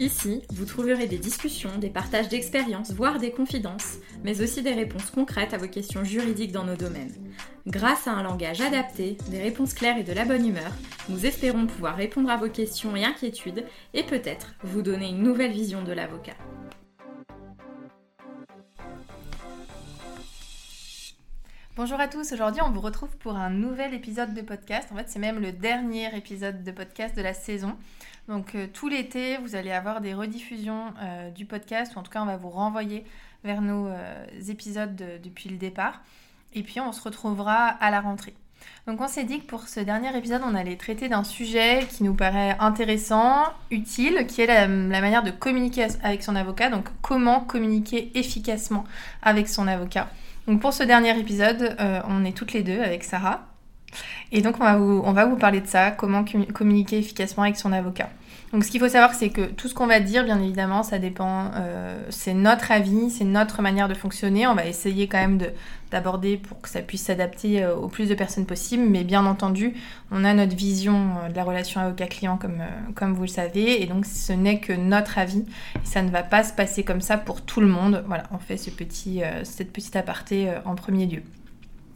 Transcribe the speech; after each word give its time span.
Ici, 0.00 0.42
vous 0.50 0.64
trouverez 0.64 1.06
des 1.06 1.18
discussions, 1.18 1.78
des 1.78 1.88
partages 1.88 2.28
d'expériences, 2.28 2.92
voire 2.92 3.20
des 3.20 3.30
confidences, 3.30 3.98
mais 4.24 4.42
aussi 4.42 4.60
des 4.60 4.72
réponses 4.72 5.10
concrètes 5.10 5.54
à 5.54 5.58
vos 5.58 5.68
questions 5.68 6.02
juridiques 6.02 6.50
dans 6.50 6.64
nos 6.64 6.74
domaines. 6.74 7.14
Grâce 7.68 8.08
à 8.08 8.12
un 8.12 8.24
langage 8.24 8.60
adapté, 8.60 9.16
des 9.30 9.40
réponses 9.40 9.72
claires 9.72 9.96
et 9.96 10.02
de 10.02 10.12
la 10.12 10.24
bonne 10.24 10.46
humeur, 10.46 10.72
nous 11.08 11.26
espérons 11.26 11.66
pouvoir 11.66 11.96
répondre 11.96 12.28
à 12.28 12.36
vos 12.36 12.48
questions 12.48 12.96
et 12.96 13.04
inquiétudes 13.04 13.64
et 13.94 14.02
peut-être 14.02 14.54
vous 14.64 14.82
donner 14.82 15.10
une 15.10 15.22
nouvelle 15.22 15.52
vision 15.52 15.84
de 15.84 15.92
l'avocat. 15.92 16.34
Bonjour 21.76 21.98
à 21.98 22.06
tous, 22.06 22.32
aujourd'hui 22.32 22.62
on 22.62 22.70
vous 22.70 22.80
retrouve 22.80 23.16
pour 23.16 23.34
un 23.34 23.50
nouvel 23.50 23.94
épisode 23.94 24.32
de 24.32 24.42
podcast. 24.42 24.90
En 24.92 24.96
fait, 24.96 25.08
c'est 25.08 25.18
même 25.18 25.40
le 25.40 25.50
dernier 25.50 26.16
épisode 26.16 26.62
de 26.62 26.70
podcast 26.70 27.16
de 27.16 27.20
la 27.20 27.34
saison. 27.34 27.74
Donc 28.28 28.54
euh, 28.54 28.68
tout 28.72 28.88
l'été, 28.88 29.38
vous 29.38 29.56
allez 29.56 29.72
avoir 29.72 30.00
des 30.00 30.14
rediffusions 30.14 30.94
euh, 31.02 31.30
du 31.32 31.46
podcast, 31.46 31.96
ou 31.96 31.98
en 31.98 32.04
tout 32.04 32.12
cas 32.12 32.22
on 32.22 32.26
va 32.26 32.36
vous 32.36 32.50
renvoyer 32.50 33.04
vers 33.42 33.60
nos 33.60 33.88
euh, 33.88 34.24
épisodes 34.48 34.94
depuis 35.20 35.48
le 35.48 35.56
départ. 35.56 36.00
Et 36.54 36.62
puis 36.62 36.78
on 36.78 36.92
se 36.92 37.02
retrouvera 37.02 37.66
à 37.66 37.90
la 37.90 38.00
rentrée. 38.00 38.34
Donc 38.86 39.00
on 39.00 39.08
s'est 39.08 39.24
dit 39.24 39.40
que 39.40 39.46
pour 39.46 39.66
ce 39.66 39.80
dernier 39.80 40.16
épisode, 40.16 40.42
on 40.44 40.54
allait 40.54 40.76
traiter 40.76 41.08
d'un 41.08 41.24
sujet 41.24 41.88
qui 41.90 42.04
nous 42.04 42.14
paraît 42.14 42.56
intéressant, 42.60 43.46
utile, 43.72 44.28
qui 44.28 44.42
est 44.42 44.46
la, 44.46 44.68
la, 44.68 45.00
manière 45.00 45.24
de 45.24 45.32
communiquer 45.32 45.88
avec 46.04 46.22
son 46.22 46.36
avocat, 46.36 46.70
donc 46.70 46.86
comment 47.02 47.40
communiquer 47.40 48.16
efficacement 48.16 48.84
avec 49.22 49.48
son 49.48 49.66
avocat. 49.66 50.08
Donc 50.46 50.60
pour 50.60 50.72
ce 50.72 50.82
dernier 50.82 51.18
épisode, 51.18 51.76
euh, 51.80 52.00
on 52.08 52.24
est 52.24 52.36
toutes 52.36 52.52
les 52.52 52.62
deux 52.62 52.80
avec 52.80 53.04
Sarah. 53.04 53.46
Et 54.32 54.42
donc 54.42 54.56
on 54.60 54.64
va 54.64 54.76
vous, 54.76 55.02
on 55.04 55.12
va 55.12 55.24
vous 55.24 55.36
parler 55.36 55.60
de 55.60 55.66
ça, 55.66 55.90
comment 55.90 56.24
communiquer 56.52 56.98
efficacement 56.98 57.44
avec 57.44 57.56
son 57.56 57.72
avocat. 57.72 58.10
Donc 58.54 58.62
ce 58.62 58.70
qu'il 58.70 58.78
faut 58.78 58.88
savoir, 58.88 59.14
c'est 59.14 59.30
que 59.30 59.46
tout 59.46 59.66
ce 59.66 59.74
qu'on 59.74 59.88
va 59.88 59.98
dire, 59.98 60.22
bien 60.22 60.40
évidemment, 60.40 60.84
ça 60.84 61.00
dépend, 61.00 61.50
euh, 61.56 62.00
c'est 62.08 62.34
notre 62.34 62.70
avis, 62.70 63.10
c'est 63.10 63.24
notre 63.24 63.62
manière 63.62 63.88
de 63.88 63.94
fonctionner. 63.94 64.46
On 64.46 64.54
va 64.54 64.64
essayer 64.64 65.08
quand 65.08 65.18
même 65.18 65.40
d'aborder 65.90 66.36
pour 66.36 66.60
que 66.60 66.68
ça 66.68 66.80
puisse 66.80 67.02
s'adapter 67.02 67.64
euh, 67.64 67.74
au 67.74 67.88
plus 67.88 68.08
de 68.08 68.14
personnes 68.14 68.46
possible. 68.46 68.84
Mais 68.88 69.02
bien 69.02 69.26
entendu, 69.26 69.74
on 70.12 70.24
a 70.24 70.32
notre 70.34 70.54
vision 70.54 71.16
euh, 71.24 71.30
de 71.30 71.34
la 71.34 71.42
relation 71.42 71.80
avocat-client 71.80 72.36
comme, 72.36 72.62
comme 72.94 73.12
vous 73.12 73.22
le 73.22 73.26
savez. 73.26 73.82
Et 73.82 73.86
donc 73.86 74.06
ce 74.06 74.32
n'est 74.32 74.60
que 74.60 74.72
notre 74.72 75.18
avis. 75.18 75.44
Et 75.74 75.86
ça 75.86 76.02
ne 76.02 76.10
va 76.10 76.22
pas 76.22 76.44
se 76.44 76.52
passer 76.52 76.84
comme 76.84 77.00
ça 77.00 77.18
pour 77.18 77.40
tout 77.40 77.60
le 77.60 77.66
monde. 77.66 78.04
Voilà, 78.06 78.22
on 78.30 78.38
fait 78.38 78.56
ce 78.56 78.70
petit, 78.70 79.20
cette 79.42 79.72
petite 79.72 79.96
aparté 79.96 80.48
en 80.64 80.76
premier 80.76 81.06
lieu. 81.06 81.22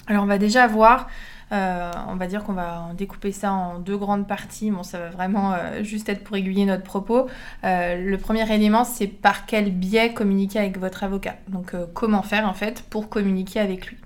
Alors 0.08 0.24
on 0.24 0.26
va 0.26 0.38
déjà 0.38 0.66
voir 0.66 1.06
euh, 1.52 1.90
on 2.08 2.16
va 2.16 2.26
dire 2.26 2.44
qu'on 2.44 2.52
va 2.52 2.90
découper 2.96 3.32
ça 3.32 3.52
en 3.52 3.78
deux 3.78 3.96
grandes 3.96 4.26
parties. 4.26 4.70
Bon, 4.70 4.82
ça 4.82 4.98
va 4.98 5.10
vraiment 5.10 5.52
euh, 5.52 5.82
juste 5.82 6.08
être 6.08 6.24
pour 6.24 6.36
aiguiller 6.36 6.66
notre 6.66 6.84
propos. 6.84 7.26
Euh, 7.64 7.96
le 7.96 8.18
premier 8.18 8.50
élément, 8.52 8.84
c'est 8.84 9.06
par 9.06 9.46
quel 9.46 9.70
biais 9.70 10.12
communiquer 10.12 10.58
avec 10.58 10.78
votre 10.78 11.04
avocat. 11.04 11.36
Donc, 11.48 11.74
comment 11.94 12.22
faire 12.22 12.48
en 12.48 12.54
fait 12.54 12.82
pour 12.82 13.08
communiquer 13.08 13.60
avec 13.60 13.86
lui. 13.86 13.96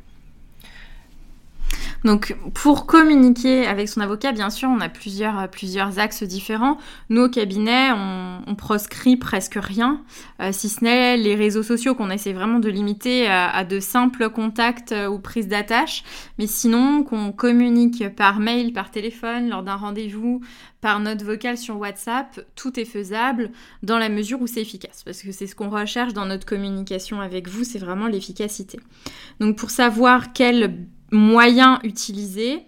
Donc 2.05 2.37
pour 2.55 2.87
communiquer 2.87 3.67
avec 3.67 3.89
son 3.89 4.01
avocat, 4.01 4.33
bien 4.33 4.51
sûr, 4.51 4.69
on 4.69 4.81
a 4.81 4.89
plusieurs, 4.89 5.39
euh, 5.39 5.47
plusieurs 5.47 5.99
axes 5.99 6.23
différents. 6.25 6.79
Nous, 7.11 7.23
au 7.23 7.29
cabinet, 7.29 7.91
on, 7.93 8.55
proscrit 8.57 9.17
presque 9.17 9.59
rien, 9.61 10.03
euh, 10.41 10.51
si 10.53 10.69
ce 10.69 10.85
n'est 10.85 11.17
les 11.17 11.35
réseaux 11.35 11.63
sociaux 11.63 11.95
qu'on 11.95 12.11
essaie 12.11 12.33
vraiment 12.33 12.59
de 12.59 12.69
limiter 12.69 13.27
à, 13.27 13.65
de 13.65 13.81
simples 13.81 14.29
contacts 14.29 14.93
euh, 14.93 15.09
ou 15.09 15.19
prises 15.19 15.49
d'attache. 15.49 16.05
Mais 16.39 16.47
sinon, 16.47 17.03
qu'on 17.03 17.33
communique 17.33 18.15
par 18.15 18.41
mail, 18.41 18.73
par 18.73 18.91
téléphone, 18.91 19.49
lors 19.49 19.63
d'un 19.63 19.77
rendez-vous, 19.77 20.43
par 20.81 21.01
note 21.01 21.23
vocale 21.23 21.57
sur 21.57 21.79
WhatsApp, 21.79 22.41
tout 22.57 22.79
est 22.79 22.85
faisable 22.85 23.51
dans 23.83 23.99
la 23.99 24.09
mesure 24.09 24.41
où 24.43 24.47
c'est 24.47 24.61
efficace. 24.61 25.03
Parce 25.03 25.23
que 25.23 25.33
c'est 25.33 25.47
ce 25.47 25.55
qu'on 25.55 25.71
recherche 25.71 26.13
dans 26.13 26.27
notre 26.27 26.47
communication 26.47 27.21
avec 27.21 27.49
vous, 27.49 27.65
c'est 27.65 27.79
vraiment 27.79 28.07
l'efficacité. 28.07 28.79
Donc 29.41 29.57
pour 29.57 29.71
savoir 29.71 30.33
quel 30.33 30.87
moyens 31.13 31.79
utilisés, 31.85 32.63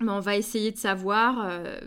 on 0.00 0.20
va 0.20 0.36
essayer 0.36 0.72
de 0.72 0.76
savoir, 0.76 1.46
euh, 1.46 1.78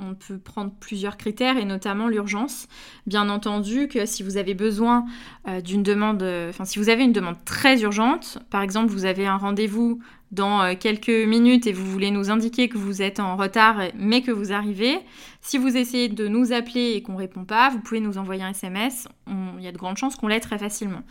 on, 0.00 0.14
peut 0.14 0.38
prendre 0.38 0.72
plusieurs 0.80 1.16
critères 1.16 1.58
et 1.58 1.64
notamment 1.64 2.08
l'urgence. 2.08 2.66
Bien 3.06 3.28
entendu 3.28 3.86
que 3.86 4.04
si 4.04 4.24
vous 4.24 4.36
avez 4.36 4.54
besoin 4.54 5.04
euh, 5.46 5.60
d'une 5.60 5.82
demande, 5.84 6.24
enfin 6.48 6.64
si 6.64 6.78
vous 6.78 6.88
avez 6.88 7.04
une 7.04 7.12
demande 7.12 7.36
très 7.44 7.82
urgente, 7.82 8.38
par 8.50 8.62
exemple 8.62 8.90
vous 8.90 9.04
avez 9.04 9.26
un 9.26 9.36
rendez-vous 9.36 10.00
dans 10.32 10.62
euh, 10.62 10.74
quelques 10.78 11.08
minutes 11.08 11.66
et 11.66 11.72
vous 11.72 11.86
voulez 11.86 12.10
nous 12.10 12.30
indiquer 12.30 12.68
que 12.68 12.78
vous 12.78 13.02
êtes 13.02 13.20
en 13.20 13.36
retard 13.36 13.76
mais 13.94 14.22
que 14.22 14.32
vous 14.32 14.52
arrivez, 14.52 14.98
si 15.44 15.58
vous 15.58 15.76
essayez 15.76 16.08
de 16.08 16.28
nous 16.28 16.52
appeler 16.52 16.92
et 16.92 17.02
qu'on 17.02 17.12
ne 17.12 17.18
répond 17.18 17.44
pas, 17.44 17.68
vous 17.68 17.80
pouvez 17.80 18.00
nous 18.00 18.16
envoyer 18.16 18.44
un 18.44 18.50
SMS. 18.50 19.08
Il 19.26 19.62
y 19.62 19.66
a 19.66 19.72
de 19.72 19.76
grandes 19.76 19.96
chances 19.96 20.14
qu'on 20.14 20.28
l'ait 20.28 20.40
très 20.40 20.56
facilement. 20.56 21.02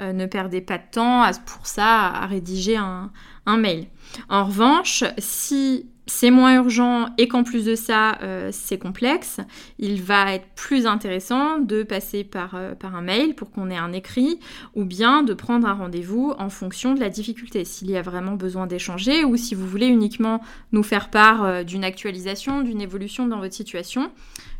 Euh, 0.00 0.12
ne 0.12 0.26
perdez 0.26 0.60
pas 0.60 0.76
de 0.76 0.84
temps 0.92 1.24
pour 1.46 1.66
ça 1.66 2.06
à 2.06 2.26
rédiger 2.26 2.76
un, 2.76 3.10
mail. 3.46 3.86
En 4.28 4.44
revanche, 4.44 5.04
si 5.16 5.86
c'est 6.06 6.30
moins 6.30 6.54
urgent 6.56 7.06
et 7.16 7.28
qu'en 7.28 7.44
plus 7.44 7.64
de 7.64 7.74
ça, 7.74 8.18
euh, 8.22 8.50
c'est 8.52 8.76
complexe, 8.76 9.40
il 9.78 10.02
va 10.02 10.34
être 10.34 10.46
plus 10.54 10.86
intéressant 10.86 11.58
de 11.58 11.82
passer 11.82 12.24
par, 12.24 12.58
par 12.78 12.94
un 12.94 13.00
mail 13.00 13.34
pour 13.34 13.50
qu'on 13.50 13.70
ait 13.70 13.76
un 13.76 13.94
écrit 13.94 14.38
ou 14.74 14.84
bien 14.84 15.22
de 15.22 15.32
prendre 15.32 15.66
un 15.66 15.72
rendez-vous 15.72 16.34
en 16.38 16.50
fonction 16.50 16.92
de 16.92 17.00
la 17.00 17.08
difficulté, 17.08 17.64
s'il 17.64 17.90
y 17.90 17.96
a 17.96 18.02
vraiment 18.02 18.34
besoin 18.34 18.66
d'échanger 18.68 19.24
ou 19.24 19.36
si 19.36 19.54
vous 19.54 19.66
voulez 19.66 19.86
uniquement 19.86 20.40
nous 20.72 20.82
faire 20.82 21.10
part 21.10 21.64
d'une 21.64 21.84
actualisation, 21.84 22.62
d'une 22.62 22.80
évolution 22.80 23.26
dans 23.26 23.38
votre 23.38 23.54
situation 23.54 24.10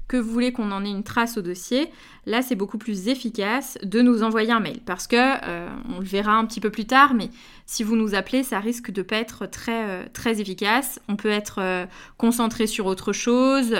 que 0.08 0.16
vous 0.16 0.32
voulez 0.32 0.52
qu'on 0.52 0.72
en 0.72 0.84
ait 0.84 0.90
une 0.90 1.04
trace 1.04 1.36
au 1.36 1.42
dossier, 1.42 1.92
là 2.24 2.40
c'est 2.40 2.56
beaucoup 2.56 2.78
plus 2.78 3.08
efficace 3.08 3.78
de 3.82 4.00
nous 4.00 4.22
envoyer 4.22 4.50
un 4.50 4.58
mail 4.58 4.80
parce 4.84 5.06
que 5.06 5.16
euh, 5.16 5.68
on 5.94 6.00
le 6.00 6.06
verra 6.06 6.32
un 6.32 6.46
petit 6.46 6.60
peu 6.60 6.70
plus 6.70 6.86
tard, 6.86 7.12
mais 7.14 7.28
si 7.66 7.82
vous 7.82 7.94
nous 7.94 8.14
appelez, 8.14 8.42
ça 8.42 8.58
risque 8.58 8.90
de 8.90 9.02
pas 9.02 9.16
être 9.16 9.46
très 9.46 9.84
euh, 9.84 10.04
très 10.12 10.40
efficace. 10.40 10.98
On 11.08 11.16
peut 11.16 11.30
être 11.30 11.58
euh, 11.60 11.86
concentré 12.16 12.66
sur 12.66 12.86
autre 12.86 13.12
chose 13.12 13.74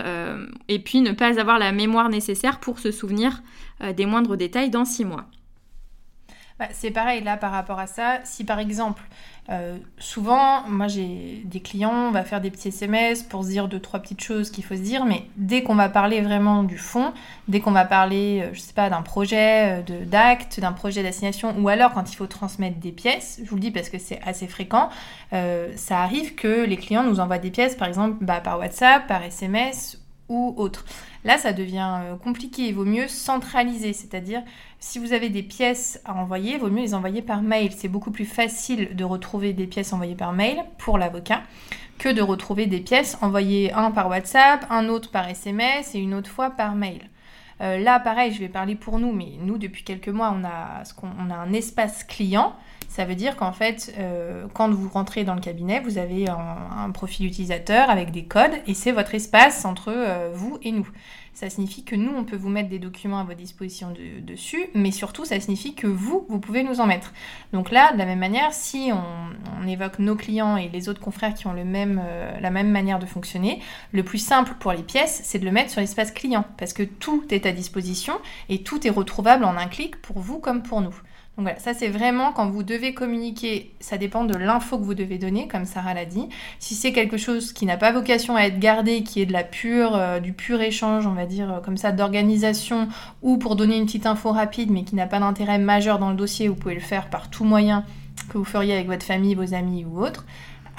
et 0.69 0.79
puis 0.79 1.01
ne 1.01 1.13
pas 1.13 1.41
avoir 1.41 1.59
la 1.59 1.73
mémoire 1.73 2.11
nécessaire 2.11 2.61
pour 2.61 2.79
se 2.79 2.91
souvenir 2.91 3.43
des 3.97 4.07
moindres 4.07 4.37
détails 4.37 4.71
dans 4.71 4.85
six 4.85 5.05
mois. 5.05 5.27
Bah, 6.59 6.67
c'est 6.73 6.91
pareil 6.91 7.23
là 7.23 7.37
par 7.37 7.53
rapport 7.53 7.79
à 7.79 7.87
ça. 7.87 8.21
Si 8.25 8.45
par 8.45 8.59
exemple, 8.59 9.03
euh, 9.51 9.79
souvent, 9.99 10.69
moi 10.69 10.89
j'ai 10.89 11.43
des 11.45 11.61
clients, 11.61 12.09
on 12.09 12.11
va 12.11 12.23
faire 12.23 12.41
des 12.41 12.51
petits 12.51 12.69
SMS 12.69 13.23
pour 13.23 13.45
se 13.45 13.49
dire 13.49 13.67
deux, 13.67 13.81
trois 13.81 14.01
petites 14.01 14.23
choses 14.23 14.51
qu'il 14.51 14.63
faut 14.63 14.77
se 14.77 14.81
dire, 14.81 15.07
mais 15.07 15.25
dès 15.37 15.63
qu'on 15.63 15.75
va 15.75 15.89
parler 15.89 16.21
vraiment 16.21 16.65
du 16.65 16.77
fond, 16.77 17.13
dès 17.49 17.61
qu'on 17.61 17.71
va 17.71 17.87
parler, 17.87 18.43
euh, 18.43 18.51
je 18.53 18.61
sais 18.61 18.75
pas, 18.75 18.91
d'un 18.91 19.01
projet 19.01 19.81
euh, 19.89 20.05
d'acte, 20.05 20.61
d'un 20.61 20.73
projet 20.73 21.03
d'assignation, 21.03 21.55
ou 21.59 21.69
alors 21.69 21.95
quand 21.95 22.13
il 22.13 22.17
faut 22.17 22.27
transmettre 22.27 22.79
des 22.79 22.93
pièces, 22.93 23.41
je 23.43 23.49
vous 23.49 23.57
le 23.57 23.63
dis 23.63 23.71
parce 23.71 23.89
que 23.89 23.99
c'est 23.99 24.21
assez 24.25 24.47
fréquent, 24.49 24.91
ça 25.31 26.03
arrive 26.03 26.35
que 26.35 26.65
les 26.65 26.77
clients 26.77 27.05
nous 27.05 27.21
envoient 27.21 27.39
des 27.39 27.51
pièces, 27.51 27.75
par 27.75 27.89
exemple 27.89 28.17
bah, 28.23 28.41
par 28.41 28.59
WhatsApp, 28.59 29.07
par 29.07 29.23
SMS 29.23 29.99
ou 30.29 30.55
autre. 30.57 30.85
Là, 31.25 31.39
ça 31.39 31.53
devient 31.53 32.01
compliqué. 32.23 32.69
Il 32.69 32.75
vaut 32.75 32.85
mieux 32.85 33.09
centraliser, 33.09 33.93
c'est-à-dire 33.93 34.43
si 34.81 34.99
vous 34.99 35.13
avez 35.13 35.29
des 35.29 35.43
pièces 35.43 36.01
à 36.05 36.15
envoyer, 36.15 36.55
il 36.55 36.61
vaut 36.61 36.71
mieux 36.71 36.83
les 36.83 36.95
envoyer 36.95 37.23
par 37.23 37.43
mail. 37.43 37.73
C'est 37.77 37.89
beaucoup 37.89 38.11
plus 38.11 38.25
facile 38.25 38.95
de 38.95 39.05
retrouver 39.05 39.53
des 39.53 39.67
pièces 39.67 39.93
envoyées 39.93 40.15
par 40.15 40.33
mail 40.33 40.65
pour 40.79 40.99
l'avocat 40.99 41.43
que 41.99 42.09
de 42.09 42.23
retrouver 42.23 42.67
des 42.67 42.81
pièces 42.81 43.19
envoyées 43.23 43.73
un 43.73 43.91
par 43.91 44.09
WhatsApp, 44.09 44.67
un 44.71 44.89
autre 44.89 45.11
par 45.11 45.29
SMS 45.29 45.95
et 45.95 45.99
une 45.99 46.15
autre 46.15 46.31
fois 46.31 46.51
par 46.51 46.75
mail. 46.75 47.01
Euh, 47.61 47.79
là, 47.79 47.99
pareil, 47.99 48.33
je 48.33 48.39
vais 48.39 48.49
parler 48.49 48.77
pour 48.77 49.01
nous, 49.01 49.13
mais 49.13 49.33
nous, 49.41 49.59
depuis 49.59 49.83
quelques 49.83 50.09
mois, 50.09 50.33
on 50.33 50.45
a 50.45 51.35
un 51.35 51.53
espace 51.53 52.05
client. 52.05 52.55
Ça 52.89 53.05
veut 53.05 53.15
dire 53.15 53.37
qu'en 53.37 53.53
fait, 53.53 53.95
euh, 53.99 54.47
quand 54.55 54.71
vous 54.71 54.89
rentrez 54.89 55.23
dans 55.23 55.35
le 55.35 55.41
cabinet, 55.41 55.81
vous 55.81 55.99
avez 55.99 56.29
un, 56.29 56.91
profil 56.91 57.27
utilisateur 57.27 57.91
avec 57.91 58.11
des 58.11 58.25
codes 58.25 58.63
et 58.67 58.73
c'est 58.73 58.93
votre 58.93 59.15
espace 59.15 59.67
entre 59.67 59.93
euh, 59.95 60.31
vous 60.33 60.59
et 60.63 60.73
nous. 60.73 60.89
Ça 61.35 61.51
signifie 61.51 61.85
que 61.85 61.95
nous, 61.95 62.11
on 62.17 62.25
peut 62.25 62.35
vous 62.35 62.49
mettre 62.49 62.71
des 62.71 62.81
documents 62.81 63.21
à 63.21 63.25
votre 63.25 63.37
disposition 63.37 63.93
dessus, 64.23 64.65
mais 64.75 64.91
surtout, 64.91 65.25
ça 65.25 65.39
signifie 65.39 65.75
que 65.75 65.87
vous, 65.87 66.27
vous 66.29 66.41
pouvez 66.41 66.65
nous 66.65 66.81
en 66.81 66.87
mettre. 66.87 67.13
Donc 67.53 67.71
là, 67.71 67.93
de 67.93 67.99
la 67.99 68.07
même 68.07 68.19
manière, 68.19 68.53
si 68.53 68.91
on, 68.93 69.69
évoque 69.69 69.99
nos 69.99 70.17
clients 70.17 70.57
et 70.57 70.69
les 70.71 70.89
autres 70.89 71.01
confrères 71.01 71.35
qui 71.35 71.47
ont 71.47 71.55
euh, 71.55 72.41
la 72.41 72.51
même 72.51 72.71
manière 72.71 72.99
de 72.99 73.07
fonctionner, 73.07 73.61
le 73.93 74.03
plus 74.03 74.19
simple 74.19 74.55
pour 74.59 74.73
les 74.73 74.83
pièces, 74.83 75.21
c'est 75.25 75.39
de 75.39 75.45
le 75.45 75.53
mettre 75.53 75.71
sur 75.71 75.81
l'espace 75.81 76.11
client, 76.11 76.45
parce 76.57 76.73
que 76.73 76.83
tout 76.83 77.23
est 77.31 77.45
à 77.45 77.53
disposition 77.53 78.15
et 78.49 78.63
tout 78.63 78.85
est 78.87 78.91
retrouvable 78.91 79.45
en 79.45 79.57
un 79.57 79.67
clic 79.67 80.01
pour 80.01 80.19
vous 80.19 80.41
comme 80.41 80.63
pour 80.63 80.81
nous. 80.81 80.99
Donc 81.39 81.45
voilà, 81.45 81.61
ça 81.61 81.73
c'est 81.73 81.87
vraiment 81.87 82.33
quand 82.33 82.51
vous 82.51 82.65
devez 82.65 82.95
communiquer, 82.95 83.71
ça 83.79 83.97
dépend 83.97 84.25
de 84.25 84.37
l'info 84.37 84.77
que 84.77 84.83
vous 84.83 84.95
devez 84.95 85.19
donner, 85.19 85.47
comme 85.47 85.67
Sarah 85.67 85.95
l'a 85.95 86.05
dit. 86.05 86.29
Si 86.59 86.75
c'est 86.75 86.91
quelque 86.91 87.17
chose 87.17 87.53
qui 87.53 87.65
n'a 87.65 87.77
pas 87.77 87.93
vocation 87.93 88.35
à 88.35 88.43
être 88.43 88.59
gardé, 88.59 89.05
qui 89.05 89.21
est 89.21 89.27
de 89.27 89.33
la 89.33 89.45
pure, 89.45 89.95
euh, 89.95 90.19
du 90.19 90.33
pur 90.33 90.61
échange, 90.61 91.07
on 91.07 91.13
va 91.13 91.27
dire 91.27 91.53
euh, 91.53 91.61
comme 91.61 91.77
ça, 91.77 91.93
d'organisation, 91.93 92.89
ou 93.23 93.37
pour 93.39 93.55
donner 93.55 93.77
une 93.77 93.87
petite 93.87 94.07
info 94.07 94.33
rapide, 94.33 94.73
mais 94.73 94.83
qui 94.83 94.97
n'a 94.97 95.07
pas 95.07 95.21
d'intérêt 95.21 95.61
majeur 95.61 96.01
dans 96.01 96.11
le 96.11 96.17
dossier, 96.17 96.49
vous 96.49 96.57
pouvez 96.57 96.75
le 96.75 96.81
faire 96.81 97.09
par 97.09 97.31
tout 97.31 97.45
moyen 97.45 97.85
que 98.29 98.37
vous 98.37 98.45
feriez 98.45 98.75
avec 98.75 98.89
votre 98.89 99.07
famille, 99.07 99.37
vos 99.37 99.55
amis 99.55 99.85
ou 99.85 100.03
autre. 100.03 100.25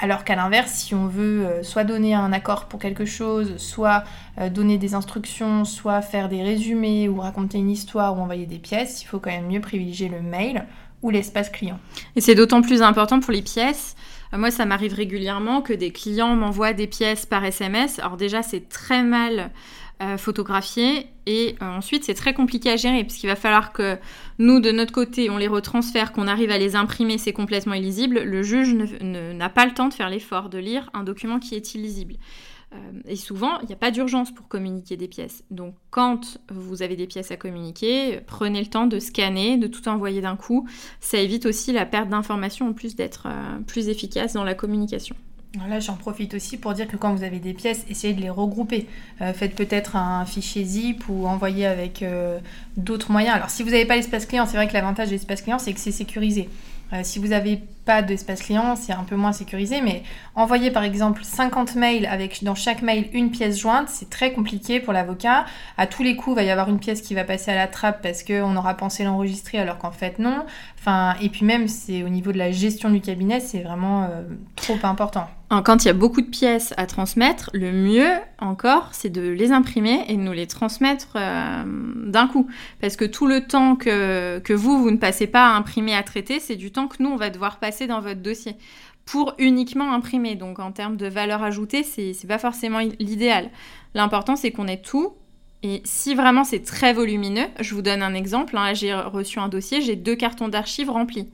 Alors 0.02 0.24
qu'à 0.24 0.36
l'inverse, 0.36 0.72
si 0.72 0.96
on 0.96 1.08
veut 1.08 1.46
euh, 1.46 1.64
soit 1.64 1.84
donner 1.84 2.14
un 2.14 2.32
accord 2.32 2.68
pour 2.68 2.80
quelque 2.80 3.04
chose, 3.04 3.58
soit 3.58 4.06
euh, 4.40 4.50
donner 4.50 4.78
des 4.78 4.94
instructions, 4.94 5.66
soit 5.66 6.02
faire 6.02 6.30
des 6.30 6.42
résumés 6.42 7.10
ou 7.10 7.20
raconter 7.20 7.58
une 7.58 7.70
histoire 7.70 8.18
ou 8.18 8.22
envoyer 8.22 8.46
des 8.46 8.60
pièces, 8.60 9.04
il 9.04 9.06
faut 9.06 9.20
quand 9.20 9.30
même 9.30 9.48
mieux 9.48 9.60
privilégier 9.60 10.08
le 10.08 10.22
mail 10.22 10.66
ou 11.02 11.10
l'espace 11.10 11.50
client. 11.50 11.80
Et 12.16 12.22
c'est 12.22 12.36
d'autant 12.36 12.62
plus 12.62 12.82
important 12.82 13.20
pour 13.20 13.34
les 13.34 13.42
pièces. 13.42 13.98
Euh, 14.34 14.38
moi, 14.38 14.52
ça 14.52 14.66
m'arrive 14.66 14.94
régulièrement 14.94 15.62
que 15.62 15.74
des 15.74 15.92
clients 15.92 16.34
m'envoient 16.34 16.74
des 16.74 16.88
pièces 16.88 17.26
par 17.26 17.44
SMS. 17.44 18.00
Alors 18.00 18.16
déjà, 18.16 18.42
c'est 18.42 18.70
très 18.70 19.04
mal 19.04 19.52
euh, 20.02 20.18
photographier. 20.18 21.08
Et 21.26 21.58
euh, 21.62 21.66
ensuite, 21.66 22.06
c'est 22.06 22.14
très 22.14 22.34
compliqué 22.34 22.72
à 22.72 22.78
gérer 22.78 23.04
puisqu'il 23.04 23.28
va 23.28 23.36
falloir 23.36 23.74
que 23.74 23.98
nous, 24.38 24.62
de 24.62 24.72
notre 24.72 24.94
côté, 24.94 25.30
on 25.30 25.36
les 25.36 25.50
retransfère, 25.50 26.14
qu'on 26.14 26.26
arrive 26.26 26.52
à 26.52 26.58
les 26.58 26.78
imprimer, 26.78 27.18
c'est 27.18 27.34
complètement 27.34 27.74
illisible. 27.74 28.20
Le 28.20 28.42
juge 28.42 28.74
n'a 28.74 29.50
pas 29.50 29.66
le 29.66 29.74
temps 29.74 29.90
de 29.90 29.94
faire 29.94 30.10
l'effort 30.10 30.48
de 30.48 30.58
lire 30.58 30.90
un 30.94 31.04
document 31.04 31.38
qui 31.40 31.54
est 31.56 31.76
illisible. 31.76 32.16
Euh, 32.74 32.78
et 33.08 33.18
souvent, 33.18 33.60
il 33.60 33.68
n'y 33.68 33.74
a 33.74 33.76
pas 33.78 33.92
d'urgence 33.92 34.34
pour 34.34 34.48
communiquer 34.48 34.96
des 34.96 35.10
pièces. 35.10 35.44
Donc, 35.52 35.76
quand 35.90 36.40
vous 36.50 36.82
avez 36.82 36.96
des 36.96 37.08
pièces 37.08 37.32
à 37.32 37.36
communiquer, 37.36 38.22
prenez 38.26 38.62
le 38.62 38.68
temps 38.68 38.88
de 38.88 39.00
scanner, 39.00 39.58
de 39.58 39.68
tout 39.68 39.90
envoyer 39.90 40.22
d'un 40.22 40.38
coup. 40.38 40.66
Ça 41.02 41.18
évite 41.18 41.46
aussi 41.46 41.74
la 41.74 41.86
perte 41.86 42.08
d'informations 42.08 42.70
en 42.70 42.74
plus 42.74 42.96
d'être 42.96 43.28
plus 43.68 43.90
efficace 43.90 44.32
dans 44.32 44.46
la 44.46 44.54
communication. 44.54 45.18
Là, 45.56 45.80
j'en 45.80 45.96
profite 45.96 46.36
aussi 46.36 46.58
pour 46.58 46.74
dire 46.74 46.88
que 46.88 46.96
quand 46.96 47.12
vous 47.16 47.24
avez 47.24 47.40
des 47.40 47.54
pièces, 47.54 47.84
essayez 47.90 48.14
de 48.14 48.22
les 48.22 48.30
regrouper. 48.30 48.88
Euh, 49.22 49.34
faites 49.34 49.56
peut-être 49.56 49.96
un 49.96 50.24
fichier 50.26 50.64
zip 50.64 51.10
ou 51.10 51.26
envoyez 51.26 51.66
avec 51.66 52.04
euh, 52.04 52.40
d'autres 52.78 53.12
moyens. 53.12 53.36
Alors, 53.36 53.50
si 53.50 53.64
vous 53.64 53.72
n'avez 53.72 53.86
pas 53.86 53.96
l'espace 53.96 54.28
client, 54.28 54.46
c'est 54.46 54.58
vrai 54.58 54.68
que 54.68 54.74
l'avantage 54.74 55.08
de 55.08 55.14
l'espace 55.14 55.42
client, 55.42 55.58
c'est 55.58 55.74
que 55.74 55.80
c'est 55.80 55.92
sécurisé. 55.92 56.50
Euh, 56.94 57.02
si 57.04 57.18
vous 57.18 57.30
n'avez 57.30 57.62
pas 57.90 58.04
d'espace 58.04 58.44
client, 58.44 58.76
c'est 58.76 58.94
un 58.94 59.04
peu 59.04 59.16
moins 59.16 59.32
sécurisé, 59.32 59.82
mais 59.82 60.04
envoyer 60.36 60.70
par 60.70 60.84
exemple 60.84 61.24
50 61.24 61.74
mails 61.74 62.06
avec 62.06 62.44
dans 62.44 62.54
chaque 62.54 62.84
mail 62.84 63.10
une 63.14 63.32
pièce 63.32 63.58
jointe, 63.58 63.90
c'est 63.90 64.12
très 64.12 64.32
compliqué 64.32 64.80
pour 64.80 64.94
l'avocat. 64.94 65.46
À 65.76 65.88
tous 65.88 66.04
les 66.04 66.16
coups, 66.16 66.36
il 66.36 66.40
va 66.40 66.44
y 66.44 66.52
avoir 66.52 66.70
une 66.70 66.78
pièce 66.78 67.02
qui 67.02 67.16
va 67.16 67.24
passer 67.24 67.50
à 67.50 67.56
la 67.56 67.66
trappe 67.66 68.04
parce 68.04 68.22
qu'on 68.22 68.56
aura 68.56 68.76
pensé 68.76 69.04
l'enregistrer 69.04 69.58
alors 69.58 69.80
qu'en 69.80 69.90
fait 69.90 70.20
non. 70.20 70.46
Enfin, 70.78 71.16
et 71.20 71.30
puis 71.30 71.46
même, 71.46 71.68
c'est 71.68 72.04
au 72.04 72.10
niveau 72.10 72.32
de 72.32 72.38
la 72.38 72.52
gestion 72.52 72.92
du 72.92 73.02
cabinet, 73.02 73.40
c'est 73.40 73.64
vraiment 73.64 74.04
euh, 74.04 74.22
trop 74.56 74.78
important. 74.84 75.28
Quand 75.50 75.84
il 75.84 75.88
y 75.88 75.90
a 75.90 75.94
beaucoup 75.94 76.22
de 76.22 76.28
pièces 76.28 76.76
à 76.78 76.86
transmettre, 76.86 77.50
le 77.54 77.72
mieux 77.72 78.12
encore, 78.38 78.90
c'est 78.92 79.10
de 79.10 79.30
les 79.30 79.52
imprimer 79.52 80.06
et 80.08 80.16
de 80.16 80.22
nous 80.22 80.32
les 80.32 80.46
transmettre 80.46 81.14
euh, 81.16 81.64
d'un 81.66 82.28
coup. 82.28 82.48
Parce 82.82 82.96
que 82.96 83.04
tout 83.04 83.26
le 83.26 83.48
temps 83.48 83.76
que, 83.76 84.38
que 84.40 84.54
vous, 84.54 84.78
vous 84.78 84.92
ne 84.92 84.98
passez 84.98 85.26
pas 85.26 85.48
à 85.48 85.56
imprimer, 85.56 85.96
à 85.96 86.04
traiter, 86.04 86.40
c'est 86.40 86.56
du 86.56 86.72
temps 86.72 86.88
que 86.88 87.02
nous, 87.02 87.10
on 87.10 87.16
va 87.16 87.32
devoir 87.32 87.58
passer 87.58 87.79
dans 87.88 88.02
votre 88.02 88.22
dossier 88.22 88.56
pour 89.06 89.34
uniquement 89.40 89.92
imprimer. 89.94 90.36
Donc 90.36 90.60
en 90.60 90.72
termes 90.72 90.98
de 90.98 91.08
valeur 91.08 91.44
ajoutée, 91.44 91.84
c'est 91.84 92.28
pas 92.28 92.38
forcément 92.38 92.80
l'idéal. 93.00 93.50
L'important, 93.96 94.36
c'est 94.36 94.52
qu'on 94.52 94.68
ait 94.68 94.82
tout. 94.82 95.14
Et 95.62 95.82
si 95.84 96.16
vraiment 96.16 96.46
c'est 96.46 96.64
très 96.64 96.94
volumineux, 96.94 97.48
je 97.60 97.76
vous 97.76 97.82
donne 97.82 98.02
un 98.02 98.14
exemple. 98.14 98.58
Hein. 98.58 98.74
j'ai 98.74 98.94
reçu 98.94 99.40
un 99.40 99.50
dossier, 99.50 99.82
j'ai 99.82 99.96
deux 99.96 100.16
cartons 100.16 100.48
d'archives 100.48 100.90
remplis. 100.90 101.28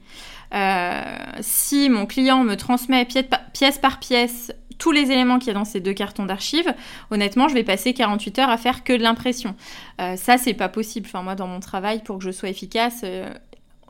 Euh, 0.54 1.02
si 1.40 1.88
mon 1.90 2.06
client 2.06 2.42
me 2.42 2.56
transmet 2.56 3.06
pièce 3.52 3.78
par 3.78 3.98
pièce 4.00 4.52
tous 4.78 4.92
les 4.92 5.10
éléments 5.10 5.38
qu'il 5.38 5.48
y 5.48 5.50
a 5.50 5.54
dans 5.54 5.64
ces 5.64 5.80
deux 5.80 5.92
cartons 5.92 6.26
d'archives, 6.26 6.74
honnêtement, 7.10 7.48
je 7.48 7.54
vais 7.54 7.64
passer 7.64 7.94
48 7.94 8.38
heures 8.40 8.50
à 8.50 8.56
faire 8.56 8.84
que 8.84 8.92
de 8.92 9.02
l'impression. 9.02 9.54
Euh, 10.00 10.16
ça, 10.16 10.38
c'est 10.38 10.54
pas 10.54 10.68
possible. 10.68 11.06
Enfin, 11.08 11.22
moi, 11.22 11.34
dans 11.34 11.46
mon 11.46 11.60
travail, 11.60 12.02
pour 12.02 12.18
que 12.18 12.24
je 12.24 12.30
sois 12.30 12.48
efficace, 12.48 13.00
euh, 13.04 13.32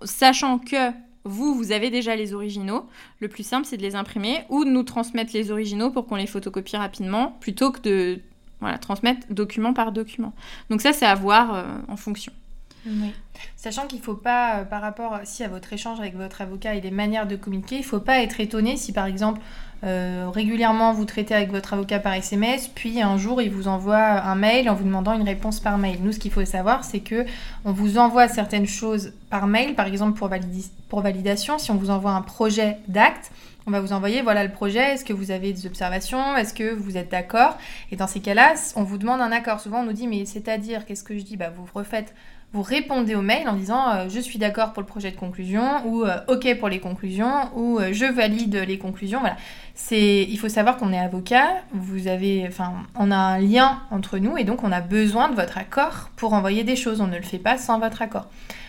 sachant 0.05 0.59
que 0.59 0.91
vous, 1.27 1.55
vous 1.55 1.73
avez 1.73 1.91
déjà 1.91 2.17
les 2.17 2.35
originaux. 2.35 2.87
Le 3.21 3.29
plus 3.29 3.45
simple, 3.45 3.67
c'est 3.67 3.77
de 3.77 3.83
les 3.83 3.95
imprimer 3.95 4.45
ou 4.49 4.65
de 4.65 4.71
nous 4.71 4.83
transmettre 4.83 5.33
les 5.35 5.51
originaux 5.51 5.91
pour 5.91 6.07
qu'on 6.07 6.17
les 6.17 6.27
photocopie 6.27 6.77
rapidement, 6.77 7.37
plutôt 7.41 7.73
que 7.73 7.81
de 7.81 8.21
voilà, 8.61 8.79
transmettre 8.79 9.27
document 9.31 9.73
par 9.73 9.93
document. 9.93 10.33
Donc 10.71 10.81
ça, 10.81 10.93
c'est 10.93 11.07
à 11.07 11.15
voir 11.15 11.55
euh, 11.55 11.65
en 11.89 11.97
fonction. 11.97 12.33
Sachant 13.57 13.87
qu'il 13.87 13.99
ne 13.99 14.05
faut 14.05 14.15
pas, 14.15 14.61
euh, 14.61 14.65
par 14.65 14.81
rapport 14.81 15.19
si 15.25 15.43
à 15.43 15.49
votre 15.49 15.73
échange 15.73 15.99
avec 15.99 16.15
votre 16.15 16.41
avocat 16.41 16.75
et 16.75 16.81
les 16.81 16.91
manières 16.91 17.27
de 17.27 17.37
communiquer, 17.37 17.77
il 17.77 17.81
ne 17.81 17.85
faut 17.85 18.01
pas 18.01 18.21
être 18.23 18.41
étonné 18.41 18.77
si 18.77 18.93
par 18.93 19.07
exemple 19.07 19.41
euh, 19.85 20.31
régulièrement 20.33 20.93
vous 20.93 21.05
traitez 21.05 21.35
avec 21.35 21.51
votre 21.51 21.75
avocat 21.75 21.99
par 21.99 22.15
SMS, 22.15 22.69
puis 22.69 23.03
un 23.03 23.19
jour 23.19 23.43
il 23.43 23.51
vous 23.51 23.69
envoie 23.69 23.99
un 23.99 24.35
mail 24.35 24.71
en 24.71 24.75
vous 24.75 24.85
demandant 24.85 25.13
une 25.13 25.25
réponse 25.25 25.61
par 25.61 25.77
mail. 25.79 25.99
Nous, 26.01 26.13
ce 26.13 26.19
qu'il 26.19 26.33
faut 26.33 26.45
savoir, 26.45 26.85
c'est 26.85 27.01
que 27.01 27.27
on 27.65 27.73
vous 27.73 27.99
envoie 27.99 28.29
certaines 28.29 28.67
choses 28.67 29.13
par 29.31 29.47
mail, 29.47 29.75
par 29.75 29.87
exemple 29.87 30.19
pour, 30.19 30.31
pour 30.89 31.01
validation, 31.01 31.59
si 31.59 31.71
on 31.71 31.77
vous 31.77 31.91
envoie 31.91 32.13
un 32.13 32.23
projet 32.23 32.79
d'acte, 32.89 33.31
on 33.67 33.71
va 33.71 33.81
vous 33.81 33.93
envoyer 33.93 34.23
voilà 34.23 34.45
le 34.45 34.53
projet, 34.53 34.95
est-ce 34.95 35.05
que 35.05 35.13
vous 35.13 35.31
avez 35.31 35.53
des 35.53 35.67
observations, 35.67 36.37
est-ce 36.37 36.55
que 36.55 36.73
vous 36.73 36.97
êtes 36.97 37.11
d'accord? 37.11 37.59
Et 37.91 37.97
dans 37.97 38.07
ces 38.07 38.21
cas-là, 38.21 38.55
on 38.77 38.83
vous 38.83 38.97
demande 38.97 39.21
un 39.21 39.33
accord. 39.33 39.61
Souvent 39.61 39.81
on 39.81 39.85
nous 39.85 39.93
dit 39.93 40.07
mais 40.07 40.25
c'est-à-dire 40.25 40.87
qu'est-ce 40.87 41.05
que 41.05 41.19
je 41.19 41.23
dis? 41.23 41.37
Bah 41.37 41.51
vous 41.55 41.67
refaites 41.75 42.15
vous 42.57 42.63
répondez 42.63 43.15
au 43.15 43.21
mail 43.21 43.47
en 43.51 43.53
disant 43.53 43.91
euh, 43.91 44.09
je 44.09 44.19
suis 44.19 44.39
d'accord 44.39 44.73
pour 44.73 44.81
le 44.81 44.87
projet 44.87 45.11
de 45.11 45.17
conclusion 45.17 45.87
ou 45.87 46.05
euh, 46.05 46.17
ok 46.27 46.59
pour 46.59 46.71
les 46.71 46.81
conclusions 46.81 47.51
ou 47.55 47.79
euh, 47.79 47.91
je 47.93 48.07
valide 48.07 48.65
les 48.67 48.79
conclusions. 48.79 49.21
Voilà. 49.21 49.37
C'est, 49.75 50.23
il 50.23 50.39
faut 50.39 50.49
savoir 50.49 50.79
qu'on 50.79 50.91
est 50.91 50.99
avocat, 50.99 51.49
vous 51.75 52.09
avez, 52.09 52.47
enfin, 52.49 52.73
on 52.95 53.11
a 53.11 53.17
un 53.17 53.39
lien 53.39 53.83
entre 53.91 54.17
nous 54.17 54.39
et 54.39 54.45
donc 54.45 54.65
on 54.65 54.73
a 54.73 54.81
besoin 54.81 55.29
de 55.29 55.35
votre 55.35 55.59
accord 55.59 56.09
pour 56.17 56.33
envoyer 56.33 56.65
des 56.65 56.77
choses. 56.77 57.03
On 57.03 57.09
ne 57.09 57.17
le 57.17 57.23
fait 57.23 57.39
pas 57.39 57.59
sans 57.59 57.79
votre 57.79 58.01
accord. 58.01 58.27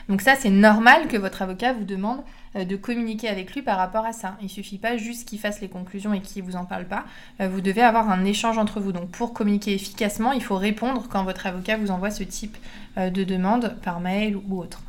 Donc 0.10 0.20
ça, 0.20 0.36
c'est 0.36 0.50
normal 0.50 1.08
que 1.08 1.16
votre 1.16 1.42
avocat 1.42 1.72
vous 1.72 1.86
demande 1.86 2.20
de 2.56 2.76
communiquer 2.76 3.28
avec 3.28 3.54
lui 3.54 3.62
par 3.62 3.78
rapport 3.78 4.06
à 4.06 4.14
ça. 4.14 4.38
Il 4.42 4.50
suffit 4.50 4.78
pas 4.78 4.98
juste 4.98 5.28
qu'il 5.28 5.40
fasse 5.40 5.62
les 5.62 5.68
conclusions 5.68 6.14
et 6.14 6.22
qu'il 6.22 6.44
vous 6.44 6.56
en 6.56 6.66
parle 6.66 6.86
pas. 6.86 7.06
Euh, 7.42 7.48
vous 7.48 7.62
devez 7.62 7.82
avoir 7.82 8.10
un 8.10 8.26
échange 8.26 8.58
entre 8.58 8.80
vous. 8.80 8.92
Donc 8.92 9.10
pour 9.10 9.34
communiquer 9.34 9.74
efficacement, 9.74 10.32
il 10.32 10.44
faut 10.44 10.56
répondre 10.56 11.08
quand 11.10 11.24
votre 11.24 11.46
avocat 11.46 11.78
vous 11.78 11.92
envoie 11.92 12.12
ce 12.12 12.24
type 12.24 12.58
euh, 12.98 13.10
de 13.10 13.24
demande 13.24 13.76
par 13.84 14.00
mail 14.00 14.38
ou 14.38 14.60
autre. 14.60 14.82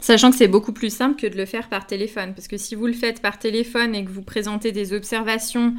Sachant 0.00 0.30
que 0.30 0.36
c'est 0.36 0.48
beaucoup 0.48 0.72
plus 0.72 0.92
simple 0.92 1.20
que 1.20 1.28
de 1.28 1.36
le 1.36 1.46
faire 1.46 1.68
par 1.68 1.86
téléphone. 1.86 2.34
Parce 2.34 2.48
que 2.48 2.56
si 2.56 2.74
vous 2.74 2.86
le 2.86 2.92
faites 2.92 3.22
par 3.22 3.38
téléphone 3.38 3.94
et 3.94 4.04
que 4.04 4.10
vous 4.10 4.22
présentez 4.22 4.72
des 4.72 4.92
observations 4.92 5.74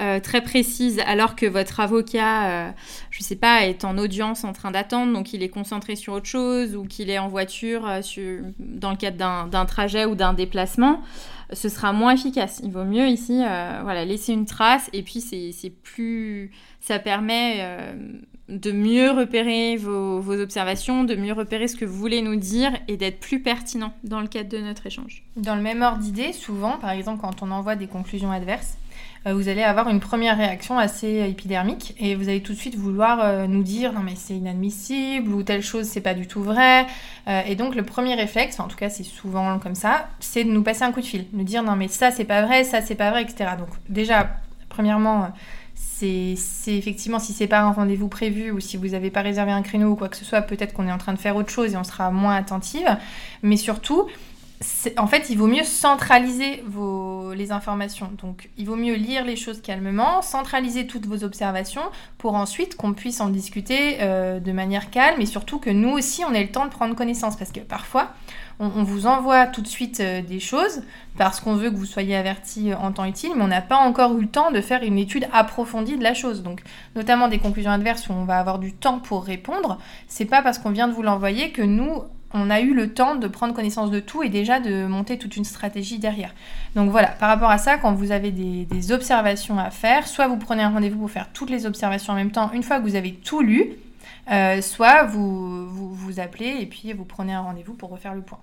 euh, 0.00 0.20
très 0.20 0.40
précise, 0.40 1.00
alors 1.06 1.36
que 1.36 1.46
votre 1.46 1.80
avocat, 1.80 2.48
euh, 2.48 2.70
je 3.10 3.20
ne 3.20 3.24
sais 3.24 3.36
pas, 3.36 3.66
est 3.66 3.84
en 3.84 3.98
audience 3.98 4.44
en 4.44 4.52
train 4.52 4.70
d'attendre, 4.70 5.12
donc 5.12 5.32
il 5.32 5.42
est 5.42 5.48
concentré 5.48 5.96
sur 5.96 6.14
autre 6.14 6.26
chose, 6.26 6.76
ou 6.76 6.84
qu'il 6.84 7.10
est 7.10 7.18
en 7.18 7.28
voiture 7.28 7.86
euh, 7.86 8.40
dans 8.58 8.90
le 8.90 8.96
cadre 8.96 9.48
d'un 9.48 9.64
trajet 9.66 10.04
ou 10.06 10.14
d'un 10.14 10.32
déplacement, 10.32 11.02
ce 11.52 11.68
sera 11.68 11.92
moins 11.92 12.14
efficace. 12.14 12.60
Il 12.64 12.70
vaut 12.70 12.84
mieux 12.84 13.08
ici 13.08 13.36
voilà, 13.82 14.04
laisser 14.04 14.32
une 14.32 14.46
trace, 14.46 14.88
et 14.92 15.02
puis 15.02 15.20
c'est 15.20 15.70
plus... 15.70 16.50
ça 16.80 16.98
permet 16.98 17.66
de 18.48 18.72
mieux 18.72 19.10
repérer 19.10 19.76
vos, 19.76 20.20
vos, 20.20 20.40
observations, 20.40 21.04
de 21.04 21.14
mieux 21.14 21.32
repérer 21.32 21.68
ce 21.68 21.76
que 21.76 21.84
vous 21.84 21.96
voulez 21.96 22.22
nous 22.22 22.36
dire 22.36 22.72
et 22.88 22.96
d'être 22.96 23.20
plus 23.20 23.40
pertinent 23.40 23.92
dans 24.04 24.20
le 24.20 24.28
cadre 24.28 24.48
de 24.48 24.58
notre 24.58 24.86
échange. 24.86 25.24
Dans 25.36 25.54
le 25.54 25.62
même 25.62 25.82
ordre 25.82 25.98
d'idée, 25.98 26.32
souvent, 26.32 26.78
par 26.78 26.90
exemple, 26.90 27.20
quand 27.20 27.42
on 27.42 27.50
envoie 27.50 27.76
des 27.76 27.86
conclusions 27.86 28.30
adverses, 28.30 28.76
vous 29.26 29.48
allez 29.48 29.62
avoir 29.62 29.88
une 29.88 30.00
première 30.00 30.36
réaction 30.36 30.78
assez 30.78 31.28
épidermique 31.28 31.94
et 31.98 32.16
vous 32.16 32.28
allez 32.28 32.42
tout 32.42 32.52
de 32.52 32.58
suite 32.58 32.76
vouloir 32.76 33.20
euh, 33.22 33.46
nous 33.46 33.62
dire 33.62 33.92
non 33.92 34.00
mais 34.00 34.14
c'est 34.16 34.34
inadmissible 34.34 35.32
ou 35.32 35.42
telle 35.44 35.62
chose 35.62 35.86
c'est 35.86 36.00
pas 36.00 36.14
du 36.14 36.26
tout 36.26 36.42
vrai. 36.42 36.86
Euh, 37.28 37.42
et 37.46 37.54
donc 37.54 37.76
le 37.76 37.84
premier 37.84 38.14
réflexe, 38.14 38.58
en 38.58 38.66
tout 38.66 38.76
cas 38.76 38.90
c'est 38.90 39.04
souvent 39.04 39.58
comme 39.60 39.76
ça, 39.76 40.08
c'est 40.18 40.42
de 40.44 40.50
nous 40.50 40.62
passer 40.62 40.82
un 40.82 40.90
coup 40.90 41.00
de 41.00 41.06
fil, 41.06 41.26
nous 41.32 41.44
dire 41.44 41.62
non 41.62 41.76
mais 41.76 41.88
ça 41.88 42.10
c'est 42.10 42.24
pas 42.24 42.42
vrai, 42.42 42.64
ça 42.64 42.82
c'est 42.82 42.96
pas 42.96 43.10
vrai, 43.10 43.22
etc. 43.22 43.50
Donc 43.58 43.68
déjà, 43.88 44.28
premièrement, 44.68 45.30
c'est 45.74 46.36
effectivement 46.66 47.20
si 47.20 47.32
c'est 47.32 47.46
pas 47.46 47.60
un 47.60 47.70
rendez-vous 47.70 48.08
prévu 48.08 48.50
ou 48.50 48.58
si 48.58 48.76
vous 48.76 48.88
n'avez 48.88 49.10
pas 49.10 49.22
réservé 49.22 49.52
un 49.52 49.62
créneau 49.62 49.90
ou 49.90 49.96
quoi 49.96 50.08
que 50.08 50.16
ce 50.16 50.24
soit, 50.24 50.42
peut-être 50.42 50.72
qu'on 50.72 50.88
est 50.88 50.92
en 50.92 50.98
train 50.98 51.12
de 51.12 51.18
faire 51.18 51.36
autre 51.36 51.50
chose 51.50 51.74
et 51.74 51.76
on 51.76 51.84
sera 51.84 52.10
moins 52.10 52.34
attentive. 52.34 52.96
Mais 53.42 53.56
surtout, 53.56 54.08
en 54.96 55.06
fait, 55.06 55.30
il 55.30 55.38
vaut 55.38 55.46
mieux 55.46 55.64
centraliser 55.64 56.62
vos, 56.66 57.32
les 57.34 57.52
informations. 57.52 58.10
Donc, 58.20 58.50
il 58.56 58.66
vaut 58.66 58.76
mieux 58.76 58.94
lire 58.94 59.24
les 59.24 59.36
choses 59.36 59.60
calmement, 59.60 60.22
centraliser 60.22 60.86
toutes 60.86 61.06
vos 61.06 61.24
observations 61.24 61.82
pour 62.18 62.34
ensuite 62.34 62.76
qu'on 62.76 62.92
puisse 62.92 63.20
en 63.20 63.28
discuter 63.28 63.98
euh, 64.00 64.40
de 64.40 64.52
manière 64.52 64.90
calme 64.90 65.20
et 65.20 65.26
surtout 65.26 65.58
que 65.58 65.70
nous 65.70 65.90
aussi, 65.90 66.24
on 66.24 66.32
ait 66.34 66.42
le 66.42 66.50
temps 66.50 66.64
de 66.64 66.70
prendre 66.70 66.94
connaissance. 66.94 67.36
Parce 67.36 67.52
que 67.52 67.60
parfois, 67.60 68.12
on, 68.58 68.84
vous 68.84 69.06
envoie 69.06 69.46
tout 69.46 69.62
de 69.62 69.66
suite 69.66 70.00
euh, 70.00 70.22
des 70.22 70.40
choses 70.40 70.82
parce 71.18 71.40
qu'on 71.40 71.56
veut 71.56 71.70
que 71.70 71.76
vous 71.76 71.86
soyez 71.86 72.16
avertis 72.16 72.72
en 72.74 72.92
temps 72.92 73.04
utile, 73.04 73.32
mais 73.36 73.42
on 73.42 73.48
n'a 73.48 73.62
pas 73.62 73.76
encore 73.76 74.16
eu 74.16 74.22
le 74.22 74.28
temps 74.28 74.50
de 74.50 74.60
faire 74.60 74.82
une 74.82 74.98
étude 74.98 75.26
approfondie 75.32 75.96
de 75.96 76.02
la 76.02 76.14
chose. 76.14 76.42
Donc, 76.42 76.62
notamment 76.94 77.28
des 77.28 77.38
conclusions 77.38 77.70
adverses 77.70 78.08
où 78.08 78.12
on 78.12 78.24
va 78.24 78.38
avoir 78.38 78.58
du 78.58 78.72
temps 78.72 78.98
pour 78.98 79.24
répondre. 79.24 79.78
C'est 80.08 80.24
pas 80.24 80.42
parce 80.42 80.58
qu'on 80.58 80.70
vient 80.70 80.88
de 80.88 80.92
vous 80.92 81.02
l'envoyer 81.02 81.50
que 81.50 81.62
nous, 81.62 82.02
on 82.34 82.50
a 82.50 82.60
eu 82.60 82.74
le 82.74 82.92
temps 82.92 83.16
de 83.16 83.26
prendre 83.26 83.54
connaissance 83.54 83.90
de 83.90 84.00
tout 84.00 84.22
et 84.22 84.28
déjà 84.28 84.60
de 84.60 84.86
monter 84.86 85.18
toute 85.18 85.36
une 85.36 85.44
stratégie 85.44 85.98
derrière. 85.98 86.34
Donc 86.74 86.90
voilà, 86.90 87.08
par 87.08 87.28
rapport 87.28 87.50
à 87.50 87.58
ça, 87.58 87.78
quand 87.78 87.92
vous 87.92 88.10
avez 88.10 88.30
des, 88.30 88.92
observations 88.92 89.58
à 89.58 89.70
faire, 89.70 90.06
soit 90.08 90.26
vous 90.26 90.36
prenez 90.36 90.62
un 90.62 90.70
rendez-vous 90.70 90.98
pour 90.98 91.10
faire 91.10 91.28
toutes 91.32 91.50
les 91.50 91.66
observations 91.66 92.12
en 92.12 92.16
même 92.16 92.32
temps 92.32 92.50
une 92.52 92.62
fois 92.62 92.78
que 92.78 92.84
vous 92.84 92.96
avez 92.96 93.12
tout 93.12 93.42
lu, 93.42 93.74
euh, 94.30 94.60
soit 94.60 95.04
vous, 95.04 95.68
vous, 95.68 95.94
vous 95.94 96.20
appelez 96.20 96.56
et 96.60 96.66
puis 96.66 96.92
vous 96.92 97.04
prenez 97.04 97.32
un 97.32 97.42
rendez-vous 97.42 97.74
pour 97.74 97.90
refaire 97.90 98.14
le 98.14 98.22
point. 98.22 98.40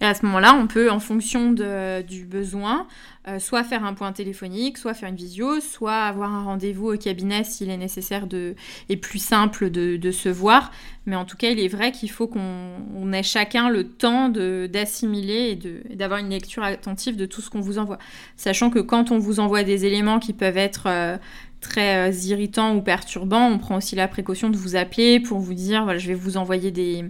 Et 0.00 0.06
à 0.06 0.14
ce 0.14 0.24
moment-là, 0.26 0.54
on 0.54 0.66
peut, 0.66 0.90
en 0.90 1.00
fonction 1.00 1.52
du 1.52 2.24
besoin, 2.24 2.86
euh, 3.28 3.38
soit 3.38 3.64
faire 3.64 3.84
un 3.84 3.92
point 3.92 4.12
téléphonique, 4.12 4.78
soit 4.78 4.94
faire 4.94 5.10
une 5.10 5.16
visio, 5.16 5.60
soit 5.60 6.04
avoir 6.04 6.32
un 6.32 6.42
rendez-vous 6.42 6.94
au 6.94 6.96
cabinet 6.96 7.44
s'il 7.44 7.68
est 7.68 7.76
nécessaire 7.76 8.26
de, 8.26 8.54
et 8.88 8.96
plus 8.96 9.18
simple 9.18 9.68
de, 9.70 10.10
se 10.10 10.30
voir. 10.30 10.72
Mais 11.04 11.16
en 11.16 11.26
tout 11.26 11.36
cas, 11.36 11.50
il 11.50 11.60
est 11.60 11.68
vrai 11.68 11.92
qu'il 11.92 12.10
faut 12.10 12.26
qu'on 12.26 13.12
ait 13.12 13.22
chacun 13.22 13.68
le 13.68 13.88
temps 13.88 14.30
d'assimiler 14.30 15.58
et 15.90 15.94
d'avoir 15.96 16.20
une 16.20 16.30
lecture 16.30 16.62
attentive 16.62 17.16
de 17.16 17.26
tout 17.26 17.42
ce 17.42 17.50
qu'on 17.50 17.60
vous 17.60 17.78
envoie. 17.78 17.98
Sachant 18.36 18.70
que 18.70 18.78
quand 18.78 19.10
on 19.10 19.18
vous 19.18 19.38
envoie 19.38 19.64
des 19.64 19.84
éléments 19.84 20.18
qui 20.18 20.32
peuvent 20.32 20.58
être... 20.58 20.84
Euh, 20.86 21.18
très 21.60 22.08
euh, 22.08 22.12
irritants 22.24 22.74
ou 22.74 22.80
perturbants, 22.80 23.46
on 23.46 23.58
prend 23.58 23.76
aussi 23.76 23.94
la 23.94 24.08
précaution 24.08 24.48
de 24.48 24.56
vous 24.56 24.76
appeler 24.76 25.20
pour 25.20 25.40
vous 25.40 25.52
dire 25.52 25.84
voilà, 25.84 25.98
je 25.98 26.08
vais 26.08 26.14
vous 26.14 26.38
envoyer 26.38 26.70
des, 26.70 27.04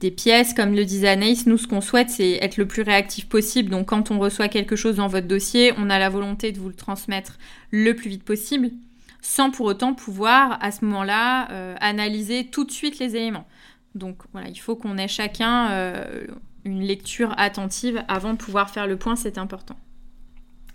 des 0.00 0.10
pièces. 0.10 0.54
Comme 0.54 0.74
le 0.74 0.84
disait 0.84 1.08
Anaïs, 1.08 1.46
nous, 1.46 1.58
ce 1.58 1.66
qu'on 1.66 1.80
souhaite, 1.80 2.10
c'est 2.10 2.32
être 2.42 2.56
le 2.56 2.66
plus 2.66 2.82
réactif 2.82 3.28
possible. 3.28 3.70
Donc, 3.70 3.86
quand 3.86 4.10
on 4.10 4.18
reçoit 4.18 4.48
quelque 4.48 4.76
chose 4.76 4.96
dans 4.96 5.08
votre 5.08 5.26
dossier, 5.26 5.45
on 5.76 5.90
a 5.90 5.98
la 5.98 6.08
volonté 6.08 6.52
de 6.52 6.58
vous 6.58 6.68
le 6.68 6.74
transmettre 6.74 7.38
le 7.70 7.94
plus 7.94 8.10
vite 8.10 8.24
possible, 8.24 8.70
sans 9.20 9.50
pour 9.50 9.66
autant 9.66 9.94
pouvoir, 9.94 10.58
à 10.62 10.70
ce 10.70 10.84
moment-là, 10.84 11.50
euh, 11.50 11.74
analyser 11.80 12.46
tout 12.46 12.64
de 12.64 12.70
suite 12.70 12.98
les 12.98 13.16
éléments. 13.16 13.46
Donc, 13.94 14.18
voilà, 14.32 14.48
il 14.48 14.58
faut 14.58 14.76
qu'on 14.76 14.98
ait 14.98 15.08
chacun 15.08 15.70
euh, 15.70 16.26
une 16.64 16.82
lecture 16.82 17.34
attentive 17.38 18.02
avant 18.08 18.32
de 18.32 18.38
pouvoir 18.38 18.70
faire 18.70 18.86
le 18.86 18.96
point, 18.96 19.16
c'est 19.16 19.38
important. 19.38 19.76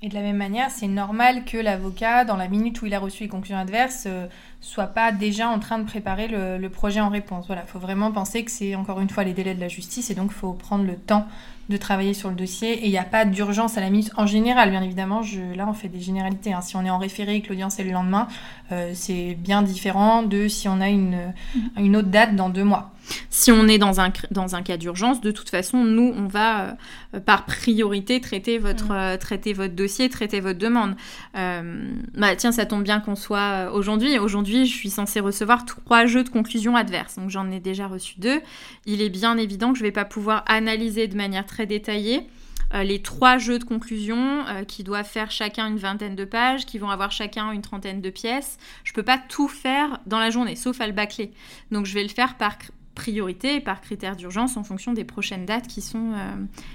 Et 0.04 0.10
de 0.10 0.16
la 0.16 0.22
même 0.22 0.38
manière, 0.38 0.72
c'est 0.72 0.88
normal 0.88 1.46
que 1.46 1.58
l'avocat, 1.58 2.26
dans 2.26 2.36
la 2.36 2.48
minute 2.48 2.82
où 2.82 2.88
il 2.88 2.94
a 2.96 3.00
reçu 3.00 3.24
les 3.24 3.30
conclusions 3.30 3.58
adverses, 3.58 4.06
euh, 4.08 4.26
soit 4.60 4.88
pas 4.88 5.12
déjà 5.12 5.48
en 5.48 5.60
train 5.60 5.78
de 5.78 5.84
préparer 5.84 6.28
le, 6.28 6.70
projet 6.70 7.00
en 7.00 7.10
réponse. 7.10 7.46
Voilà, 7.46 7.62
il 7.68 7.70
faut 7.70 7.80
vraiment 7.80 8.12
penser 8.12 8.44
que 8.44 8.50
c'est 8.50 8.74
encore 8.74 9.00
une 9.00 9.10
fois 9.10 9.24
les 9.24 9.34
délais 9.34 9.54
de 9.54 9.60
la 9.60 9.68
justice 9.68 10.10
et 10.10 10.16
donc 10.16 10.32
il 10.32 10.38
faut 10.38 10.54
prendre 10.54 10.86
le 10.86 10.96
temps 10.96 11.28
de 11.72 11.78
travailler 11.78 12.14
sur 12.14 12.30
le 12.30 12.36
dossier. 12.36 12.74
Et 12.74 12.86
il 12.86 12.92
n'y 12.92 12.98
a 12.98 13.04
pas 13.04 13.26
d'urgence 13.26 13.78
à 13.78 13.82
la 13.82 13.90
minute 13.90 14.12
en 14.18 14.28
général, 14.28 14.70
bien 14.70 14.82
évidemment. 14.82 15.24
Je, 15.24 15.40
là, 15.56 15.68
on 15.68 15.74
fait 15.74 15.88
des 15.88 16.00
généralités. 16.00 16.54
Hein. 16.54 16.62
Si 16.62 16.76
on 16.76 16.86
est 16.86 16.90
en 16.90 17.00
référé 17.00 17.36
et 17.36 17.42
que 17.42 17.50
l'audience 17.50 17.80
est 17.80 17.84
le 17.84 17.92
lendemain, 17.92 18.28
euh, 18.72 18.92
c'est 18.94 19.36
bien 19.36 19.62
différent 19.62 20.24
de 20.24 20.48
si 20.48 20.68
on 20.68 20.80
a 20.82 20.90
une, 20.90 21.16
mm-hmm. 21.16 21.60
une 21.78 21.96
autre 21.96 22.10
date 22.10 22.36
dans 22.36 22.50
deux 22.50 22.64
mois. 22.64 22.92
Si 23.30 23.52
on 23.52 23.68
est 23.68 23.80
dans 23.80 24.00
un, 24.00 24.14
dans 24.30 24.56
un 24.56 24.62
cas 24.62 24.78
d'urgence, 24.78 25.22
de 25.22 25.32
toute 25.32 25.50
façon, 25.50 25.84
nous, 25.84 26.14
on 26.16 26.28
va 26.28 26.78
euh, 27.16 27.20
par 27.20 27.46
priorité 27.46 28.22
traiter 28.22 28.60
votre, 28.60 28.90
mm. 28.90 28.96
euh, 28.96 29.18
traiter 29.18 29.54
votre 29.54 29.74
dossier, 29.74 30.08
traiter 30.08 30.40
votre 30.40 30.60
demande. 30.60 30.96
bah, 31.34 32.36
tiens, 32.38 32.52
ça 32.52 32.66
tombe 32.66 32.84
bien 32.84 33.00
qu'on 33.00 33.16
soit 33.16 33.72
aujourd'hui. 33.74 34.20
Aujourd'hui, 34.20 34.66
je 34.66 34.76
suis 34.76 34.90
censée 34.90 35.20
recevoir 35.20 35.66
trois 35.66 36.06
jeux 36.06 36.24
de 36.24 36.30
conclusion 36.30 36.76
adverses. 36.76 37.16
Donc 37.18 37.30
j'en 37.30 37.50
ai 37.50 37.60
déjà 37.60 37.88
reçu 37.88 38.20
deux. 38.20 38.40
Il 38.86 39.02
est 39.02 39.10
bien 39.10 39.38
évident 39.38 39.72
que 39.72 39.80
je 39.80 39.84
ne 39.84 39.88
vais 39.88 39.92
pas 39.92 40.06
pouvoir 40.06 40.44
analyser 40.48 41.08
de 41.08 41.16
manière 41.16 41.46
très 41.46 41.61
détaillée 41.66 42.28
euh, 42.74 42.84
les 42.84 43.02
trois 43.02 43.38
jeux 43.38 43.60
de 43.60 43.64
conclusion 43.64 44.46
euh, 44.48 44.64
qui 44.64 44.84
doivent 44.84 45.08
faire 45.08 45.30
chacun 45.30 45.68
une 45.68 45.78
vingtaine 45.78 46.16
de 46.16 46.24
pages, 46.24 46.66
qui 46.66 46.78
vont 46.78 46.90
avoir 46.90 47.12
chacun 47.12 47.52
une 47.52 47.62
trentaine 47.62 48.02
de 48.02 48.10
pièces. 48.10 48.58
Je 48.84 48.94
peux 48.94 49.04
pas 49.04 49.18
tout 49.18 49.50
faire 49.50 50.00
dans 50.06 50.20
la 50.20 50.30
journée, 50.30 50.56
sauf 50.56 50.80
à 50.80 50.88
le 50.88 50.94
bâcler. 50.94 51.32
Donc 51.72 51.86
je 51.86 51.94
vais 51.94 52.04
le 52.04 52.10
faire 52.10 52.38
par 52.38 52.58
priorité 52.96 53.62
par 53.62 53.82
critère 53.82 54.16
d'urgence 54.16 54.58
en 54.58 54.64
fonction 54.64 54.94
des 54.94 55.06
prochaines 55.06 55.46
dates 55.46 55.68
qui 55.68 55.82
sont, 55.82 56.12
euh, 56.14 56.32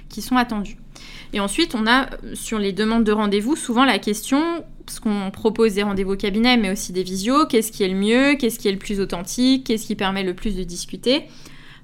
qui 0.08 0.22
sont 0.22 0.36
attendues. 0.36 0.78
Et 1.32 1.40
ensuite, 1.40 1.74
on 1.74 1.86
a 1.86 2.08
sur 2.34 2.58
les 2.58 2.72
demandes 2.72 3.04
de 3.04 3.12
rendez-vous 3.12 3.54
souvent 3.54 3.84
la 3.84 3.98
question, 3.98 4.64
parce 4.84 4.98
qu'on 4.98 5.30
propose 5.30 5.74
des 5.74 5.82
rendez-vous 5.82 6.12
au 6.12 6.16
cabinet, 6.16 6.56
mais 6.56 6.70
aussi 6.70 6.92
des 6.92 7.02
visios, 7.02 7.46
qu'est-ce 7.46 7.70
qui 7.70 7.82
est 7.82 7.88
le 7.88 7.96
mieux, 7.96 8.34
qu'est-ce 8.36 8.58
qui 8.58 8.68
est 8.68 8.72
le 8.72 8.78
plus 8.78 9.00
authentique, 9.00 9.66
qu'est-ce 9.66 9.86
qui 9.86 9.94
permet 9.94 10.22
le 10.22 10.34
plus 10.34 10.56
de 10.56 10.62
discuter? 10.62 11.24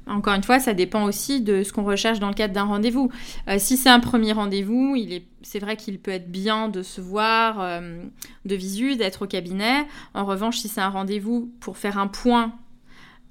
Encore 0.06 0.34
une 0.34 0.42
fois, 0.42 0.58
ça 0.58 0.74
dépend 0.74 1.04
aussi 1.04 1.40
de 1.40 1.62
ce 1.62 1.72
qu'on 1.72 1.84
recherche 1.84 2.18
dans 2.18 2.28
le 2.28 2.34
cadre 2.34 2.54
d'un 2.54 2.64
rendez-vous. 2.64 3.10
Euh, 3.48 3.56
si 3.58 3.76
c'est 3.76 3.88
un 3.88 4.00
premier 4.00 4.32
rendez-vous, 4.32 4.96
c'est 5.42 5.60
vrai 5.60 5.76
qu'il 5.76 5.98
peut 5.98 6.10
être 6.10 6.30
bien 6.30 6.68
de 6.68 6.82
se 6.82 7.00
voir 7.00 7.60
euh, 7.60 8.02
de 8.44 8.54
visu, 8.54 8.96
d'être 8.96 9.22
au 9.22 9.26
cabinet. 9.26 9.86
En 10.14 10.24
revanche, 10.24 10.58
si 10.58 10.68
c'est 10.68 10.80
un 10.80 10.88
rendez-vous 10.88 11.52
pour 11.60 11.76
faire 11.76 11.98
un 11.98 12.08
point 12.08 12.52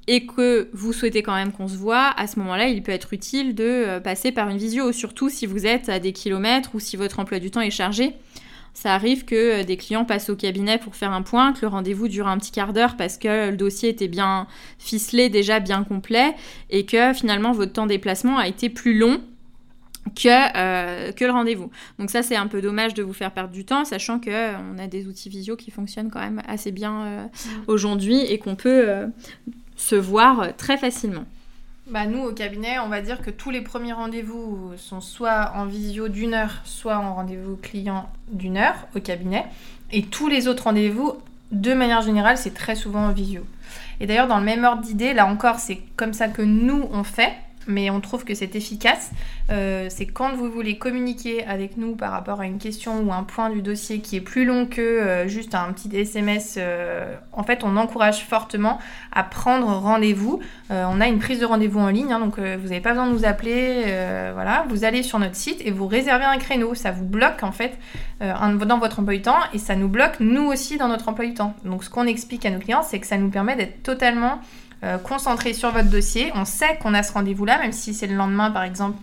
et 0.07 0.25
que 0.25 0.69
vous 0.73 0.93
souhaitez 0.93 1.23
quand 1.23 1.35
même 1.35 1.51
qu'on 1.51 1.67
se 1.67 1.75
voit, 1.75 2.11
à 2.17 2.25
ce 2.27 2.39
moment-là, 2.39 2.69
il 2.69 2.81
peut 2.83 2.91
être 2.91 3.13
utile 3.13 3.53
de 3.53 3.63
euh, 3.63 3.99
passer 3.99 4.31
par 4.31 4.49
une 4.49 4.57
visio, 4.57 4.91
surtout 4.91 5.29
si 5.29 5.45
vous 5.45 5.65
êtes 5.65 5.89
à 5.89 5.99
des 5.99 6.13
kilomètres 6.13 6.71
ou 6.73 6.79
si 6.79 6.95
votre 6.95 7.19
emploi 7.19 7.39
du 7.39 7.51
temps 7.51 7.61
est 7.61 7.69
chargé. 7.69 8.13
Ça 8.73 8.93
arrive 8.93 9.25
que 9.25 9.61
euh, 9.61 9.63
des 9.63 9.77
clients 9.77 10.05
passent 10.05 10.29
au 10.29 10.35
cabinet 10.35 10.77
pour 10.77 10.95
faire 10.95 11.11
un 11.11 11.21
point, 11.21 11.53
que 11.53 11.61
le 11.61 11.67
rendez-vous 11.67 12.07
dure 12.07 12.27
un 12.27 12.37
petit 12.37 12.51
quart 12.51 12.73
d'heure 12.73 12.95
parce 12.95 13.17
que 13.17 13.49
le 13.49 13.57
dossier 13.57 13.89
était 13.89 14.07
bien 14.07 14.47
ficelé, 14.79 15.29
déjà 15.29 15.59
bien 15.59 15.83
complet, 15.83 16.33
et 16.69 16.85
que 16.85 17.13
finalement 17.13 17.51
votre 17.51 17.73
temps 17.73 17.83
de 17.83 17.89
déplacement 17.89 18.37
a 18.37 18.47
été 18.47 18.69
plus 18.69 18.97
long 18.97 19.21
que, 20.15 20.57
euh, 20.57 21.11
que 21.11 21.25
le 21.25 21.31
rendez-vous. 21.31 21.69
Donc 21.99 22.09
ça, 22.09 22.23
c'est 22.23 22.35
un 22.35 22.47
peu 22.47 22.61
dommage 22.61 22.93
de 22.93 23.03
vous 23.03 23.13
faire 23.13 23.31
perdre 23.31 23.53
du 23.53 23.65
temps, 23.65 23.85
sachant 23.85 24.19
qu'on 24.19 24.31
euh, 24.31 24.55
on 24.73 24.79
a 24.79 24.87
des 24.87 25.07
outils 25.07 25.29
visio 25.29 25.55
qui 25.55 25.69
fonctionnent 25.69 26.09
quand 26.09 26.21
même 26.21 26.41
assez 26.47 26.71
bien 26.71 27.29
aujourd'hui 27.67 28.19
et 28.21 28.39
qu'on 28.39 28.55
peut 28.55 28.87
se 29.75 29.95
voir 29.95 30.55
très 30.55 30.77
facilement. 30.77 31.25
Bah 31.87 32.05
nous, 32.05 32.19
au 32.19 32.31
cabinet, 32.31 32.77
on 32.79 32.89
va 32.89 33.01
dire 33.01 33.21
que 33.21 33.31
tous 33.31 33.49
les 33.49 33.61
premiers 33.61 33.93
rendez-vous 33.93 34.71
sont 34.77 35.01
soit 35.01 35.51
en 35.55 35.65
visio 35.65 36.09
d'une 36.09 36.35
heure, 36.35 36.61
soit 36.63 36.97
en 36.97 37.15
rendez-vous 37.15 37.57
client 37.57 38.07
d'une 38.29 38.57
heure 38.57 38.87
au 38.95 38.99
cabinet. 38.99 39.45
Et 39.91 40.03
tous 40.03 40.27
les 40.27 40.47
autres 40.47 40.65
rendez-vous, 40.65 41.15
de 41.51 41.73
manière 41.73 42.01
générale, 42.01 42.37
c'est 42.37 42.53
très 42.53 42.75
souvent 42.75 43.07
en 43.07 43.11
visio. 43.11 43.41
Et 43.99 44.05
d'ailleurs, 44.05 44.27
dans 44.27 44.37
le 44.37 44.45
même 44.45 44.63
ordre 44.63 44.83
d'idée, 44.83 45.13
là 45.13 45.25
encore, 45.25 45.59
c'est 45.59 45.79
comme 45.95 46.13
ça 46.13 46.27
que 46.27 46.43
nous, 46.43 46.87
on 46.93 47.03
fait 47.03 47.33
mais 47.71 47.89
on 47.89 48.01
trouve 48.01 48.23
que 48.23 48.35
c'est 48.35 48.55
efficace. 48.55 49.11
Euh, 49.49 49.87
c'est 49.89 50.05
quand 50.05 50.35
vous 50.35 50.51
voulez 50.51 50.77
communiquer 50.77 51.45
avec 51.45 51.77
nous 51.77 51.95
par 51.95 52.11
rapport 52.11 52.41
à 52.41 52.45
une 52.45 52.57
question 52.57 53.01
ou 53.01 53.11
un 53.11 53.23
point 53.23 53.49
du 53.49 53.61
dossier 53.61 53.99
qui 53.99 54.15
est 54.15 54.21
plus 54.21 54.45
long 54.45 54.65
que 54.65 54.81
euh, 54.81 55.27
juste 55.27 55.55
un 55.55 55.71
petit 55.73 55.95
SMS. 55.95 56.55
Euh, 56.57 57.15
en 57.31 57.43
fait, 57.43 57.63
on 57.63 57.77
encourage 57.77 58.23
fortement 58.25 58.79
à 59.11 59.23
prendre 59.23 59.67
rendez-vous. 59.67 60.39
on 60.69 61.01
a 61.01 61.07
une 61.07 61.19
prise 61.19 61.39
de 61.39 61.45
rendez-vous 61.45 61.79
en 61.79 61.89
ligne, 61.89 62.13
hein, 62.13 62.19
donc 62.19 62.39
vous 62.39 62.67
n'avez 62.69 62.81
pas 62.81 62.91
besoin 62.91 63.07
de 63.07 63.13
nous 63.13 63.25
appeler. 63.25 63.83
voilà, 64.33 64.65
vous 64.69 64.83
allez 64.83 65.03
sur 65.03 65.19
notre 65.19 65.35
site 65.35 65.61
et 65.65 65.71
vous 65.71 65.87
réservez 65.87 66.25
un 66.25 66.37
créneau. 66.37 66.75
Ça 66.75 66.91
vous 66.91 67.05
bloque 67.05 67.43
en 67.43 67.51
fait 67.51 67.77
dans 68.19 68.79
votre 68.79 68.99
emploi 68.99 69.13
du 69.13 69.21
temps 69.21 69.39
et 69.53 69.57
ça 69.57 69.75
nous 69.75 69.87
bloque 69.87 70.19
nous 70.19 70.43
aussi 70.43 70.77
dans 70.77 70.87
notre 70.87 71.09
emploi 71.09 71.25
du 71.25 71.33
temps. 71.33 71.53
Donc, 71.65 71.83
ce 71.83 71.89
qu'on 71.89 72.05
explique 72.05 72.45
à 72.45 72.49
nos 72.49 72.59
clients, 72.59 72.83
c'est 72.83 72.99
que 72.99 73.07
ça 73.07 73.17
nous 73.17 73.29
permet 73.29 73.55
d'être 73.55 73.83
totalement 73.83 74.39
euh, 74.83 74.97
concentré 74.97 75.53
sur 75.53 75.71
votre 75.71 75.89
dossier. 75.89 76.31
On 76.35 76.45
sait 76.45 76.77
qu'on 76.77 76.93
a 76.93 77.03
ce 77.03 77.13
rendez-vous-là, 77.13 77.59
même 77.59 77.71
si 77.71 77.93
c'est 77.93 78.07
le 78.07 78.15
lendemain, 78.15 78.51
par 78.51 78.63
exemple, 78.63 78.97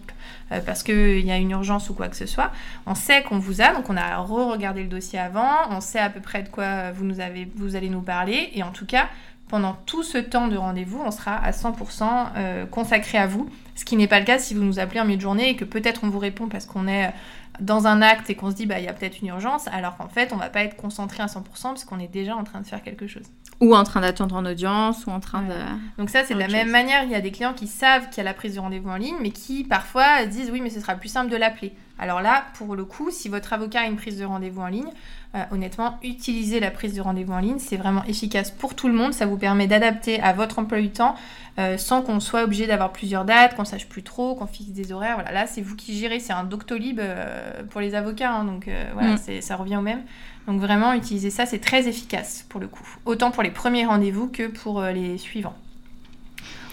euh, 0.51 0.61
parce 0.65 0.83
qu'il 0.83 1.25
y 1.25 1.31
a 1.31 1.37
une 1.37 1.51
urgence 1.51 1.91
ou 1.91 1.95
quoi 1.95 2.09
que 2.09 2.17
ce 2.17 2.27
soit. 2.27 2.51
On 2.87 2.95
sait 2.95 3.23
qu'on 3.23 3.39
vous 3.39 3.61
a, 3.61 3.73
donc 3.73 3.89
on 3.89 3.97
a 3.97 4.17
re-regardé 4.17 4.83
le 4.83 4.89
dossier 4.89 5.19
avant, 5.19 5.71
on 5.71 5.81
sait 5.81 5.99
à 5.99 6.11
peu 6.11 6.21
près 6.21 6.43
de 6.43 6.49
quoi 6.49 6.91
vous, 6.91 7.05
nous 7.05 7.21
avez, 7.21 7.49
allez 7.75 7.91
nous 7.91 8.03
parler, 8.03 8.51
et 8.55 8.63
en 8.63 8.71
tout 8.71 8.87
cas, 8.87 9.09
pendant 9.49 9.75
tout 9.87 10.03
ce 10.03 10.19
temps 10.19 10.49
de 10.49 10.57
rendez-vous, 10.57 11.01
on 11.05 11.11
sera 11.11 11.37
à 11.37 11.51
100% 11.51 12.05
euh, 12.37 12.67
consacré 12.67 13.19
à 13.19 13.27
vous, 13.27 13.49
ce 13.75 13.85
qui 13.85 13.97
n'est 13.97 14.07
pas 14.07 14.21
le 14.21 14.27
cas 14.27 14.39
si 14.39 14.55
vous 14.55 14.63
nous 14.63 14.79
appelez 14.79 15.01
en 15.01 15.05
milieu 15.05 15.17
de 15.17 15.23
journée 15.23 15.51
et 15.51 15.57
que 15.57 15.65
peut-être 15.65 16.05
on 16.05 16.11
vous 16.11 16.19
répond 16.19 16.49
parce 16.49 16.67
qu'on 16.67 16.87
est 16.87 17.13
dans 17.61 17.87
un 17.87 18.03
acte 18.03 18.31
et 18.31 18.35
qu'on 18.35 18.51
se 18.51 18.57
dit 18.57 18.67
bah 18.67 18.79
il 18.79 18.85
y 18.85 18.89
a 18.89 18.93
peut-être 18.93 19.21
une 19.21 19.29
urgence, 19.29 19.67
alors 19.69 19.97
qu'en 19.97 20.09
fait 20.09 20.33
on 20.33 20.37
va 20.37 20.49
pas 20.49 20.63
être 20.63 20.77
concentré 20.77 21.23
à 21.23 21.27
100% 21.27 21.43
parce 21.63 21.85
qu'on 21.85 21.99
est 21.99 22.13
déjà 22.13 22.37
en 22.37 22.45
train 22.45 22.61
de 22.61 22.67
faire 22.67 22.83
quelque 22.83 23.07
chose. 23.07 23.27
Ou 23.61 23.75
en 23.75 23.83
train 23.83 24.00
d'attendre 24.00 24.37
en 24.37 24.47
audience, 24.47 25.07
ou 25.07 25.11
en 25.11 25.21
train 25.21 25.43
de... 25.43 25.55
Donc 25.99 26.11
ça 26.11 26.25
c'est 26.25 26.35
de 26.35 26.38
la 26.38 26.49
même 26.49 26.71
manière, 26.71 27.03
il 27.05 27.11
y 27.11 27.15
a 27.15 27.21
des 27.21 27.33
clients 27.33 27.55
qui 27.55 27.67
savent 27.67 28.09
qu'il 28.09 28.19
y 28.19 28.21
a 28.21 28.25
la 28.25 28.35
prise 28.35 28.55
de 28.55 28.61
rendez-vous 28.61 28.88
en 28.88 28.97
ligne, 28.97 29.17
mais 29.21 29.31
qui 29.31 29.65
parfois 29.65 30.27
disent 30.27 30.50
oui 30.50 30.61
mais 30.61 30.71
ce 30.71 30.81
sera 30.81 30.95
plus 30.95 31.09
simple 31.09 31.31
de 31.31 31.37
l'appeler. 31.37 31.73
Alors 31.99 32.21
là, 32.21 32.45
pour 32.55 32.76
le 32.76 32.85
coup, 32.85 33.11
si 33.11 33.28
votre 33.28 33.52
avocat 33.52 33.81
a 33.81 33.87
une 33.87 33.97
prise 33.97 34.19
de 34.19 34.25
rendez-vous 34.25 34.61
en 34.61 34.69
ligne, 34.69 34.90
euh, 35.35 35.43
honnêtement, 35.50 35.99
utilisez 36.02 36.59
la 36.61 36.71
prise 36.71 36.95
de 36.95 37.00
rendez-vous 37.00 37.33
en 37.33 37.40
ligne. 37.40 37.59
C'est 37.59 37.76
vraiment 37.76 38.05
efficace 38.05 38.50
pour 38.50 38.75
tout 38.75 38.88
le 38.88 38.95
monde. 38.95 39.12
Ça 39.12 39.26
vous 39.26 39.37
permet 39.37 39.67
d'adapter 39.67 40.21
à 40.21 40.33
votre 40.33 40.59
emploi 40.59 40.81
du 40.81 40.90
temps 40.90 41.17
euh, 41.59 41.76
sans 41.76 42.02
qu'on 42.02 42.21
soit 42.21 42.45
obligé 42.45 42.67
d'avoir 42.67 42.93
plusieurs 42.93 43.25
dates, 43.25 43.55
qu'on 43.55 43.64
sache 43.64 43.88
plus 43.88 44.02
trop, 44.02 44.35
qu'on 44.35 44.47
fixe 44.47 44.71
des 44.71 44.93
horaires. 44.93 45.17
Voilà, 45.17 45.33
là, 45.33 45.47
c'est 45.47 45.61
vous 45.61 45.76
qui 45.76 45.99
gérez. 45.99 46.21
C'est 46.21 46.33
un 46.33 46.45
Doctolib 46.45 47.00
euh, 47.00 47.62
pour 47.71 47.81
les 47.81 47.95
avocats. 47.95 48.33
Hein. 48.33 48.45
donc 48.45 48.71
voilà, 48.95 49.14
mm. 49.14 49.40
ça 49.40 49.57
revient 49.57 49.76
au 49.76 49.83
même. 49.83 50.02
Donc 50.47 50.61
vraiment, 50.61 50.95
utiliser 50.95 51.31
ça, 51.31 51.45
c'est 51.47 51.59
très 51.59 51.88
efficace 51.88 52.47
pour 52.49 52.61
le 52.61 52.69
coup. 52.69 52.87
Autant 53.05 53.31
pour 53.31 53.43
les 53.43 53.50
premiers 53.50 53.85
rendez-vous 53.85 54.28
que 54.28 54.47
pour 54.47 54.83
les 54.83 55.19
suivants. 55.19 55.57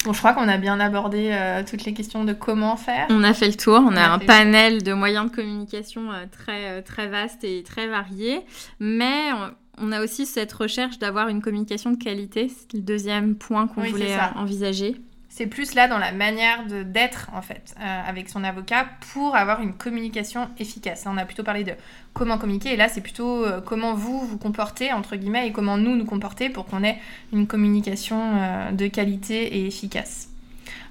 Bon, 0.06 0.14
je 0.14 0.20
crois 0.20 0.34
qu'on 0.34 0.48
a 0.48 0.58
bien 0.58 0.80
abordé 0.80 1.32
euh, 1.32 1.64
toutes 1.68 1.84
les 1.84 1.94
questions 1.96 2.24
de 2.24 2.34
comment 2.34 2.78
faire. 2.78 3.08
On 3.10 3.24
a 3.24 3.34
fait 3.34 3.48
le 3.48 3.56
tour. 3.56 3.82
On, 3.84 3.96
a, 3.96 4.08
un 4.08 4.20
panel 4.20 4.84
de 4.84 4.94
moyens 4.94 5.32
de 5.32 5.36
communication 5.36 6.12
euh, 6.12 6.26
très, 6.32 6.70
euh, 6.70 6.82
très 6.84 7.08
vaste 7.08 7.44
et 7.44 7.64
très 7.64 7.88
varié. 7.88 8.42
Mais 8.80 9.32
on 9.80 9.92
a 9.92 10.04
aussi 10.04 10.28
cette 10.28 10.54
recherche 10.54 11.00
d'avoir 11.00 11.30
une 11.30 11.42
communication 11.42 11.90
de 11.90 11.98
qualité. 11.98 12.50
C'est 12.50 12.78
le 12.78 12.84
deuxième 12.84 13.34
point 13.36 13.68
qu'on 13.68 13.82
voulait 13.82 14.16
envisager. 14.36 14.96
C'est 15.38 15.48
plus 15.48 15.74
là 15.76 15.90
dans 15.90 15.98
la 15.98 16.14
manière 16.14 16.64
d'être 16.86 17.30
en 17.34 17.42
fait 17.42 17.76
euh, 17.82 18.02
avec 18.08 18.30
son 18.30 18.46
avocat 18.46 18.86
pour 19.12 19.36
avoir 19.36 19.60
une 19.60 19.74
communication 19.74 20.48
efficace. 20.60 21.04
On 21.08 21.18
a 21.18 21.26
plutôt 21.26 21.44
parlé 21.44 21.66
de 21.66 21.74
comment 22.14 22.38
communiquer 22.38 22.72
et 22.72 22.78
là 22.78 22.88
c'est 22.88 23.02
plutôt 23.02 23.44
euh, 23.44 23.60
comment 23.60 23.96
vous 23.96 24.26
vous 24.26 24.38
comportez 24.38 24.94
entre 24.94 25.18
guillemets 25.18 25.46
et 25.46 25.52
comment 25.52 25.78
nous 25.78 25.98
nous 25.98 26.06
comporter 26.06 26.48
pour 26.48 26.66
qu'on 26.66 26.86
ait 26.86 27.00
une 27.34 27.48
communication 27.48 28.18
euh, 28.18 28.72
de 28.72 28.88
qualité 28.88 29.58
et 29.58 29.68
efficace. 29.68 30.30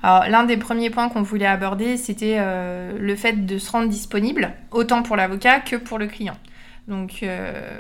Alors 0.03 0.29
l'un 0.29 0.45
des 0.45 0.59
premiers 0.59 0.91
points 0.91 1.09
qu'on 1.09 1.23
voulait 1.23 1.47
aborder 1.47 1.97
c'était 1.97 2.37
le 2.39 3.17
fait 3.17 3.47
de 3.47 3.57
se 3.57 3.71
rendre 3.71 3.89
disponible 3.89 4.53
autant 4.73 5.03
pour 5.03 5.17
l'avocat 5.17 5.61
que 5.61 5.77
pour 5.77 5.99
le 5.99 6.07
client. 6.07 6.37
Donc 6.87 7.25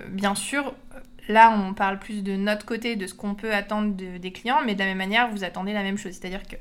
bien 0.08 0.34
sûr 0.34 0.72
Là, 1.28 1.50
on 1.50 1.72
parle 1.72 1.98
plus 1.98 2.22
de 2.22 2.36
notre 2.36 2.66
côté, 2.66 2.96
de 2.96 3.06
ce 3.06 3.14
qu'on 3.14 3.34
peut 3.34 3.52
attendre 3.52 3.94
des 3.94 4.32
clients, 4.32 4.60
mais 4.64 4.74
de 4.74 4.80
la 4.80 4.86
même 4.86 4.98
manière, 4.98 5.28
vous 5.30 5.44
attendez 5.44 5.72
la 5.72 5.82
même 5.82 5.96
chose. 5.96 6.12
C'est-à-dire 6.12 6.42
que 6.42 6.56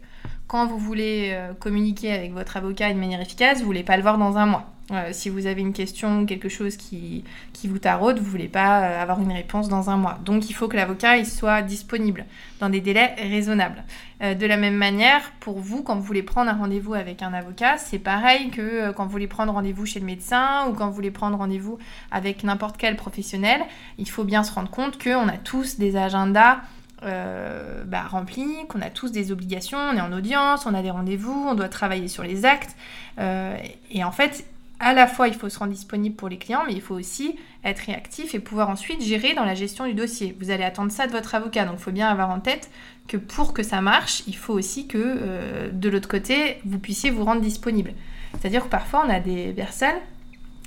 quand 0.53 0.67
vous 0.67 0.77
voulez 0.77 1.31
euh, 1.31 1.55
communiquer 1.55 2.13
avec 2.13 2.31
votre 2.31 2.57
avocat 2.57 2.93
de 2.93 2.99
manière 2.99 3.19
efficace, 3.19 3.61
vous 3.61 3.65
voulez 3.65 3.81
pas 3.81 3.97
le 3.97 4.03
voir 4.03 4.19
dans 4.19 4.37
un 4.37 4.45
mois. 4.45 4.69
Euh, 4.91 5.09
si 5.11 5.29
vous 5.29 5.47
avez 5.47 5.61
une 5.61 5.73
question 5.73 6.27
quelque 6.27 6.47
chose 6.47 6.77
qui, 6.77 7.23
vous 7.63 7.79
taraude, 7.79 8.19
vous 8.19 8.29
voulez 8.29 8.49
pas 8.49 8.83
euh, 8.83 9.01
avoir 9.01 9.19
une 9.19 9.31
réponse 9.31 9.67
dans 9.67 9.89
un 9.89 9.97
mois. 9.97 10.19
Donc 10.23 10.51
il 10.51 10.53
faut 10.53 10.67
que 10.67 10.75
l'avocat 10.75 11.17
il 11.17 11.25
soit 11.25 11.63
disponible 11.63 12.25
dans 12.59 12.69
des 12.69 12.81
délais 12.81 13.15
raisonnables. 13.17 13.83
de 14.21 14.45
la 14.45 14.57
même 14.57 14.75
manière, 14.75 15.31
pour 15.39 15.57
vous, 15.57 15.81
quand 15.81 15.95
vous 15.95 16.03
voulez 16.03 16.21
prendre 16.21 16.51
un 16.51 16.55
rendez-vous 16.55 16.93
avec 16.93 17.23
un 17.23 17.33
avocat, 17.33 17.79
c'est 17.79 17.97
pareil 17.97 18.51
que 18.51 18.91
quand 18.91 19.05
vous 19.05 19.11
voulez 19.11 19.25
prendre 19.25 19.53
rendez-vous 19.53 19.87
chez 19.87 19.99
le 19.99 20.05
médecin 20.05 20.67
ou 20.69 20.73
quand 20.73 20.85
vous 20.85 20.93
voulez 20.93 21.09
prendre 21.09 21.35
rendez-vous 21.35 21.79
avec 22.11 22.43
n'importe 22.43 22.77
quel 22.77 22.95
professionnel. 22.95 23.61
Il 23.97 24.07
faut 24.07 24.23
bien 24.23 24.43
se 24.43 24.53
rendre 24.53 24.69
compte 24.69 25.03
qu'on 25.03 25.27
a 25.29 25.37
tous 25.37 25.79
des 25.79 25.95
agendas 25.95 26.59
euh, 27.05 27.83
bah, 27.85 28.03
remplis, 28.09 28.67
qu'on 28.69 28.81
a 28.81 28.89
tous 28.89 29.11
des 29.11 29.31
obligations, 29.31 29.77
on 29.77 29.97
est 29.97 30.01
en 30.01 30.13
audience, 30.13 30.65
on 30.65 30.73
a 30.73 30.81
des 30.81 30.91
rendez-vous, 30.91 31.47
on 31.49 31.55
doit 31.55 31.69
travailler 31.69 32.07
sur 32.07 32.23
les 32.23 32.45
actes. 32.45 32.75
Euh, 33.19 33.57
et 33.91 34.03
en 34.03 34.11
fait, 34.11 34.45
à 34.79 34.93
la 34.93 35.07
fois, 35.07 35.27
il 35.27 35.33
faut 35.33 35.49
se 35.49 35.59
rendre 35.59 35.71
disponible 35.71 36.15
pour 36.15 36.29
les 36.29 36.37
clients, 36.37 36.63
mais 36.67 36.73
il 36.73 36.81
faut 36.81 36.95
aussi 36.95 37.37
être 37.63 37.79
réactif 37.79 38.35
et 38.35 38.39
pouvoir 38.39 38.69
ensuite 38.69 39.01
gérer 39.01 39.33
dans 39.33 39.45
la 39.45 39.55
gestion 39.55 39.85
du 39.85 39.93
dossier. 39.93 40.35
Vous 40.39 40.49
allez 40.51 40.63
attendre 40.63 40.91
ça 40.91 41.07
de 41.07 41.11
votre 41.11 41.35
avocat, 41.35 41.65
donc 41.65 41.75
il 41.79 41.83
faut 41.83 41.91
bien 41.91 42.09
avoir 42.09 42.29
en 42.29 42.39
tête 42.39 42.69
que 43.07 43.17
pour 43.17 43.53
que 43.53 43.63
ça 43.63 43.81
marche, 43.81 44.23
il 44.27 44.35
faut 44.35 44.53
aussi 44.53 44.87
que 44.87 44.97
euh, 44.97 45.69
de 45.71 45.89
l'autre 45.89 46.09
côté, 46.09 46.57
vous 46.65 46.79
puissiez 46.79 47.11
vous 47.11 47.23
rendre 47.23 47.41
disponible. 47.41 47.93
C'est-à-dire 48.39 48.63
que 48.63 48.69
parfois, 48.69 49.03
on 49.05 49.09
a 49.09 49.19
des 49.19 49.53
personnes 49.53 49.99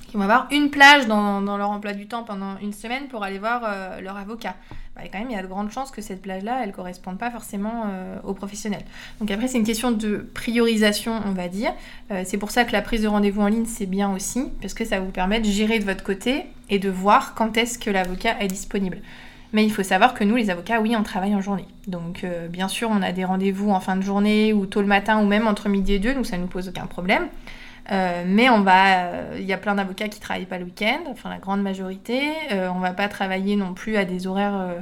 qui 0.07 0.15
vont 0.15 0.23
avoir 0.23 0.47
une 0.51 0.69
plage 0.69 1.05
dans, 1.07 1.41
leur 1.41 1.69
emploi 1.69 1.93
du 1.93 2.07
temps 2.07 2.23
pendant 2.23 2.57
une 2.59 2.73
semaine 2.73 3.07
pour 3.09 3.23
aller 3.23 3.39
voir 3.39 3.99
leur 4.01 4.15
avocat. 4.15 4.55
Bah, 4.97 5.03
quand 5.11 5.19
même, 5.19 5.29
il 5.29 5.35
y 5.35 5.39
a 5.39 5.43
de 5.43 5.47
grandes 5.47 5.71
chances 5.71 5.91
que 5.91 6.01
cette 6.01 6.21
plage-là, 6.21 6.59
elle 6.61 6.69
ne 6.69 6.73
corresponde 6.73 7.19
pas 7.19 7.29
forcément 7.29 7.83
euh, 7.85 8.17
aux 8.23 8.33
professionnels. 8.33 8.83
Donc 9.19 9.29
après, 9.29 9.47
c'est 9.47 9.59
une 9.59 9.65
question 9.65 9.91
de 9.91 10.27
priorisation, 10.33 11.21
on 11.25 11.33
va 11.33 11.49
dire. 11.49 11.71
Euh, 12.11 12.23
c'est 12.25 12.37
pour 12.37 12.49
ça 12.49 12.65
que 12.65 12.71
la 12.71 12.81
prise 12.81 13.03
de 13.03 13.07
rendez-vous 13.07 13.41
en 13.41 13.47
ligne, 13.47 13.65
c'est 13.65 13.85
bien 13.85 14.11
aussi, 14.11 14.45
parce 14.59 14.73
que 14.73 14.85
ça 14.85 14.99
vous 14.99 15.11
permet 15.11 15.39
de 15.39 15.45
gérer 15.45 15.77
de 15.77 15.85
votre 15.85 16.03
côté 16.03 16.45
et 16.69 16.79
de 16.79 16.89
voir 16.89 17.35
quand 17.35 17.57
est-ce 17.57 17.77
que 17.77 17.91
l'avocat 17.91 18.37
est 18.39 18.47
disponible. 18.47 18.97
Mais 19.53 19.63
il 19.63 19.71
faut 19.71 19.83
savoir 19.83 20.13
que 20.13 20.23
nous, 20.23 20.35
les 20.35 20.49
avocats, 20.49 20.81
oui, 20.81 20.95
on 20.97 21.03
travaille 21.03 21.35
en 21.35 21.41
journée. 21.41 21.67
Donc, 21.85 22.23
euh, 22.23 22.47
bien 22.47 22.67
sûr, 22.67 22.89
on 22.91 23.01
a 23.03 23.11
des 23.11 23.23
rendez-vous 23.23 23.69
en 23.69 23.79
fin 23.79 23.95
de 23.97 24.01
journée 24.01 24.51
ou 24.51 24.65
tôt 24.65 24.81
le 24.81 24.87
matin 24.87 25.21
ou 25.21 25.27
même 25.27 25.47
entre 25.47 25.69
midi 25.69 25.93
et 25.93 25.99
deux, 25.99 26.15
donc 26.15 26.25
ça 26.25 26.37
ne 26.37 26.41
nous 26.41 26.47
pose 26.47 26.67
aucun 26.69 26.87
problème. 26.87 27.27
Euh, 27.91 28.23
mais 28.27 28.49
on 28.49 28.61
va, 28.61 29.05
euh, 29.05 29.37
il 29.39 29.45
y 29.45 29.53
a 29.53 29.57
plein 29.57 29.75
d'avocats 29.75 30.09
qui 30.09 30.19
travaillent 30.19 30.45
pas 30.45 30.57
le 30.57 30.65
week-end, 30.65 30.99
enfin 31.09 31.29
la 31.29 31.37
grande 31.37 31.61
majorité. 31.61 32.19
Euh, 32.51 32.69
on 32.69 32.79
va 32.79 32.91
pas 32.91 33.07
travailler 33.07 33.55
non 33.55 33.73
plus 33.73 33.95
à 33.95 34.05
des 34.05 34.27
horaires 34.27 34.75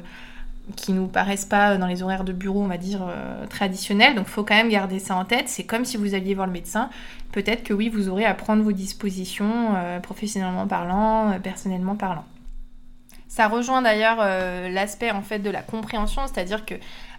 qui 0.76 0.94
nous 0.94 1.08
paraissent 1.08 1.46
pas 1.46 1.78
dans 1.78 1.86
les 1.86 2.02
horaires 2.02 2.24
de 2.24 2.34
bureau, 2.34 2.64
on 2.64 2.68
va 2.68 2.78
dire 2.78 3.02
traditionnels. 3.50 4.16
Donc, 4.16 4.26
faut 4.28 4.44
quand 4.44 4.56
même 4.56 4.70
garder 4.70 5.00
ça 5.00 5.16
en 5.16 5.26
tête. 5.26 5.48
C'est 5.48 5.64
comme 5.64 5.86
si 5.86 5.98
vous 5.98 6.16
alliez 6.16 6.34
voir 6.34 6.48
le 6.48 6.54
médecin. 6.54 6.90
Peut-être 7.32 7.64
que 7.64 7.74
oui, 7.74 7.90
vous 7.90 8.10
aurez 8.10 8.26
à 8.26 8.34
prendre 8.34 8.64
vos 8.64 8.72
dispositions, 8.72 9.76
professionnellement 10.02 10.66
parlant, 10.66 11.40
personnellement 11.44 11.96
parlant. 11.96 12.26
Ça 13.36 13.50
rejoint 13.50 13.82
d'ailleurs 13.82 14.18
l'aspect 14.70 15.12
en 15.12 15.22
fait 15.22 15.40
de 15.40 15.50
la 15.50 15.62
compréhension, 15.62 16.22
c'est-à-dire 16.26 16.66
que 16.66 16.76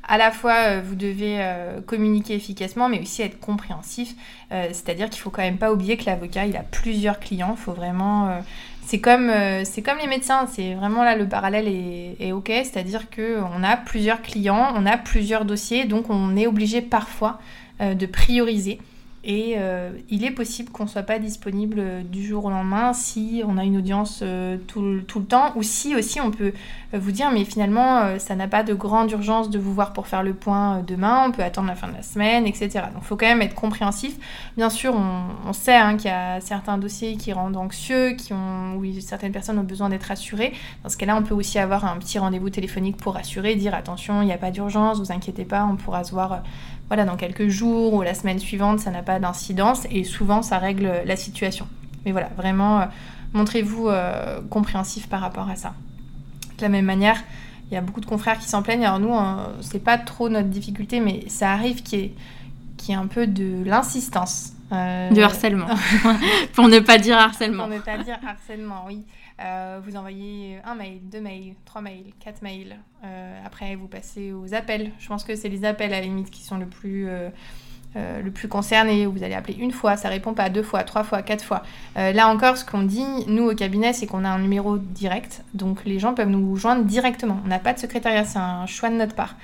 à 0.08 0.18
la 0.18 0.30
fois 0.30 0.54
euh, 0.54 0.82
vous 0.84 0.94
devez 0.94 1.36
euh, 1.40 1.80
communiquer 1.80 2.34
efficacement, 2.34 2.88
mais 2.88 3.00
aussi 3.00 3.22
être 3.22 3.40
compréhensif. 3.40 4.14
Euh, 4.52 4.68
c'est-à-dire 4.68 5.10
qu'il 5.10 5.20
faut 5.20 5.30
quand 5.30 5.42
même 5.42 5.58
pas 5.58 5.72
oublier 5.72 5.96
que 5.96 6.06
l'avocat, 6.06 6.46
il 6.46 6.56
a 6.56 6.62
plusieurs 6.62 7.18
clients. 7.18 7.56
Faut 7.56 7.72
vraiment. 7.72 8.40
c'est 8.84 9.00
comme, 9.00 9.32
c'est 9.64 9.82
comme 9.82 9.98
les 9.98 10.06
médecins. 10.06 10.46
C'est 10.46 10.74
vraiment 10.74 11.04
là 11.04 11.16
le 11.16 11.28
parallèle 11.28 11.68
est, 11.68 12.16
est 12.20 12.32
ok. 12.32 12.48
C'est-à-dire 12.48 13.10
qu'on 13.10 13.62
a 13.62 13.76
plusieurs 13.76 14.22
clients, 14.22 14.72
on 14.74 14.86
a 14.86 14.96
plusieurs 14.96 15.44
dossiers, 15.44 15.84
donc 15.84 16.08
on 16.10 16.36
est 16.36 16.46
obligé 16.46 16.80
parfois 16.80 17.38
de 17.80 18.06
prioriser. 18.06 18.78
Et 19.28 19.54
euh, 19.58 19.90
il 20.08 20.24
est 20.24 20.30
possible 20.30 20.70
qu'on 20.70 20.84
ne 20.84 20.88
soit 20.88 21.02
pas 21.02 21.18
disponible 21.18 21.78
euh, 21.80 22.02
du 22.04 22.24
jour 22.24 22.44
au 22.44 22.50
lendemain 22.50 22.92
si 22.92 23.42
on 23.44 23.58
a 23.58 23.64
une 23.64 23.76
audience 23.76 24.20
euh, 24.22 24.56
tout, 24.68 24.80
le, 24.80 25.02
temps 25.24 25.50
ou 25.56 25.64
si 25.64 25.96
aussi 25.96 26.20
on 26.20 26.30
peut 26.30 26.52
vous 26.92 27.10
dire 27.10 27.32
mais 27.32 27.44
finalement 27.44 28.18
ça 28.18 28.36
n'a 28.36 28.46
pas 28.46 28.62
de 28.62 28.72
grande 28.72 29.10
urgence 29.10 29.50
de 29.50 29.58
vous 29.58 29.74
voir 29.74 29.92
pour 29.92 30.06
faire 30.06 30.22
le 30.22 30.34
point 30.34 30.84
demain, 30.86 31.24
on 31.26 31.32
peut 31.32 31.42
attendre 31.42 31.66
la 31.66 31.74
fin 31.74 31.88
de 31.88 31.94
la 31.94 32.02
semaine, 32.02 32.46
etc. 32.46 32.68
Donc 32.94 33.02
il 33.02 33.06
faut 33.06 33.16
quand 33.16 33.26
même 33.26 33.42
être 33.42 33.56
compréhensif. 33.56 34.16
Bien 34.56 34.70
sûr, 34.70 34.94
on, 34.94 35.52
sait 35.52 35.74
hein, 35.74 35.96
qu'il 35.96 36.10
y 36.10 36.14
a 36.14 36.40
certains 36.40 36.78
dossiers 36.78 37.16
qui 37.16 37.32
rendent 37.32 37.56
anxieux, 37.56 38.16
où 38.30 38.84
certaines 39.00 39.32
personnes 39.32 39.58
ont 39.58 39.64
besoin 39.64 39.88
d'être 39.88 40.04
rassurées. 40.04 40.52
Dans 40.84 40.88
ce 40.88 40.96
cas-là, 40.96 41.16
on 41.16 41.22
peut 41.22 41.34
aussi 41.34 41.58
avoir 41.58 41.84
un 41.84 41.96
petit 41.96 42.18
rendez-vous 42.18 42.50
téléphonique 42.50 42.98
pour 42.98 43.14
rassurer, 43.14 43.56
dire 43.56 43.74
attention, 43.74 44.22
il 44.22 44.26
n'y 44.26 44.32
a 44.32 44.38
pas 44.38 44.52
d'urgence, 44.52 44.98
vous 44.98 45.12
inquiétez 45.12 45.44
pas, 45.44 45.64
on 45.64 45.76
pourra 45.76 46.04
se 46.04 46.12
voir 46.12 46.42
voilà, 46.88 47.04
dans 47.04 47.16
quelques 47.16 47.48
jours 47.48 47.94
ou 47.94 48.02
la 48.02 48.14
semaine 48.14 48.38
suivante, 48.38 48.80
ça 48.80 48.90
n'a 48.90 49.02
pas 49.02 49.18
d'incidence 49.18 49.86
et 49.90 50.04
souvent 50.04 50.42
ça 50.42 50.58
règle 50.58 51.02
la 51.04 51.16
situation. 51.16 51.66
Mais 52.04 52.12
voilà, 52.12 52.28
vraiment, 52.36 52.80
euh, 52.80 52.84
montrez-vous 53.32 53.88
euh, 53.88 54.40
compréhensif 54.48 55.08
par 55.08 55.20
rapport 55.20 55.48
à 55.48 55.56
ça. 55.56 55.74
De 56.58 56.62
la 56.62 56.68
même 56.68 56.84
manière, 56.84 57.22
il 57.70 57.74
y 57.74 57.76
a 57.76 57.80
beaucoup 57.80 58.00
de 58.00 58.06
confrères 58.06 58.38
qui 58.38 58.48
s'en 58.48 58.62
plaignent. 58.62 58.86
Alors 58.86 59.00
nous, 59.00 59.14
c'est 59.60 59.82
pas 59.82 59.98
trop 59.98 60.28
notre 60.28 60.48
difficulté, 60.48 61.00
mais 61.00 61.24
ça 61.28 61.52
arrive 61.52 61.82
qu'il 61.82 61.98
y 61.98 62.02
ait, 62.02 62.14
y 62.88 62.92
ait 62.92 62.94
un 62.94 63.08
peu 63.08 63.26
de 63.26 63.64
l'insistance. 63.64 64.52
Euh... 64.72 65.10
Du 65.10 65.22
harcèlement. 65.22 65.66
Pour 66.54 66.68
ne 66.68 66.78
pas 66.80 66.98
dire 66.98 67.18
harcèlement. 67.18 67.64
Pour 67.64 67.74
ne 67.74 67.80
pas 67.80 67.98
dire 67.98 68.18
harcèlement, 68.26 68.84
oui. 68.86 69.02
Euh, 69.38 69.80
vous 69.84 69.96
envoyez 69.96 70.58
un 70.64 70.74
mail, 70.74 71.00
deux 71.02 71.20
mails, 71.20 71.54
trois 71.64 71.82
mails, 71.82 72.12
quatre 72.20 72.42
mails. 72.42 72.76
Euh, 73.04 73.38
après, 73.44 73.76
vous 73.76 73.86
passez 73.86 74.32
aux 74.32 74.54
appels. 74.54 74.92
Je 74.98 75.08
pense 75.08 75.24
que 75.24 75.36
c'est 75.36 75.48
les 75.48 75.64
appels 75.64 75.92
à 75.92 76.00
la 76.00 76.06
limite 76.06 76.30
qui 76.30 76.42
sont 76.42 76.56
le 76.56 76.66
plus, 76.66 77.06
euh, 77.08 77.28
le 77.94 78.30
plus 78.30 78.48
concernés. 78.48 79.04
Vous 79.04 79.22
allez 79.22 79.34
appeler 79.34 79.56
une 79.58 79.72
fois, 79.72 79.96
ça 79.98 80.08
répond 80.08 80.32
pas 80.32 80.48
deux 80.48 80.62
fois, 80.62 80.84
trois 80.84 81.04
fois, 81.04 81.22
quatre 81.22 81.44
fois. 81.44 81.62
là 81.96 82.28
encore, 82.28 82.56
ce 82.56 82.64
qu'on 82.64 82.82
dit, 82.82 83.04
nous 83.26 83.50
au 83.50 83.54
cabinet, 83.54 83.92
c'est 83.92 84.06
qu'on 84.06 84.24
a 84.24 84.30
un 84.30 84.38
numéro 84.38 84.78
direct. 84.78 85.42
Donc 85.52 85.84
les 85.84 85.98
gens 85.98 86.14
peuvent 86.14 86.30
nous 86.30 86.56
joindre 86.56 86.84
directement. 86.84 87.40
On 87.44 87.48
n'a 87.48 87.58
pas 87.58 87.74
de 87.74 87.78
secrétariat, 87.78 88.24
c'est 88.24 88.38
un 88.38 88.66
choix 88.66 88.88
de 88.88 88.96
notre 88.96 89.14
part. 89.14 89.36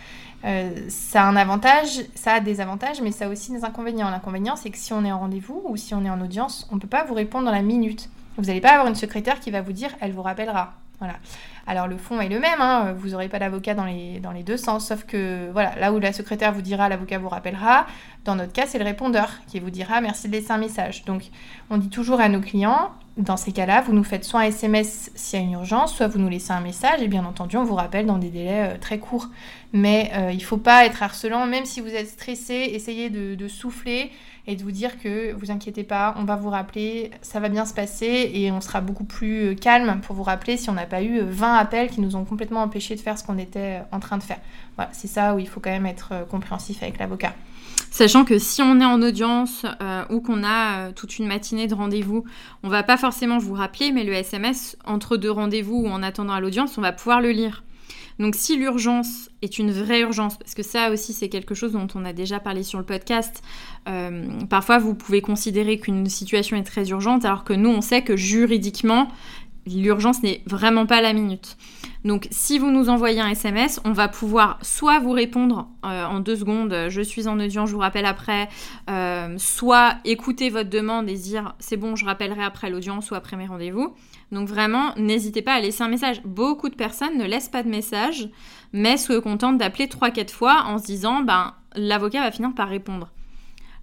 ça 0.88 1.22
a 1.22 1.26
un 1.26 1.36
avantage, 1.36 2.00
ça 2.14 2.34
a 2.34 2.40
des 2.40 2.60
avantages, 2.60 3.00
mais 3.02 3.10
ça 3.10 3.26
a 3.26 3.28
aussi 3.28 3.52
des 3.52 3.64
inconvénients. 3.64 4.10
L'inconvénient, 4.10 4.56
c'est 4.56 4.70
que 4.70 4.78
si 4.78 4.92
on 4.92 5.04
est 5.04 5.12
en 5.12 5.20
rendez-vous 5.20 5.62
ou 5.66 5.76
si 5.76 5.94
on 5.94 6.04
est 6.04 6.10
en 6.10 6.20
audience, 6.20 6.66
on 6.72 6.76
ne 6.76 6.80
peut 6.80 6.88
pas 6.88 7.04
vous 7.04 7.14
répondre 7.14 7.44
dans 7.44 7.52
la 7.52 7.62
minute. 7.62 8.08
Vous 8.36 8.44
n'allez 8.44 8.60
pas 8.60 8.70
avoir 8.70 8.86
une 8.86 8.94
secrétaire 8.94 9.40
qui 9.40 9.50
va 9.50 9.60
vous 9.60 9.72
dire 9.72 9.90
elle 10.00 10.12
vous 10.12 10.22
rappellera. 10.22 10.74
Voilà. 10.98 11.14
Alors 11.66 11.88
le 11.88 11.96
fond 11.96 12.20
est 12.20 12.28
le 12.28 12.38
même, 12.38 12.60
hein. 12.60 12.94
vous 12.96 13.08
n'aurez 13.08 13.28
pas 13.28 13.40
d'avocat 13.40 13.74
dans 13.74 13.84
les, 13.84 14.20
dans 14.20 14.30
les 14.30 14.44
deux 14.44 14.56
sens, 14.56 14.86
sauf 14.86 15.04
que 15.04 15.50
voilà, 15.50 15.74
là 15.76 15.92
où 15.92 15.98
la 15.98 16.12
secrétaire 16.12 16.52
vous 16.52 16.62
dira 16.62 16.88
l'avocat 16.88 17.18
vous 17.18 17.28
rappellera, 17.28 17.86
dans 18.24 18.36
notre 18.36 18.52
cas 18.52 18.66
c'est 18.66 18.78
le 18.78 18.84
répondeur 18.84 19.28
qui 19.48 19.58
vous 19.58 19.70
dira 19.70 20.00
merci 20.00 20.28
de 20.28 20.32
laisser 20.32 20.52
un 20.52 20.58
message. 20.58 21.04
Donc 21.04 21.24
on 21.70 21.78
dit 21.78 21.88
toujours 21.88 22.20
à 22.20 22.28
nos 22.28 22.40
clients, 22.40 22.92
dans 23.18 23.36
ces 23.36 23.52
cas-là, 23.52 23.82
vous 23.82 23.92
nous 23.92 24.04
faites 24.04 24.24
soit 24.24 24.40
un 24.40 24.44
SMS 24.44 25.10
s'il 25.14 25.38
y 25.38 25.42
a 25.42 25.44
une 25.44 25.52
urgence, 25.52 25.94
soit 25.94 26.08
vous 26.08 26.18
nous 26.18 26.30
laissez 26.30 26.52
un 26.52 26.60
message 26.60 27.02
et 27.02 27.08
bien 27.08 27.24
entendu 27.26 27.58
on 27.58 27.64
vous 27.64 27.74
rappelle 27.74 28.06
dans 28.06 28.16
des 28.16 28.30
délais 28.30 28.74
euh, 28.74 28.78
très 28.78 28.98
courts. 28.98 29.28
Mais 29.74 30.10
euh, 30.14 30.32
il 30.32 30.38
ne 30.38 30.42
faut 30.42 30.56
pas 30.56 30.86
être 30.86 31.02
harcelant, 31.02 31.46
même 31.46 31.66
si 31.66 31.80
vous 31.80 31.88
êtes 31.94 32.08
stressé, 32.08 32.54
essayez 32.72 33.10
de, 33.10 33.48
souffler 33.48 34.10
et 34.46 34.56
de 34.56 34.62
vous 34.62 34.70
dire 34.70 34.98
que 34.98 35.32
vous 35.34 35.50
inquiétez 35.50 35.84
pas, 35.84 36.14
on 36.18 36.24
va 36.24 36.36
vous 36.36 36.48
rappeler, 36.48 37.10
ça 37.20 37.38
va 37.38 37.48
bien 37.48 37.66
se 37.66 37.74
passer 37.74 38.30
et 38.34 38.50
on 38.50 38.60
sera 38.60 38.80
beaucoup 38.80 39.04
plus 39.04 39.50
euh, 39.50 39.54
calme 39.54 40.00
pour 40.00 40.16
vous 40.16 40.22
rappeler 40.22 40.56
si 40.56 40.70
on 40.70 40.74
n'a 40.74 40.86
pas 40.86 41.02
eu 41.02 41.20
20 41.20 41.54
appels 41.54 41.90
qui 41.90 42.00
nous 42.00 42.16
ont 42.16 42.24
complètement 42.24 42.62
empêché 42.62 42.94
de 42.94 43.00
faire 43.00 43.18
ce 43.18 43.24
qu'on 43.24 43.38
était 43.38 43.82
en 43.92 44.00
train 44.00 44.16
de 44.16 44.22
faire. 44.22 44.40
Voilà, 44.76 44.90
c'est 44.94 45.08
ça 45.08 45.34
où 45.34 45.38
il 45.38 45.48
faut 45.48 45.60
quand 45.60 45.70
même 45.70 45.86
être 45.86 46.26
compréhensif 46.30 46.82
avec 46.82 46.98
l'avocat. 46.98 47.34
Sachant 47.92 48.24
que 48.24 48.38
si 48.38 48.62
on 48.62 48.80
est 48.80 48.86
en 48.86 49.02
audience 49.02 49.66
euh, 49.82 50.02
ou 50.08 50.22
qu'on 50.22 50.44
a 50.44 50.88
euh, 50.88 50.92
toute 50.92 51.18
une 51.18 51.26
matinée 51.26 51.66
de 51.66 51.74
rendez-vous, 51.74 52.24
on 52.62 52.70
va 52.70 52.82
pas 52.82 52.96
forcément 52.96 53.36
vous 53.36 53.52
rappeler, 53.52 53.92
mais 53.92 54.02
le 54.02 54.14
SMS 54.14 54.78
entre 54.86 55.18
deux 55.18 55.30
rendez-vous 55.30 55.82
ou 55.84 55.88
en 55.88 56.02
attendant 56.02 56.32
à 56.32 56.40
l'audience, 56.40 56.78
on 56.78 56.80
va 56.80 56.92
pouvoir 56.92 57.20
le 57.20 57.32
lire. 57.32 57.62
Donc 58.18 58.34
si 58.34 58.56
l'urgence 58.56 59.28
est 59.42 59.58
une 59.58 59.72
vraie 59.72 60.00
urgence, 60.00 60.38
parce 60.38 60.54
que 60.54 60.62
ça 60.62 60.90
aussi 60.90 61.12
c'est 61.12 61.28
quelque 61.28 61.54
chose 61.54 61.72
dont 61.72 61.88
on 61.94 62.06
a 62.06 62.14
déjà 62.14 62.40
parlé 62.40 62.62
sur 62.62 62.78
le 62.78 62.84
podcast, 62.86 63.42
euh, 63.88 64.40
parfois 64.48 64.78
vous 64.78 64.94
pouvez 64.94 65.20
considérer 65.20 65.78
qu'une 65.78 66.06
situation 66.06 66.56
est 66.56 66.62
très 66.62 66.88
urgente 66.88 67.26
alors 67.26 67.44
que 67.44 67.52
nous 67.52 67.70
on 67.70 67.82
sait 67.82 68.02
que 68.02 68.16
juridiquement 68.16 69.08
l'urgence 69.66 70.22
n'est 70.22 70.42
vraiment 70.46 70.86
pas 70.86 71.00
la 71.00 71.12
minute. 71.12 71.56
Donc 72.04 72.26
si 72.30 72.58
vous 72.58 72.70
nous 72.70 72.88
envoyez 72.88 73.20
un 73.20 73.28
SMS, 73.28 73.80
on 73.84 73.92
va 73.92 74.08
pouvoir 74.08 74.58
soit 74.62 74.98
vous 74.98 75.12
répondre 75.12 75.68
euh, 75.84 76.04
en 76.04 76.20
deux 76.20 76.36
secondes, 76.36 76.86
je 76.88 77.00
suis 77.00 77.28
en 77.28 77.38
audience, 77.38 77.68
je 77.68 77.74
vous 77.74 77.80
rappelle 77.80 78.06
après, 78.06 78.48
euh, 78.90 79.34
soit 79.38 79.96
écouter 80.04 80.50
votre 80.50 80.68
demande 80.68 81.08
et 81.08 81.14
dire 81.14 81.54
c'est 81.60 81.76
bon, 81.76 81.94
je 81.94 82.04
rappellerai 82.04 82.42
après 82.42 82.70
l'audience 82.70 83.10
ou 83.10 83.14
après 83.14 83.36
mes 83.36 83.46
rendez-vous. 83.46 83.94
Donc 84.32 84.48
vraiment, 84.48 84.94
n'hésitez 84.96 85.42
pas 85.42 85.54
à 85.54 85.60
laisser 85.60 85.82
un 85.82 85.88
message. 85.88 86.22
Beaucoup 86.24 86.68
de 86.68 86.74
personnes 86.74 87.18
ne 87.18 87.24
laissent 87.24 87.50
pas 87.50 87.62
de 87.62 87.68
message, 87.68 88.28
mais 88.72 88.96
se 88.96 89.18
contentent 89.18 89.58
d'appeler 89.58 89.86
3-4 89.86 90.30
fois 90.30 90.64
en 90.66 90.78
se 90.78 90.84
disant 90.84 91.20
ben 91.20 91.54
l'avocat 91.76 92.20
va 92.20 92.32
finir 92.32 92.52
par 92.54 92.68
répondre. 92.68 93.10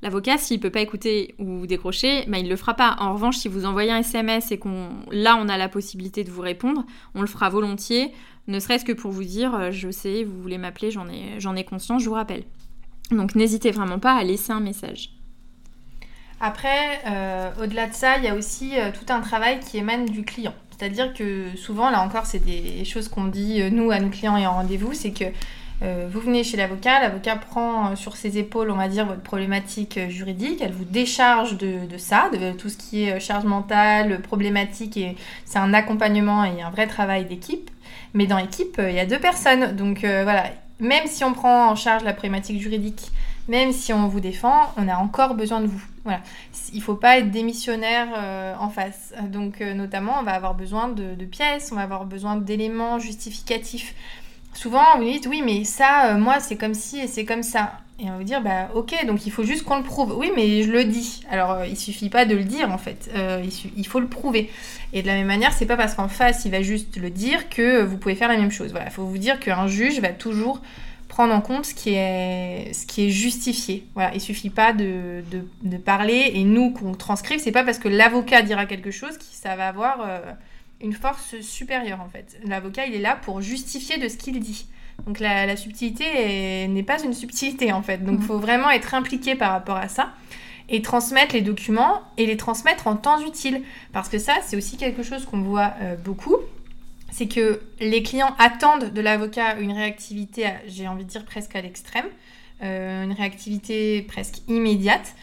L'avocat, 0.02 0.38
s'il 0.38 0.62
peut 0.62 0.70
pas 0.70 0.80
écouter 0.80 1.36
ou 1.40 1.68
décrocher, 1.68 2.24
ben, 2.28 2.38
il 2.38 2.48
le 2.48 2.56
fera 2.56 2.74
pas. 2.74 2.96
En 3.00 3.14
revanche, 3.14 3.38
si 3.38 3.50
vous 3.50 3.66
envoyez 3.66 3.92
un 3.92 4.00
SMS 4.00 4.52
et 4.52 4.58
qu'on 4.58 4.90
là 5.12 5.38
on 5.38 5.50
a 5.50 5.58
la 5.58 5.68
possibilité 5.68 6.24
de 6.24 6.32
vous 6.32 6.42
répondre, 6.42 6.86
on 7.16 7.22
le 7.22 7.28
fera 7.28 7.50
volontiers, 7.50 8.14
ne 8.48 8.60
serait-ce 8.60 8.86
que 8.86 8.94
pour 8.94 9.12
vous 9.12 9.26
dire 9.26 9.54
euh, 9.56 9.72
je 9.72 9.92
sais, 9.92 10.24
vous 10.24 10.42
voulez 10.42 10.58
m'appeler, 10.58 10.90
j'en 10.92 11.08
ai, 11.56 11.64
conscience, 11.66 12.02
je 12.02 12.10
vous 12.10 12.16
rappelle. 12.16 12.44
Donc 13.12 13.36
n'hésitez 13.36 13.72
vraiment 13.72 14.00
pas 14.00 14.14
à 14.14 14.24
laisser 14.24 14.54
un 14.54 14.62
message. 14.62 15.12
Après, 16.40 17.02
euh, 17.06 17.52
au-delà 17.62 17.88
de 17.88 17.94
ça, 17.94 18.18
il 18.18 18.24
y 18.24 18.30
a 18.30 18.36
aussi 18.36 18.80
euh, 18.80 18.92
tout 18.92 19.12
un 19.12 19.20
travail 19.20 19.60
qui 19.60 19.78
émane 19.78 20.06
du 20.06 20.24
client. 20.24 20.54
C'est-à-dire 20.72 21.14
que 21.14 21.48
souvent, 21.58 21.90
là 21.90 22.02
encore, 22.02 22.26
c'est 22.26 22.40
des 22.40 22.86
choses 22.86 23.10
qu'on 23.10 23.26
dit 23.26 23.62
nous 23.70 23.92
à 23.92 24.00
nos 24.00 24.10
clients 24.10 24.38
et 24.38 24.48
en 24.48 24.54
rendez-vous, 24.54 24.94
c'est 24.94 25.12
que 25.12 25.26
vous 25.82 26.20
venez 26.20 26.44
chez 26.44 26.58
l'avocat, 26.58 27.00
l'avocat 27.00 27.38
prend 27.38 27.92
euh, 27.92 27.96
sur 27.96 28.18
ses 28.18 28.38
épaules, 28.38 28.70
on 28.70 28.76
va 28.76 28.90
dire, 28.90 29.06
votre 29.06 29.22
problématique 29.22 29.98
euh, 29.98 30.10
juridique, 30.10 30.60
elle 30.62 30.74
vous 30.74 30.84
décharge 30.84 31.58
de, 31.58 31.98
ça, 31.98 32.30
de 32.30 32.52
tout 32.52 32.68
ce 32.68 32.76
qui 32.78 33.04
est 33.04 33.20
charge 33.20 33.46
mentale, 33.46 34.22
problématique, 34.22 34.98
et 34.98 35.16
c'est 35.46 35.60
un 35.60 35.74
accompagnement 35.74 36.44
et 36.44 36.62
un 36.62 36.70
vrai 36.70 36.88
travail 36.88 37.26
d'équipe. 37.26 37.70
Mais 38.14 38.26
dans 38.26 38.38
l'équipe, 38.38 38.82
il 38.84 38.96
y 38.96 39.00
a 39.00 39.06
deux 39.06 39.20
personnes, 39.20 39.76
donc 39.76 40.00
voilà, 40.00 40.46
même 40.80 41.06
si 41.06 41.24
on 41.24 41.34
prend 41.34 41.70
en 41.70 41.76
charge 41.76 42.04
la 42.04 42.14
problématique 42.14 42.60
juridique, 42.60 43.12
même 43.48 43.72
si 43.72 43.94
on 43.94 44.08
vous 44.08 44.20
défend, 44.20 44.74
on 44.78 44.88
a 44.88 44.96
encore 44.96 45.36
besoin 45.36 45.62
de 45.62 45.68
vous. 45.68 45.84
Voilà. 46.06 46.22
Il 46.74 46.80
ne 46.80 46.84
faut 46.84 46.96
pas 46.96 47.20
être 47.20 47.30
démissionnaire 47.30 48.08
en 48.60 48.70
face. 48.70 49.14
Donc, 49.28 49.60
notamment, 49.60 50.18
on 50.20 50.24
va 50.24 50.32
avoir 50.32 50.56
besoin 50.56 50.88
de 50.88 51.26
pièces, 51.26 51.72
on 51.72 51.76
va 51.76 51.84
avoir 51.84 52.06
besoin 52.06 52.36
d'éléments 52.36 52.98
justificatifs 52.98 53.94
souvent 54.54 54.84
vous 54.98 55.04
dites 55.04 55.28
oui 55.28 55.42
mais 55.44 55.64
ça 55.64 56.14
euh, 56.14 56.18
moi 56.18 56.40
c'est 56.40 56.56
comme 56.56 56.74
ci 56.74 57.00
et 57.00 57.08
c'est 57.08 57.26
comme 57.26 57.44
ça. 57.44 57.74
Et 58.02 58.06
on 58.06 58.12
va 58.12 58.18
vous 58.18 58.24
dire 58.24 58.42
bah 58.42 58.70
ok 58.76 59.06
donc 59.06 59.26
il 59.26 59.32
faut 59.32 59.44
juste 59.44 59.64
qu'on 59.64 59.78
le 59.78 59.84
prouve. 59.84 60.16
Oui 60.18 60.32
mais 60.36 60.64
je 60.64 60.72
le 60.72 60.86
dis. 60.86 61.22
Alors 61.30 61.52
euh, 61.52 61.66
il 61.66 61.78
suffit 61.78 62.10
pas 62.10 62.26
de 62.26 62.36
le 62.36 62.44
dire 62.44 62.72
en 62.72 62.78
fait. 62.78 63.10
Euh, 63.16 63.44
il, 63.76 63.88
faut 63.88 64.00
le 64.00 64.08
prouver. 64.08 64.50
Et 64.94 65.02
de 65.02 65.08
la 65.08 65.14
même 65.14 65.28
manière 65.28 65.54
c'est 65.54 65.66
pas 65.66 65.78
parce 65.78 65.96
qu'en 65.96 66.08
face 66.08 66.46
il 66.46 66.52
va 66.52 66.62
juste 66.62 66.98
le 66.98 67.10
dire 67.10 67.50
que 67.50 67.84
vous 67.84 67.98
pouvez 67.98 68.16
faire 68.16 68.30
la 68.30 68.38
même 68.38 68.52
chose. 68.52 68.72
Voilà 68.72 68.88
il 68.88 68.92
faut 68.92 69.06
vous 69.06 69.18
dire 69.18 69.40
qu'un 69.40 69.68
juge 69.68 70.00
va 70.00 70.10
toujours 70.10 70.62
prendre 71.08 71.34
en 71.34 71.42
compte 71.42 71.66
ce 71.66 71.74
qui 71.74 71.96
est, 71.96 73.10
justifié. 73.10 73.86
Voilà, 73.96 74.12
il 74.14 74.22
suffit 74.22 74.52
pas 74.52 74.74
de, 74.74 75.24
de, 75.64 75.78
parler 75.78 76.32
et 76.36 76.44
nous 76.44 76.72
qu'on 76.72 76.94
transcrive, 76.94 77.40
c'est 77.40 77.52
pas 77.52 77.64
parce 77.64 77.80
que 77.80 77.90
l'avocat 77.90 78.44
dira 78.44 78.66
quelque 78.68 78.92
chose 78.92 79.18
que 79.18 79.24
ça 79.32 79.56
va 79.56 79.68
avoir 79.68 80.08
une 80.82 80.94
force 80.94 81.40
supérieure 81.42 82.02
en 82.02 82.10
fait. 82.10 82.40
L'avocat, 82.46 82.86
il 82.86 82.96
est 82.96 83.02
là 83.02 83.16
pour 83.16 83.42
justifier 83.42 83.98
de 83.98 84.08
ce 84.08 84.18
qu'il 84.18 84.40
dit. 84.40 84.68
Donc 85.06 85.20
la, 85.20 85.56
subtilité 85.56 86.68
n'est 86.68 86.84
pas 86.84 87.02
une 87.02 87.14
subtilité 87.14 87.72
en 87.72 87.82
fait. 87.82 88.04
Donc 88.04 88.16
il 88.16 88.22
mhm. 88.22 88.28
faut 88.28 88.40
vraiment 88.40 88.70
être 88.70 88.94
impliqué 88.94 89.36
par 89.36 89.52
rapport 89.52 89.78
à 89.78 89.88
ça 89.88 90.14
et 90.70 90.82
transmettre 90.82 91.34
les 91.34 91.42
documents 91.42 92.02
et 92.18 92.26
les 92.26 92.38
transmettre 92.38 92.88
en 92.88 92.96
temps 92.96 93.20
utile. 93.26 93.64
Parce 93.92 94.10
que 94.10 94.20
ça, 94.20 94.36
c'est 94.46 94.56
aussi 94.56 94.78
quelque 94.78 95.04
chose 95.04 95.26
qu'on 95.26 95.42
voit 95.42 95.74
euh, 95.82 95.96
beaucoup. 95.96 96.36
C'est 97.12 97.28
que 97.28 97.62
les 97.80 98.04
clients 98.04 98.36
attendent 98.38 98.94
de 98.94 99.02
l'avocat 99.02 99.56
une 99.60 99.72
réactivité, 99.72 100.46
j'ai 100.68 100.88
envie 100.88 101.06
de 101.06 101.10
dire 101.10 101.26
presque 101.26 101.56
à 101.56 101.62
l'extrême, 101.62 102.06
euh, 102.62 103.04
une 103.04 103.14
réactivité 103.14 104.04
presque 104.04 104.42
immédiate. 104.48 105.16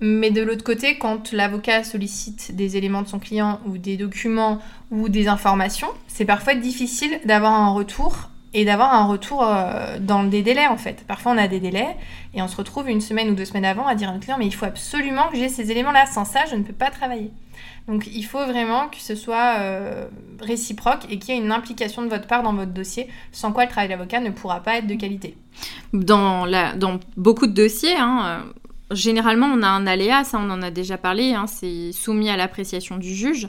Mais 0.00 0.30
de 0.30 0.42
l'autre 0.42 0.64
côté, 0.64 0.98
quand 0.98 1.32
l'avocat 1.32 1.82
sollicite 1.82 2.54
des 2.54 2.76
éléments 2.76 3.02
de 3.02 3.08
son 3.08 3.18
client 3.18 3.60
ou 3.66 3.78
des 3.78 3.96
documents 3.96 4.60
ou 4.90 5.08
des 5.08 5.26
informations, 5.26 5.88
c'est 6.06 6.26
parfois 6.26 6.54
difficile 6.54 7.18
d'avoir 7.24 7.52
un 7.54 7.70
retour 7.70 8.30
et 8.52 8.64
d'avoir 8.64 8.94
un 8.94 9.06
retour 9.06 9.42
euh, 9.42 9.98
dans 9.98 10.24
des 10.24 10.42
délais 10.42 10.66
en 10.66 10.76
fait. 10.76 11.04
Parfois 11.06 11.32
on 11.32 11.38
a 11.38 11.48
des 11.48 11.60
délais 11.60 11.96
et 12.34 12.42
on 12.42 12.48
se 12.48 12.56
retrouve 12.56 12.88
une 12.88 13.00
semaine 13.00 13.30
ou 13.30 13.34
deux 13.34 13.44
semaines 13.44 13.64
avant 13.64 13.86
à 13.86 13.94
dire 13.94 14.08
à 14.08 14.12
un 14.12 14.18
client 14.18 14.36
mais 14.38 14.46
il 14.46 14.54
faut 14.54 14.64
absolument 14.64 15.28
que 15.28 15.36
j'ai 15.36 15.48
ces 15.48 15.70
éléments-là, 15.70 16.06
sans 16.06 16.24
ça 16.24 16.40
je 16.50 16.56
ne 16.56 16.62
peux 16.62 16.72
pas 16.72 16.90
travailler. 16.90 17.30
Donc 17.88 18.06
il 18.06 18.22
faut 18.22 18.44
vraiment 18.44 18.88
que 18.88 18.96
ce 18.98 19.14
soit 19.14 19.56
euh, 19.58 20.06
réciproque 20.40 21.04
et 21.10 21.18
qu'il 21.18 21.34
y 21.34 21.38
ait 21.38 21.40
une 21.40 21.52
implication 21.52 22.02
de 22.02 22.08
votre 22.08 22.26
part 22.26 22.42
dans 22.42 22.54
votre 22.54 22.72
dossier, 22.72 23.08
sans 23.32 23.52
quoi 23.52 23.64
le 23.64 23.70
travail 23.70 23.88
d'avocat 23.88 24.20
ne 24.20 24.30
pourra 24.30 24.60
pas 24.60 24.78
être 24.78 24.86
de 24.86 24.94
qualité. 24.94 25.36
Dans, 25.92 26.44
la, 26.44 26.74
dans 26.74 26.98
beaucoup 27.16 27.46
de 27.46 27.52
dossiers, 27.52 27.96
hein, 27.96 28.44
généralement, 28.90 29.46
on 29.46 29.62
a 29.62 29.68
un 29.68 29.86
aléa, 29.86 30.24
ça 30.24 30.38
on 30.38 30.50
en 30.50 30.62
a 30.62 30.70
déjà 30.70 30.98
parlé, 30.98 31.34
hein, 31.34 31.46
c'est 31.46 31.92
soumis 31.92 32.30
à 32.30 32.36
l'appréciation 32.36 32.96
du 32.96 33.14
juge. 33.14 33.48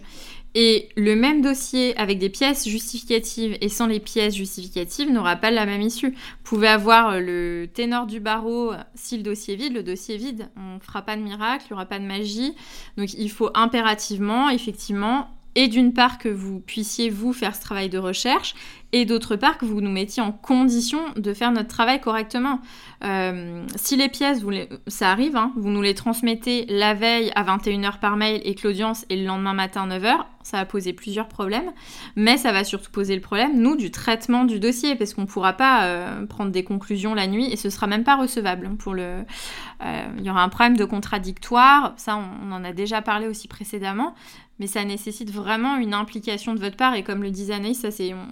Et 0.56 0.90
le 0.96 1.16
même 1.16 1.42
dossier 1.42 1.96
avec 1.98 2.18
des 2.18 2.30
pièces 2.30 2.68
justificatives 2.68 3.56
et 3.62 3.70
sans 3.70 3.86
les 3.86 4.00
pièces 4.00 4.34
justificatives 4.34 5.12
n'aura 5.12 5.36
pas 5.36 5.52
la 5.52 5.68
même 5.68 5.82
issue. 5.82 6.10
Vous 6.10 6.44
pouvez 6.44 6.68
avoir 6.68 7.20
le 7.20 7.68
ténor 7.72 8.08
du 8.08 8.20
barreau, 8.20 8.72
si 8.96 9.18
le 9.18 9.24
dossier 9.24 9.54
est 9.54 9.58
vide, 9.58 9.74
le 9.74 9.84
dossier 9.84 10.16
est 10.16 10.18
vide. 10.18 10.50
On 10.56 10.76
ne 10.76 10.80
fera 10.80 11.04
pas 11.04 11.16
de 11.16 11.22
miracle, 11.22 11.66
il 11.66 11.74
n'y 11.74 11.76
aura 11.76 11.86
pas 11.86 12.00
de 12.00 12.06
magie. 12.06 12.56
Donc 12.98 13.14
il 13.14 13.30
faut 13.30 13.52
impérativement, 13.54 14.50
effectivement, 14.50 15.30
et 15.58 15.68
d'une 15.68 15.92
part 15.92 16.20
que 16.20 16.30
vous 16.30 16.60
puissiez 16.60 17.10
vous 17.10 17.34
faire 17.34 17.56
ce 17.56 17.62
travail 17.62 17.90
de 17.90 17.98
recherche 17.98 18.54
et 18.92 19.06
d'autre 19.06 19.36
part 19.36 19.58
que 19.58 19.66
vous 19.66 19.82
nous 19.82 19.90
mettiez 19.90 20.22
en 20.22 20.32
condition 20.32 21.00
de 21.16 21.34
faire 21.34 21.52
notre 21.52 21.68
travail 21.68 22.00
correctement. 22.00 22.62
Euh, 23.04 23.66
si 23.76 23.98
les 23.98 24.08
pièces, 24.08 24.44
vous 24.44 24.52
ça 24.86 25.10
arrive, 25.10 25.36
hein, 25.36 25.52
vous 25.58 25.70
nous 25.70 25.82
les 25.82 25.96
transmettez 25.96 26.68
la 26.70 26.94
veille 26.94 27.32
à 27.34 27.44
21h 27.44 28.00
par 28.00 28.18
mail 28.18 28.40
et 28.46 28.54
que 28.54 28.68
l'audience 28.68 29.04
est 29.10 29.16
le 29.16 29.26
lendemain 29.26 29.54
matin 29.54 29.90
à 29.90 29.98
9h, 29.98 30.26
ça 30.48 30.58
va 30.58 30.66
poser 30.66 30.94
plusieurs 30.94 31.28
problèmes, 31.28 31.74
mais 32.16 32.38
ça 32.38 32.54
va 32.54 32.64
surtout 32.64 32.90
poser 32.90 33.16
le 33.16 33.22
problème, 33.22 33.60
nous, 33.60 33.76
du 33.76 33.92
traitement 33.92 34.46
du 34.46 34.62
dossier, 34.62 34.96
parce 34.96 35.14
qu'on 35.14 35.24
ne 35.24 35.28
pourra 35.28 35.52
pas 35.54 35.84
euh, 35.84 36.26
prendre 36.26 36.52
des 36.52 36.64
conclusions 36.64 37.14
la 37.14 37.28
nuit 37.28 37.52
et 37.52 37.58
ce 37.58 37.70
sera 37.70 37.86
même 37.86 38.06
pas 38.06 38.16
recevable. 38.16 38.70
Pour 38.78 38.94
le, 38.94 39.26
euh, 39.84 40.08
il 40.18 40.24
y 40.24 40.30
aura 40.30 40.42
un 40.44 40.50
problème 40.50 40.78
de 40.78 40.86
contradictoire, 40.86 41.94
ça 41.98 42.18
on, 42.18 42.52
en 42.54 42.64
a 42.64 42.72
déjà 42.72 43.02
parlé 43.02 43.28
aussi 43.28 43.50
précédemment, 43.50 44.16
mais 44.60 44.68
ça 44.68 44.86
nécessite 44.86 45.32
vraiment 45.32 45.76
une 45.76 45.94
implication 45.94 46.56
de 46.56 46.62
votre 46.62 46.78
part 46.78 46.96
et 46.96 47.04
comme 47.04 47.24
le 47.24 47.30
disait 47.30 47.56
Anaïs, 47.56 47.82
ça 47.82 47.90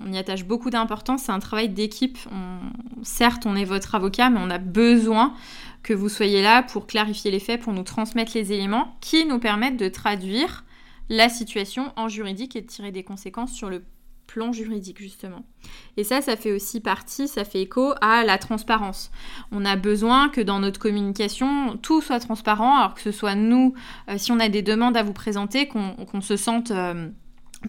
on 0.07 0.13
y 0.13 0.17
attache 0.17 0.45
beaucoup 0.45 0.69
d'importance, 0.69 1.23
c'est 1.23 1.33
un 1.33 1.39
travail 1.39 1.67
d'équipe. 1.67 2.17
certes, 3.03 3.45
on 3.45 3.57
est 3.57 3.65
votre 3.65 3.93
avocat, 3.93 4.29
mais 4.29 4.39
on 4.41 4.49
a 4.49 4.57
besoin 4.57 5.33
que 5.83 5.93
vous 5.93 6.07
soyez 6.07 6.41
là 6.41 6.63
pour 6.63 6.87
clarifier 6.87 7.29
les 7.29 7.39
faits, 7.39 7.61
pour 7.61 7.73
nous 7.73 7.83
transmettre 7.83 8.31
les 8.35 8.53
éléments 8.53 8.95
qui 9.01 9.25
nous 9.25 9.37
permettent 9.37 9.77
de 9.77 9.89
traduire 9.89 10.63
la 11.09 11.29
situation 11.29 11.91
en 11.95 12.07
juridique 12.07 12.55
et 12.55 12.61
de 12.61 12.67
tirer 12.67 12.91
des 12.91 13.03
conséquences 13.03 13.53
sur 13.53 13.69
le 13.69 13.83
plan 14.27 14.51
juridique 14.51 14.99
justement. 14.99 15.43
Et 15.97 16.03
ça, 16.03 16.21
ça 16.21 16.35
fait 16.35 16.51
aussi 16.51 16.79
partie, 16.79 17.27
ça 17.27 17.45
fait 17.45 17.61
écho 17.61 17.93
à 18.01 18.23
la 18.23 18.37
transparence. 18.37 19.11
On 19.51 19.65
a 19.65 19.75
besoin 19.75 20.29
que 20.29 20.41
dans 20.41 20.59
notre 20.59 20.79
communication, 20.79 21.77
tout 21.77 22.01
soit 22.01 22.19
transparent, 22.19 22.77
alors 22.77 22.95
que 22.95 23.01
ce 23.01 23.11
soit 23.11 23.35
nous, 23.35 23.73
euh, 24.09 24.17
si 24.17 24.31
on 24.31 24.39
a 24.39 24.49
des 24.49 24.61
demandes 24.61 24.97
à 24.97 25.03
vous 25.03 25.13
présenter, 25.13 25.67
qu'on 25.67 26.21
se 26.21 26.37
sente... 26.37 26.71
Euh, 26.71 27.09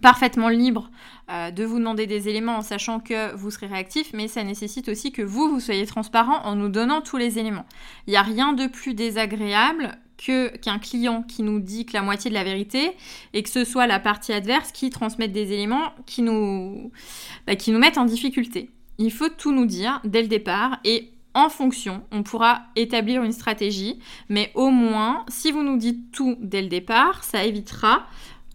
parfaitement 0.01 0.49
libre 0.49 0.91
euh, 1.31 1.49
de 1.49 1.63
vous 1.63 1.79
demander 1.79 2.05
des 2.05 2.29
éléments 2.29 2.57
en 2.57 2.61
sachant 2.61 2.99
que 2.99 3.33
vous 3.35 3.51
serez 3.51 3.67
réactif, 3.67 4.11
mais 4.13 4.27
ça 4.27 4.43
nécessite 4.43 4.89
aussi 4.89 5.11
que 5.11 5.21
vous, 5.21 5.49
vous 5.49 5.59
soyez 5.59 5.85
transparent 5.85 6.41
en 6.43 6.55
nous 6.55 6.69
donnant 6.69 7.01
tous 7.01 7.17
les 7.17 7.39
éléments. 7.39 7.65
Il 8.05 8.11
n'y 8.11 8.17
a 8.17 8.21
rien 8.21 8.53
de 8.53 8.67
plus 8.67 8.93
désagréable 8.93 9.97
que 10.17 10.55
qu'un 10.57 10.79
client 10.79 11.23
qui 11.23 11.43
nous 11.43 11.59
dit 11.59 11.85
que 11.85 11.93
la 11.93 12.01
moitié 12.01 12.29
de 12.29 12.35
la 12.35 12.43
vérité 12.43 12.91
et 13.33 13.43
que 13.43 13.49
ce 13.49 13.63
soit 13.63 13.87
la 13.87 13.99
partie 13.99 14.33
adverse 14.33 14.71
qui 14.71 14.89
transmette 14.89 15.31
des 15.31 15.53
éléments 15.53 15.93
qui 16.05 16.21
nous, 16.21 16.91
bah, 17.45 17.55
qui 17.55 17.71
nous 17.71 17.79
mettent 17.79 17.97
en 17.97 18.05
difficulté. 18.05 18.71
Il 18.97 19.11
faut 19.11 19.29
tout 19.29 19.51
nous 19.51 19.65
dire 19.65 20.01
dès 20.03 20.21
le 20.21 20.27
départ 20.27 20.79
et 20.83 21.11
en 21.33 21.49
fonction, 21.49 22.03
on 22.11 22.23
pourra 22.23 22.63
établir 22.75 23.21
une 23.21 23.31
stratégie, 23.31 23.99
mais 24.27 24.51
au 24.55 24.71
moins, 24.71 25.23
si 25.27 25.51
vous 25.51 25.61
nous 25.61 25.77
dites 25.77 26.11
tout 26.11 26.35
dès 26.39 26.63
le 26.63 26.67
départ, 26.67 27.23
ça 27.23 27.43
évitera 27.43 28.07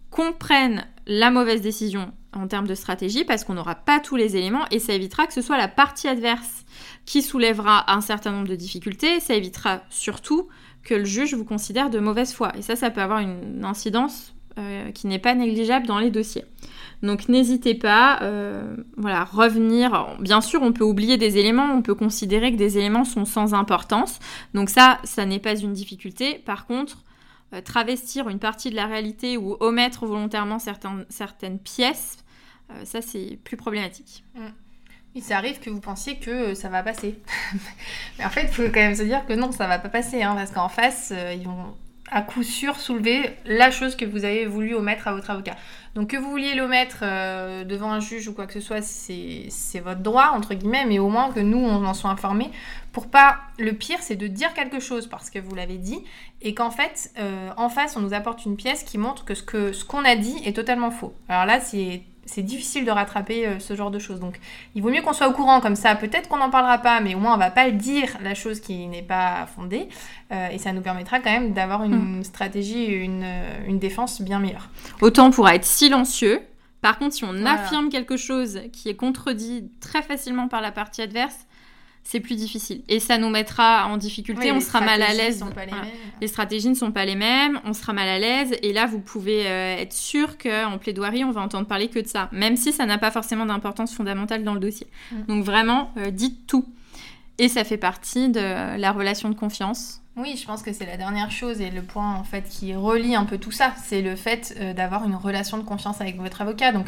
qu'on 0.09 0.33
prenne 0.33 0.85
la 1.07 1.31
mauvaise 1.31 1.61
décision 1.61 2.11
en 2.33 2.47
termes 2.47 2.67
de 2.67 2.75
stratégie 2.75 3.23
parce 3.23 3.43
qu'on 3.43 3.53
n'aura 3.53 3.75
pas 3.75 4.01
tous 4.01 4.15
les 4.15 4.35
éléments 4.35 4.65
et 4.69 4.79
ça 4.79 4.93
évitera 4.93 5.27
que 5.27 5.33
ce 5.33 5.41
soit 5.41 5.57
la 5.57 5.67
partie 5.69 6.09
adverse 6.09 6.65
qui 7.05 7.21
soulèvera 7.21 7.91
un 7.91 8.01
certain 8.01 8.31
nombre 8.31 8.47
de 8.47 8.55
difficultés. 8.55 9.19
Ça 9.19 9.33
évitera 9.33 9.81
surtout 9.89 10.49
que 10.83 10.93
le 10.93 11.05
juge 11.05 11.33
vous 11.33 11.45
considère 11.45 11.89
de 11.89 11.99
mauvaise 11.99 12.33
foi. 12.33 12.51
Et 12.57 12.61
ça, 12.61 12.75
ça 12.75 12.89
peut 12.89 13.01
avoir 13.01 13.19
une 13.19 13.63
incidence 13.63 14.33
euh, 14.57 14.91
qui 14.91 15.07
n'est 15.07 15.19
pas 15.19 15.33
négligeable 15.33 15.87
dans 15.87 15.99
les 15.99 16.11
dossiers. 16.11 16.45
Donc 17.01 17.27
n'hésitez 17.27 17.73
pas, 17.73 18.19
euh, 18.21 18.77
voilà, 18.97 19.23
revenir. 19.23 20.15
Bien 20.19 20.41
sûr, 20.41 20.61
on 20.61 20.71
peut 20.71 20.83
oublier 20.83 21.17
des 21.17 21.37
éléments, 21.37 21.73
on 21.73 21.81
peut 21.81 21.95
considérer 21.95 22.51
que 22.51 22.57
des 22.57 22.77
éléments 22.77 23.03
sont 23.03 23.25
sans 23.25 23.53
importance. 23.53 24.19
Donc 24.53 24.69
ça, 24.69 24.99
ça 25.03 25.25
n'est 25.25 25.39
pas 25.39 25.55
une 25.55 25.73
difficulté. 25.73 26.35
Par 26.45 26.65
contre, 26.65 27.03
travestir 27.65 28.29
une 28.29 28.39
partie 28.39 28.69
de 28.69 28.75
la 28.75 28.85
réalité 28.85 29.37
ou 29.37 29.57
omettre 29.59 30.05
volontairement 30.05 30.59
certaines, 30.59 31.05
certaines 31.09 31.59
pièces, 31.59 32.23
ça 32.83 33.01
c'est 33.01 33.39
plus 33.43 33.57
problématique. 33.57 34.23
Mm. 34.35 34.41
Oui, 35.15 35.21
ça 35.21 35.37
arrive 35.37 35.59
que 35.59 35.69
vous 35.69 35.79
pensiez 35.79 36.17
que 36.17 36.53
ça 36.53 36.69
va 36.69 36.83
passer. 36.83 37.19
Mais 38.17 38.25
en 38.25 38.29
fait, 38.29 38.43
il 38.43 38.47
faut 38.49 38.63
quand 38.63 38.73
même 38.75 38.95
se 38.95 39.03
dire 39.03 39.25
que 39.25 39.33
non, 39.33 39.51
ça 39.51 39.67
va 39.67 39.79
pas 39.79 39.89
passer, 39.89 40.23
hein, 40.23 40.35
parce 40.35 40.51
qu'en 40.51 40.69
face, 40.69 41.13
ils 41.35 41.43
vont 41.43 41.75
à 42.13 42.21
coup 42.21 42.43
sûr 42.43 42.79
soulever 42.79 43.35
la 43.45 43.71
chose 43.71 43.95
que 43.95 44.05
vous 44.05 44.23
avez 44.23 44.45
voulu 44.45 44.75
omettre 44.75 45.07
à 45.07 45.13
votre 45.13 45.29
avocat. 45.31 45.55
Donc 45.95 46.09
que 46.09 46.17
vous 46.17 46.29
vouliez 46.29 46.53
l'omettre 46.53 46.99
euh, 47.01 47.63
devant 47.63 47.91
un 47.91 47.99
juge 47.99 48.27
ou 48.27 48.33
quoi 48.33 48.45
que 48.45 48.53
ce 48.53 48.59
soit, 48.59 48.81
c'est 48.81 49.79
votre 49.79 50.01
droit, 50.01 50.31
entre 50.33 50.53
guillemets, 50.53 50.85
mais 50.85 50.99
au 50.99 51.09
moins 51.09 51.31
que 51.31 51.39
nous, 51.39 51.57
on 51.57 51.85
en 51.85 51.93
soit 51.93 52.09
informés. 52.09 52.51
Pour 52.91 53.07
pas... 53.07 53.39
Le 53.57 53.73
pire, 53.73 53.97
c'est 54.01 54.15
de 54.15 54.27
dire 54.27 54.53
quelque 54.53 54.79
chose 54.79 55.07
parce 55.07 55.29
que 55.29 55.39
vous 55.39 55.55
l'avez 55.55 55.77
dit, 55.77 56.03
et 56.41 56.53
qu'en 56.53 56.71
fait, 56.71 57.11
euh, 57.17 57.49
en 57.57 57.69
face, 57.69 57.95
on 57.95 58.01
nous 58.01 58.13
apporte 58.13 58.45
une 58.45 58.57
pièce 58.57 58.83
qui 58.83 58.97
montre 58.97 59.25
que 59.25 59.33
ce 59.33 59.43
ce 59.73 59.85
qu'on 59.85 60.05
a 60.05 60.15
dit 60.15 60.35
est 60.45 60.55
totalement 60.55 60.91
faux. 60.91 61.13
Alors 61.29 61.45
là, 61.45 61.59
c'est 61.59 62.03
c'est 62.25 62.41
difficile 62.41 62.85
de 62.85 62.91
rattraper 62.91 63.45
euh, 63.45 63.59
ce 63.59 63.75
genre 63.75 63.91
de 63.91 63.99
choses. 63.99 64.19
Donc 64.19 64.39
il 64.75 64.81
vaut 64.81 64.89
mieux 64.89 65.01
qu'on 65.01 65.13
soit 65.13 65.27
au 65.27 65.33
courant 65.33 65.61
comme 65.61 65.75
ça. 65.75 65.95
Peut-être 65.95 66.29
qu'on 66.29 66.37
n'en 66.37 66.49
parlera 66.49 66.77
pas, 66.77 66.99
mais 66.99 67.15
au 67.15 67.19
moins 67.19 67.35
on 67.35 67.37
va 67.37 67.51
pas 67.51 67.71
dire 67.71 68.09
la 68.21 68.33
chose 68.33 68.59
qui 68.59 68.87
n'est 68.87 69.01
pas 69.01 69.47
fondée. 69.55 69.87
Euh, 70.31 70.49
et 70.49 70.57
ça 70.57 70.71
nous 70.73 70.81
permettra 70.81 71.19
quand 71.19 71.31
même 71.31 71.53
d'avoir 71.53 71.83
une 71.83 72.19
mm. 72.19 72.23
stratégie, 72.23 72.85
une, 72.85 73.23
euh, 73.23 73.67
une 73.67 73.79
défense 73.79 74.21
bien 74.21 74.39
meilleure. 74.39 74.69
Autant 75.01 75.31
pour 75.31 75.49
être 75.49 75.65
silencieux. 75.65 76.41
Par 76.81 76.97
contre, 76.97 77.15
si 77.15 77.23
on 77.23 77.45
affirme 77.45 77.87
quelque 77.87 78.17
chose 78.17 78.59
qui 78.73 78.89
est 78.89 78.95
contredit 78.95 79.71
très 79.79 80.01
facilement 80.01 80.49
par 80.49 80.59
la 80.59 80.71
partie 80.71 81.01
adverse, 81.01 81.47
c'est 82.03 82.19
plus 82.19 82.35
difficile. 82.35 82.81
Et 82.89 82.99
ça 82.99 83.17
nous 83.17 83.29
mettra 83.29 83.87
en 83.87 83.97
difficulté, 83.97 84.51
on 84.51 84.59
sera 84.59 84.81
mal 84.81 85.01
à 85.01 85.13
l'aise. 85.13 85.43
Les 86.21 86.27
stratégies 86.27 86.69
ne 86.69 86.75
sont 86.75 86.91
pas 86.91 87.05
les 87.05 87.15
mêmes, 87.15 87.59
on 87.65 87.73
sera 87.73 87.93
mal 87.93 88.07
à 88.07 88.19
l'aise. 88.19 88.55
Et 88.61 88.73
là, 88.73 88.85
vous 88.85 88.99
pouvez 88.99 89.47
euh, 89.47 89.77
être 89.77 89.93
sûr 89.93 90.37
qu'en 90.37 90.77
plaidoirie, 90.77 91.23
on 91.23 91.31
va 91.31 91.41
entendre 91.41 91.67
parler 91.67 91.87
que 91.87 91.99
de 91.99 92.07
ça, 92.07 92.29
même 92.31 92.57
si 92.57 92.73
ça 92.73 92.85
n'a 92.85 92.97
pas 92.97 93.11
forcément 93.11 93.45
d'importance 93.45 93.93
fondamentale 93.93 94.43
dans 94.43 94.53
le 94.53 94.59
dossier. 94.59 94.87
Mm. 95.11 95.21
Donc 95.27 95.45
vraiment, 95.45 95.91
euh, 95.97 96.11
dites 96.11 96.45
tout. 96.45 96.65
Et 97.39 97.47
ça 97.47 97.63
fait 97.63 97.77
partie 97.77 98.29
de 98.29 98.77
la 98.77 98.91
relation 98.91 99.29
de 99.29 99.35
confiance. 99.35 100.01
Oui, 100.15 100.37
je 100.39 100.45
pense 100.45 100.61
que 100.61 100.71
c'est 100.71 100.85
la 100.85 100.97
dernière 100.97 101.31
chose 101.31 101.59
et 101.59 101.71
le 101.71 101.81
point 101.81 102.13
en 102.13 102.23
fait 102.23 102.47
qui 102.47 102.75
relie 102.75 103.15
un 103.15 103.25
peu 103.25 103.39
tout 103.39 103.51
ça, 103.51 103.73
c'est 103.83 104.01
le 104.01 104.15
fait 104.15 104.55
euh, 104.59 104.73
d'avoir 104.73 105.05
une 105.05 105.15
relation 105.15 105.57
de 105.57 105.63
confiance 105.63 106.01
avec 106.01 106.17
votre 106.17 106.41
avocat. 106.41 106.71
Donc 106.71 106.85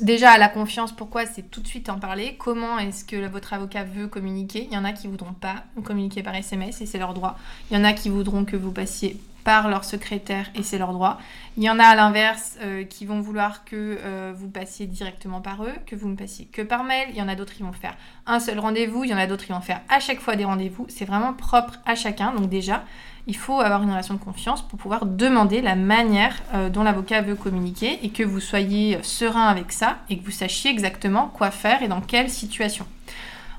déjà 0.00 0.36
la 0.38 0.48
confiance, 0.48 0.92
pourquoi 0.92 1.26
c'est 1.26 1.50
tout 1.50 1.60
de 1.60 1.66
suite 1.66 1.88
en 1.88 1.98
parler? 1.98 2.36
Comment 2.38 2.78
est-ce 2.78 3.04
que 3.04 3.26
votre 3.28 3.52
avocat 3.52 3.84
veut 3.84 4.08
communiquer? 4.08 4.66
Il 4.70 4.74
y 4.74 4.78
en 4.78 4.84
a 4.84 4.92
qui 4.92 5.06
voudront 5.06 5.32
pas 5.32 5.64
communiquer 5.84 6.22
par 6.22 6.34
SMS 6.34 6.80
et 6.80 6.86
c'est 6.86 6.98
leur 6.98 7.14
droit. 7.14 7.38
Il 7.70 7.76
y 7.76 7.80
en 7.80 7.84
a 7.84 7.92
qui 7.92 8.08
voudront 8.08 8.44
que 8.44 8.56
vous 8.56 8.72
passiez 8.72 9.18
par 9.44 9.68
leur 9.68 9.84
secrétaire 9.84 10.50
et 10.54 10.62
c'est 10.62 10.78
leur 10.78 10.92
droit. 10.92 11.18
Il 11.56 11.62
y 11.62 11.70
en 11.70 11.78
a 11.78 11.84
à 11.84 11.94
l'inverse 11.94 12.56
euh, 12.60 12.84
qui 12.84 13.06
vont 13.06 13.20
vouloir 13.20 13.64
que 13.64 13.98
euh, 14.02 14.32
vous 14.34 14.48
passiez 14.48 14.86
directement 14.86 15.40
par 15.40 15.64
eux, 15.64 15.72
que 15.86 15.96
vous 15.96 16.08
ne 16.08 16.16
passiez 16.16 16.46
que 16.46 16.62
par 16.62 16.84
mail. 16.84 17.08
Il 17.10 17.16
y 17.16 17.22
en 17.22 17.28
a 17.28 17.34
d'autres 17.34 17.52
qui 17.52 17.62
vont 17.62 17.72
faire 17.72 17.96
un 18.26 18.40
seul 18.40 18.58
rendez-vous. 18.58 19.04
Il 19.04 19.10
y 19.10 19.14
en 19.14 19.18
a 19.18 19.26
d'autres 19.26 19.44
qui 19.44 19.52
vont 19.52 19.60
faire 19.60 19.80
à 19.88 20.00
chaque 20.00 20.20
fois 20.20 20.36
des 20.36 20.44
rendez-vous. 20.44 20.86
C'est 20.88 21.04
vraiment 21.04 21.32
propre 21.32 21.74
à 21.86 21.94
chacun. 21.94 22.32
Donc 22.32 22.48
déjà, 22.48 22.84
il 23.26 23.36
faut 23.36 23.60
avoir 23.60 23.82
une 23.82 23.90
relation 23.90 24.14
de 24.14 24.20
confiance 24.20 24.62
pour 24.62 24.78
pouvoir 24.78 25.06
demander 25.06 25.60
la 25.60 25.76
manière 25.76 26.40
euh, 26.54 26.68
dont 26.68 26.82
l'avocat 26.82 27.20
veut 27.22 27.34
communiquer 27.34 27.98
et 28.02 28.10
que 28.10 28.22
vous 28.22 28.40
soyez 28.40 28.98
serein 29.02 29.46
avec 29.46 29.72
ça 29.72 29.98
et 30.08 30.18
que 30.18 30.24
vous 30.24 30.30
sachiez 30.30 30.70
exactement 30.70 31.28
quoi 31.28 31.50
faire 31.50 31.82
et 31.82 31.88
dans 31.88 32.00
quelle 32.00 32.30
situation. 32.30 32.86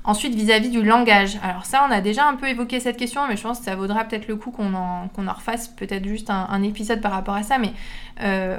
Ensuite, 0.04 0.34
vis-à-vis 0.34 0.70
du 0.70 0.82
langage. 0.82 1.38
Alors 1.42 1.64
ça, 1.64 1.86
on 1.88 1.92
a 1.92 2.00
déjà 2.00 2.26
un 2.26 2.34
peu 2.34 2.48
évoqué 2.48 2.80
cette 2.80 2.96
question, 2.96 3.26
mais 3.28 3.36
je 3.36 3.42
pense 3.42 3.60
que 3.60 3.64
ça 3.64 3.76
vaudra 3.76 4.04
peut-être 4.04 4.26
le 4.26 4.34
coup 4.34 4.50
qu'on 4.50 4.74
en, 4.74 5.08
en, 5.16 5.32
refasse 5.32 5.68
peut-être 5.68 6.06
juste 6.06 6.28
un, 6.28 6.62
épisode 6.64 7.00
par 7.00 7.12
rapport 7.12 7.34
à 7.34 7.44
ça. 7.44 7.58
Mais 7.58 7.72
euh, 8.20 8.58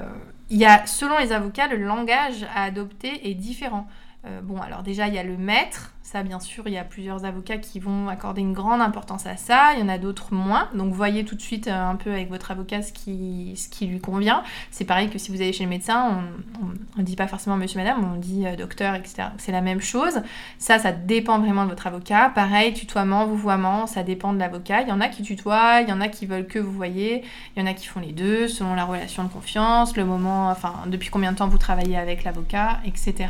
il 0.49 0.57
y 0.57 0.65
a, 0.65 0.85
selon 0.85 1.17
les 1.17 1.33
avocats, 1.33 1.67
le 1.67 1.77
langage 1.77 2.45
à 2.55 2.63
adopter 2.63 3.29
est 3.29 3.33
différent. 3.33 3.87
Euh, 4.25 4.39
bon, 4.41 4.61
alors 4.61 4.83
déjà, 4.83 5.07
il 5.07 5.13
y 5.13 5.17
a 5.17 5.23
le 5.23 5.35
maître. 5.35 5.91
Ça, 6.05 6.21
bien 6.21 6.41
sûr, 6.41 6.63
il 6.67 6.73
y 6.73 6.77
a 6.77 6.83
plusieurs 6.83 7.23
avocats 7.23 7.57
qui 7.57 7.79
vont 7.79 8.09
accorder 8.09 8.41
une 8.41 8.51
grande 8.51 8.81
importance 8.81 9.25
à 9.25 9.37
ça. 9.37 9.73
Il 9.73 9.79
y 9.79 9.83
en 9.83 9.87
a 9.87 9.97
d'autres 9.97 10.33
moins. 10.33 10.67
Donc, 10.75 10.93
voyez 10.93 11.23
tout 11.23 11.35
de 11.35 11.41
suite 11.41 11.69
euh, 11.69 11.89
un 11.89 11.95
peu 11.95 12.11
avec 12.11 12.29
votre 12.29 12.51
avocat 12.51 12.81
ce 12.81 12.91
qui, 12.91 13.53
ce 13.55 13.69
qui 13.69 13.87
lui 13.87 14.01
convient. 14.01 14.43
C'est 14.69 14.83
pareil 14.83 15.09
que 15.09 15.17
si 15.17 15.31
vous 15.31 15.41
allez 15.41 15.53
chez 15.53 15.63
le 15.63 15.69
médecin, 15.69 16.21
on 16.61 16.99
ne 16.99 17.03
dit 17.05 17.15
pas 17.15 17.27
forcément 17.27 17.55
monsieur, 17.55 17.79
madame, 17.79 18.03
on 18.03 18.17
dit 18.17 18.45
euh, 18.45 18.57
docteur, 18.57 18.95
etc. 18.95 19.29
C'est 19.37 19.53
la 19.53 19.61
même 19.61 19.79
chose. 19.79 20.21
Ça, 20.59 20.77
ça 20.77 20.91
dépend 20.91 21.39
vraiment 21.39 21.63
de 21.63 21.69
votre 21.69 21.87
avocat. 21.87 22.29
Pareil, 22.35 22.73
tutoiement, 22.73 23.25
vouvoiement, 23.25 23.87
ça 23.87 24.03
dépend 24.03 24.33
de 24.33 24.39
l'avocat. 24.39 24.81
Il 24.81 24.89
y 24.89 24.91
en 24.91 24.99
a 24.99 25.07
qui 25.07 25.23
tutoient, 25.23 25.79
il 25.83 25.89
y 25.89 25.93
en 25.93 26.01
a 26.01 26.09
qui 26.09 26.25
veulent 26.25 26.47
que 26.47 26.59
vous 26.59 26.73
voyez, 26.73 27.23
il 27.55 27.61
y 27.61 27.65
en 27.65 27.65
a 27.65 27.73
qui 27.73 27.87
font 27.87 28.01
les 28.01 28.11
deux 28.11 28.49
selon 28.49 28.75
la 28.75 28.83
relation 28.83 29.23
de 29.23 29.29
confiance, 29.29 29.95
le 29.95 30.03
moment, 30.03 30.49
enfin, 30.49 30.73
depuis 30.87 31.09
combien 31.09 31.31
de 31.31 31.37
temps 31.37 31.47
vous 31.47 31.57
travaillez 31.57 31.97
avec 31.97 32.25
l'avocat, 32.25 32.81
etc. 32.85 33.29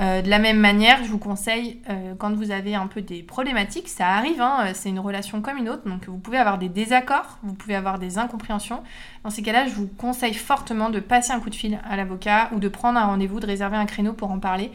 Euh, 0.00 0.22
de 0.22 0.30
la 0.30 0.38
même 0.38 0.58
manière, 0.58 1.02
je 1.02 1.08
vous 1.08 1.18
conseille, 1.18 1.77
euh, 1.88 2.14
quand 2.18 2.34
vous 2.34 2.50
avez 2.50 2.74
un 2.74 2.86
peu 2.86 3.00
des 3.00 3.22
problématiques, 3.22 3.88
ça 3.88 4.08
arrive, 4.08 4.40
hein, 4.40 4.66
euh, 4.66 4.70
c'est 4.74 4.88
une 4.88 4.98
relation 4.98 5.40
comme 5.40 5.56
une 5.56 5.68
autre, 5.68 5.88
donc 5.88 6.06
vous 6.06 6.18
pouvez 6.18 6.38
avoir 6.38 6.58
des 6.58 6.68
désaccords, 6.68 7.38
vous 7.42 7.54
pouvez 7.54 7.74
avoir 7.74 7.98
des 7.98 8.18
incompréhensions. 8.18 8.82
Dans 9.24 9.30
ces 9.30 9.42
cas-là, 9.42 9.66
je 9.66 9.74
vous 9.74 9.86
conseille 9.86 10.34
fortement 10.34 10.90
de 10.90 11.00
passer 11.00 11.32
un 11.32 11.40
coup 11.40 11.50
de 11.50 11.54
fil 11.54 11.78
à 11.88 11.96
l'avocat 11.96 12.50
ou 12.52 12.58
de 12.58 12.68
prendre 12.68 12.98
un 12.98 13.06
rendez-vous, 13.06 13.40
de 13.40 13.46
réserver 13.46 13.76
un 13.76 13.86
créneau 13.86 14.12
pour 14.12 14.30
en 14.30 14.38
parler. 14.38 14.70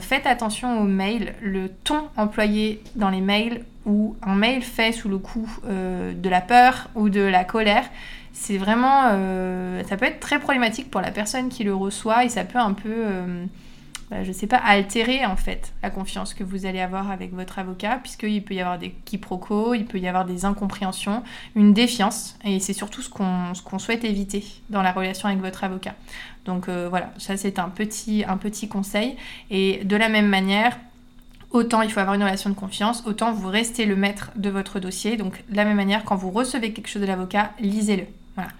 faites 0.00 0.26
attention 0.26 0.80
aux 0.80 0.84
mails, 0.84 1.34
le 1.42 1.68
ton 1.68 2.08
employé 2.16 2.82
dans 2.96 3.10
les 3.10 3.20
mails 3.20 3.64
ou 3.84 4.16
un 4.22 4.34
mail 4.34 4.62
fait 4.62 4.92
sous 4.92 5.08
le 5.10 5.18
coup 5.18 5.48
de 5.64 6.28
la 6.28 6.40
peur 6.40 6.88
ou 6.94 7.10
de 7.10 7.20
la 7.20 7.44
colère, 7.44 7.84
c'est 8.32 8.56
vraiment, 8.56 9.10
ça 9.86 9.96
peut 9.96 10.06
être 10.06 10.20
très 10.20 10.38
problématique 10.38 10.90
pour 10.90 11.02
la 11.02 11.10
personne 11.10 11.50
qui 11.50 11.64
le 11.64 11.74
reçoit 11.74 12.24
et 12.24 12.30
ça 12.30 12.44
peut 12.44 12.58
un 12.58 12.72
peu 12.72 13.04
je 14.22 14.34
je 14.34 14.40
sais 14.40 14.46
pas, 14.48 14.56
altérer 14.56 15.24
en 15.24 15.36
fait 15.36 15.72
la 15.82 15.90
confiance 15.90 16.34
que 16.34 16.42
vous 16.42 16.66
allez 16.66 16.80
avoir 16.80 17.10
avec 17.10 17.32
votre 17.32 17.60
avocat, 17.60 18.00
puisqu'il 18.02 18.42
peut 18.42 18.54
y 18.54 18.60
avoir 18.60 18.78
des 18.78 18.90
quiproquos, 19.04 19.74
il 19.74 19.86
peut 19.86 19.98
y 19.98 20.08
avoir 20.08 20.24
des 20.24 20.44
incompréhensions, 20.44 21.22
une 21.54 21.72
défiance, 21.72 22.36
et 22.44 22.58
c'est 22.58 22.72
surtout 22.72 23.00
ce 23.00 23.08
qu'on 23.08 23.78
souhaite 23.78 24.04
éviter 24.04 24.44
dans 24.70 24.82
la 24.82 24.90
relation 24.90 25.28
avec 25.28 25.40
votre 25.40 25.62
avocat. 25.62 25.94
Donc 26.44 26.68
euh, 26.68 26.88
voilà, 26.88 27.12
ça 27.16 27.36
c'est 27.36 27.58
un 27.60 27.68
petit, 27.68 28.24
un 28.26 28.36
petit 28.36 28.68
conseil. 28.68 29.16
Et 29.50 29.84
de 29.84 29.96
la 29.96 30.08
même 30.08 30.28
manière, 30.28 30.78
autant 31.50 31.82
il 31.82 31.90
faut 31.90 32.00
avoir 32.00 32.16
une 32.16 32.24
relation 32.24 32.50
de 32.50 32.56
confiance, 32.56 33.04
autant 33.06 33.32
vous 33.32 33.48
restez 33.48 33.86
le 33.86 33.96
maître 33.96 34.32
de 34.36 34.50
votre 34.50 34.80
dossier. 34.80 35.16
Donc 35.16 35.42
de 35.48 35.56
la 35.56 35.64
même 35.64 35.76
manière, 35.76 36.04
quand 36.04 36.16
vous 36.16 36.30
recevez 36.30 36.72
quelque 36.72 36.88
chose 36.88 37.02
de 37.02 37.06
l'avocat, 37.06 37.52
lisez-le. 37.60 38.04
Voilà. 38.34 38.50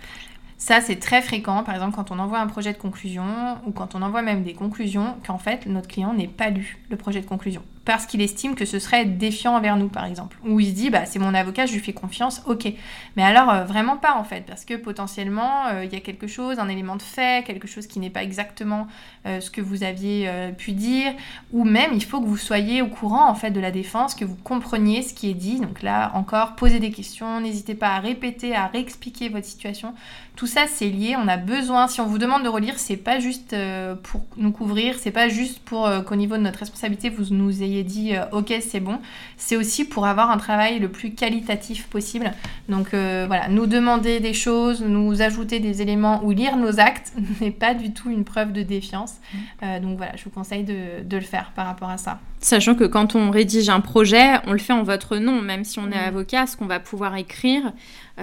Ça, 0.57 0.81
c'est 0.81 0.97
très 0.97 1.21
fréquent, 1.21 1.63
par 1.65 1.75
exemple, 1.75 1.97
quand 1.97 2.11
on 2.11 2.19
envoie 2.19 2.39
un 2.39 2.47
projet 2.47 2.73
de 2.73 2.79
conclusion 2.79 3.59
ou 3.67 3.73
quand 3.73 3.95
on 3.95 4.03
envoie 4.03 4.23
même 4.23 4.45
des 4.45 4.55
conclusions, 4.55 5.17
qu'en 5.27 5.39
fait, 5.39 5.67
notre 5.67 5.89
client 5.89 6.15
n'ait 6.15 6.29
pas 6.29 6.51
lu 6.51 6.79
le 6.91 6.97
projet 6.97 7.21
de 7.21 7.27
conclusion 7.27 7.63
parce 7.85 8.07
qu'il 8.07 8.23
estime 8.23 8.55
que 8.55 8.65
ce 8.65 8.79
serait 8.79 9.05
défiant 9.05 9.57
envers 9.57 9.77
nous, 9.77 9.89
par 9.89 10.07
exemple. 10.07 10.39
Ou 10.45 10.61
il 10.61 10.69
se 10.69 10.73
dit, 10.73 10.91
bah, 10.91 11.05
c'est 11.05 11.19
mon 11.19 11.35
avocat, 11.35 11.67
je 11.67 11.75
lui 11.75 11.81
fais 11.81 11.93
confiance, 11.93 12.43
ok. 12.47 12.73
Mais 13.17 13.23
alors, 13.23 13.51
euh, 13.51 13.65
vraiment 13.65 13.97
pas, 13.97 14.15
en 14.15 14.25
fait, 14.25 14.45
parce 14.47 14.65
que 14.65 14.75
potentiellement, 14.75 15.67
euh, 15.67 15.85
il 15.85 15.93
y 15.93 15.97
a 15.97 16.01
quelque 16.01 16.27
chose, 16.27 16.59
un 16.59 16.69
élément 16.69 16.97
de 16.97 17.03
fait, 17.03 17.45
quelque 17.45 17.69
chose 17.69 17.87
qui 17.87 18.01
n'est 18.01 18.11
pas 18.11 18.23
exactement 18.23 18.87
euh, 19.27 19.41
ce 19.41 19.51
que 19.51 19.61
vous 19.61 19.83
aviez 19.83 20.31
pu 20.57 20.73
dire, 20.73 21.13
ou 21.53 21.65
même, 21.65 21.91
il 21.93 22.05
faut 22.05 22.21
que 22.21 22.27
vous 22.27 22.39
soyez 22.39 22.81
au 22.81 22.87
courant, 22.87 23.29
en 23.29 23.35
fait, 23.35 23.51
de 23.51 23.61
la 23.61 23.71
défense, 23.71 24.15
que 24.15 24.25
vous 24.25 24.37
compreniez 24.37 25.03
ce 25.03 25.13
qui 25.13 25.31
est 25.31 25.35
dit. 25.35 25.61
Donc 25.61 25.83
là, 25.83 26.11
encore, 26.15 26.55
posez 26.57 26.79
des 26.79 26.91
questions, 26.91 27.41
n'hésitez 27.41 27.75
pas 27.75 27.89
à 27.89 27.99
répéter, 28.01 28.55
à 28.55 28.67
réexpliquer 28.67 29.29
votre 29.29 29.47
situation. 29.47 29.95
Tout 30.37 30.47
ça, 30.47 30.67
c'est 30.67 30.89
lié, 30.89 31.17
on 31.17 31.29
a 31.29 31.37
besoin, 31.37 31.87
si 31.87 32.01
on 32.01 32.07
vous 32.07 32.19
demande 32.19 32.43
de 32.43 32.49
relire, 32.49 32.79
c'est 32.79 32.97
pas 32.97 33.21
juste 33.21 33.55
pour 34.03 34.23
nous 34.37 34.51
couvrir, 34.51 34.99
c'est 34.99 35.13
pas 35.13 35.29
juste 35.29 35.61
pour 35.61 35.89
qu'au 36.05 36.17
niveau 36.17 36.37
de 36.37 36.43
notre 36.43 36.59
responsabilité, 36.59 37.09
vous 37.09 37.33
nous 37.33 37.63
ayez 37.63 37.74
dit 37.83 38.15
euh, 38.15 38.25
ok 38.33 38.55
c'est 38.61 38.81
bon, 38.81 39.01
c'est 39.37 39.57
aussi 39.57 39.85
pour 39.85 40.07
avoir 40.07 40.31
un 40.31 40.37
travail 40.37 40.79
le 40.79 40.89
plus 40.89 41.15
qualitatif 41.15 41.87
possible. 41.87 42.33
Donc 42.69 42.95
euh, 42.95 43.25
voilà, 43.27 43.49
nous 43.49 43.67
demander 43.67 44.21
des 44.21 44.35
choses, 44.35 44.83
nous 44.83 45.23
ajouter 45.23 45.61
des 45.61 45.83
éléments 45.83 46.23
ou 46.25 46.31
lire 46.31 46.57
nos 46.57 46.79
actes 46.79 47.13
n'est 47.41 47.51
pas 47.51 47.75
du 47.75 47.93
tout 47.93 48.11
une 48.11 48.25
preuve 48.25 48.53
de 48.53 48.63
défiance. 48.63 49.15
Mm. 49.15 49.39
Euh, 49.63 49.81
donc 49.81 49.97
voilà, 49.97 50.17
je 50.17 50.25
vous 50.25 50.31
conseille 50.31 50.65
de, 50.65 51.03
de, 51.03 51.17
le 51.17 51.23
faire 51.23 51.53
par 51.55 51.67
rapport 51.67 51.91
à 51.91 51.97
ça. 51.97 52.21
Sachant 52.41 52.75
que 52.75 52.85
quand 52.85 53.17
on 53.17 53.31
rédige 53.31 53.69
un 53.69 53.81
projet, 53.81 54.35
on 54.47 54.53
le 54.53 54.59
fait 54.59 54.73
en 54.73 54.83
votre 54.83 55.17
nom, 55.17 55.41
même 55.41 55.65
si 55.65 55.79
on 55.79 55.87
est 55.91 55.97
mm. 55.97 56.09
avocat, 56.09 56.47
ce 56.47 56.57
qu'on 56.57 56.67
va 56.67 56.81
pouvoir 56.81 57.17
écrire, 57.17 57.73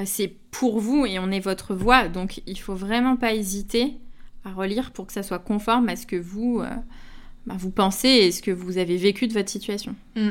c'est 0.06 0.34
pour 0.52 0.80
vous 0.80 1.06
et 1.06 1.20
on 1.20 1.32
est 1.32 1.40
votre 1.40 1.74
voix. 1.74 2.08
Donc 2.08 2.42
il 2.46 2.60
faut 2.60 2.76
vraiment 2.76 3.18
pas 3.18 3.34
hésiter 3.34 3.98
à 4.46 4.52
relire 4.52 4.92
pour 4.92 5.08
que 5.08 5.14
ça 5.14 5.24
soit 5.24 5.40
conforme 5.40 5.90
à 5.90 5.96
ce 5.96 6.06
que 6.06 6.16
vous 6.16 6.64
bah, 7.46 7.56
vous 7.58 7.72
pensez 7.72 8.10
et 8.10 8.32
ce 8.32 8.42
que 8.42 8.52
vous 8.52 8.78
avez 8.78 8.98
vécu 8.98 9.28
de 9.28 9.34
votre 9.34 9.50
situation. 9.50 9.96
Mm. 10.16 10.30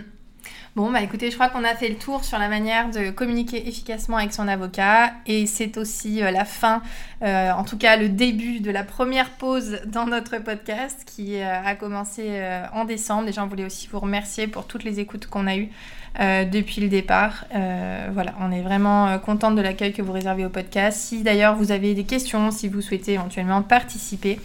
Bon, 0.77 0.93
bah 0.93 1.03
écoutez, 1.03 1.31
je 1.31 1.35
crois 1.35 1.49
qu'on 1.49 1.65
a 1.65 1.75
fait 1.75 1.89
le 1.89 1.97
tour 1.97 2.25
sur 2.25 2.39
la 2.39 2.49
manière 2.49 2.91
de 2.91 3.11
communiquer 3.11 3.69
efficacement 3.69 4.19
avec 4.19 4.33
son 4.33 4.47
avocat 4.47 5.13
et 5.27 5.47
c'est 5.47 5.77
aussi 5.77 6.23
euh, 6.23 6.31
la 6.31 6.45
fin, 6.45 6.81
euh, 7.23 7.51
en 7.51 7.65
tout 7.65 7.77
cas 7.77 7.97
le 7.97 8.09
début 8.09 8.61
de 8.61 8.71
la 8.71 8.85
première 8.85 9.31
pause 9.31 9.81
dans 9.87 10.07
notre 10.07 10.39
podcast 10.39 11.03
qui 11.05 11.37
euh, 11.37 11.63
a 11.65 11.75
commencé 11.75 12.41
en 12.73 12.85
décembre. 12.85 13.27
Déjà, 13.27 13.43
on 13.43 13.49
voulait 13.49 13.65
aussi 13.65 13.89
vous 13.91 13.99
remercier 13.99 14.47
pour 14.47 14.67
toutes 14.67 14.85
les 14.85 15.01
écoutes 15.01 15.27
qu'on 15.27 15.47
a 15.47 15.57
eues 15.57 15.71
depuis 16.19 16.81
le 16.81 16.89
départ. 16.89 17.45
voilà, 17.53 18.35
on 18.41 18.51
est 18.51 18.63
vraiment 18.63 19.19
contente 19.19 19.55
de 19.55 19.61
l'accueil 19.61 19.93
que 19.93 20.03
vous 20.03 20.13
réservez 20.13 20.45
au 20.45 20.49
podcast. 20.49 20.99
Si 20.99 21.23
d'ailleurs 21.23 21.57
vous 21.57 21.73
avez 21.73 21.95
des 21.95 22.05
questions, 22.05 22.51
si 22.51 22.69
vous 22.69 22.81
souhaitez 22.81 23.15
éventuellement 23.15 23.63
participer, 23.63 24.39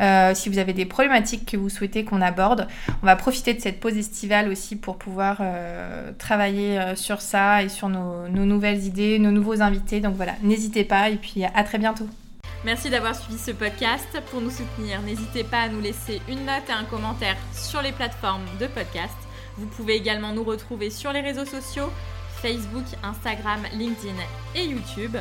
euh, 0.00 0.34
si 0.34 0.48
vous 0.48 0.58
avez 0.58 0.72
des 0.72 0.84
problématiques 0.84 1.46
que 1.46 1.56
vous 1.56 1.68
souhaitez 1.68 2.04
qu'on 2.04 2.20
aborde, 2.20 2.68
on 3.02 3.06
va 3.06 3.16
profiter 3.16 3.54
de 3.54 3.60
cette 3.60 3.80
pause 3.80 3.96
estivale 3.96 4.48
aussi 4.48 4.76
pour 4.76 4.96
pouvoir 4.96 5.38
euh, 5.40 6.12
travailler 6.18 6.78
euh, 6.78 6.96
sur 6.96 7.20
ça 7.20 7.62
et 7.62 7.68
sur 7.68 7.88
nos, 7.88 8.28
nouvelles 8.28 8.84
idées, 8.84 9.18
nos 9.18 9.30
nouveaux 9.30 9.62
invités. 9.62 10.00
Donc 10.00 10.16
voilà, 10.16 10.34
n'hésitez 10.42 10.84
pas 10.84 11.10
et 11.10 11.16
puis 11.16 11.44
à 11.44 11.64
très 11.64 11.78
bientôt. 11.78 12.06
Merci 12.64 12.90
d'avoir 12.90 13.14
suivi 13.14 13.38
ce 13.38 13.52
podcast. 13.52 14.20
Pour 14.30 14.40
nous 14.40 14.50
soutenir, 14.50 15.00
n'hésitez 15.02 15.44
pas 15.44 15.60
à 15.60 15.68
nous 15.68 15.80
laisser 15.80 16.20
une 16.28 16.44
note 16.46 16.68
et 16.68 16.72
un 16.72 16.84
commentaire 16.84 17.36
sur 17.52 17.80
les 17.80 17.92
plateformes 17.92 18.44
de 18.60 18.66
podcast. 18.66 19.14
Vous 19.56 19.66
pouvez 19.66 19.94
également 19.94 20.32
nous 20.32 20.44
retrouver 20.44 20.90
sur 20.90 21.12
les 21.12 21.20
réseaux 21.20 21.44
sociaux, 21.44 21.90
Facebook, 22.42 22.84
Instagram, 23.02 23.60
LinkedIn 23.72 24.16
et 24.54 24.64
YouTube. 24.64 25.16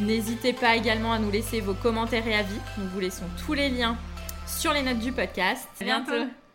N'hésitez 0.00 0.52
pas 0.52 0.76
également 0.76 1.12
à 1.12 1.18
nous 1.18 1.30
laisser 1.30 1.60
vos 1.60 1.74
commentaires 1.74 2.26
et 2.26 2.34
avis. 2.34 2.58
Nous 2.78 2.88
vous 2.88 3.00
laissons 3.00 3.24
tous 3.44 3.54
les 3.54 3.68
liens 3.68 3.96
sur 4.46 4.72
les 4.72 4.82
notes 4.82 4.98
du 4.98 5.12
podcast. 5.12 5.68
À 5.80 5.84
bientôt. 5.84 6.45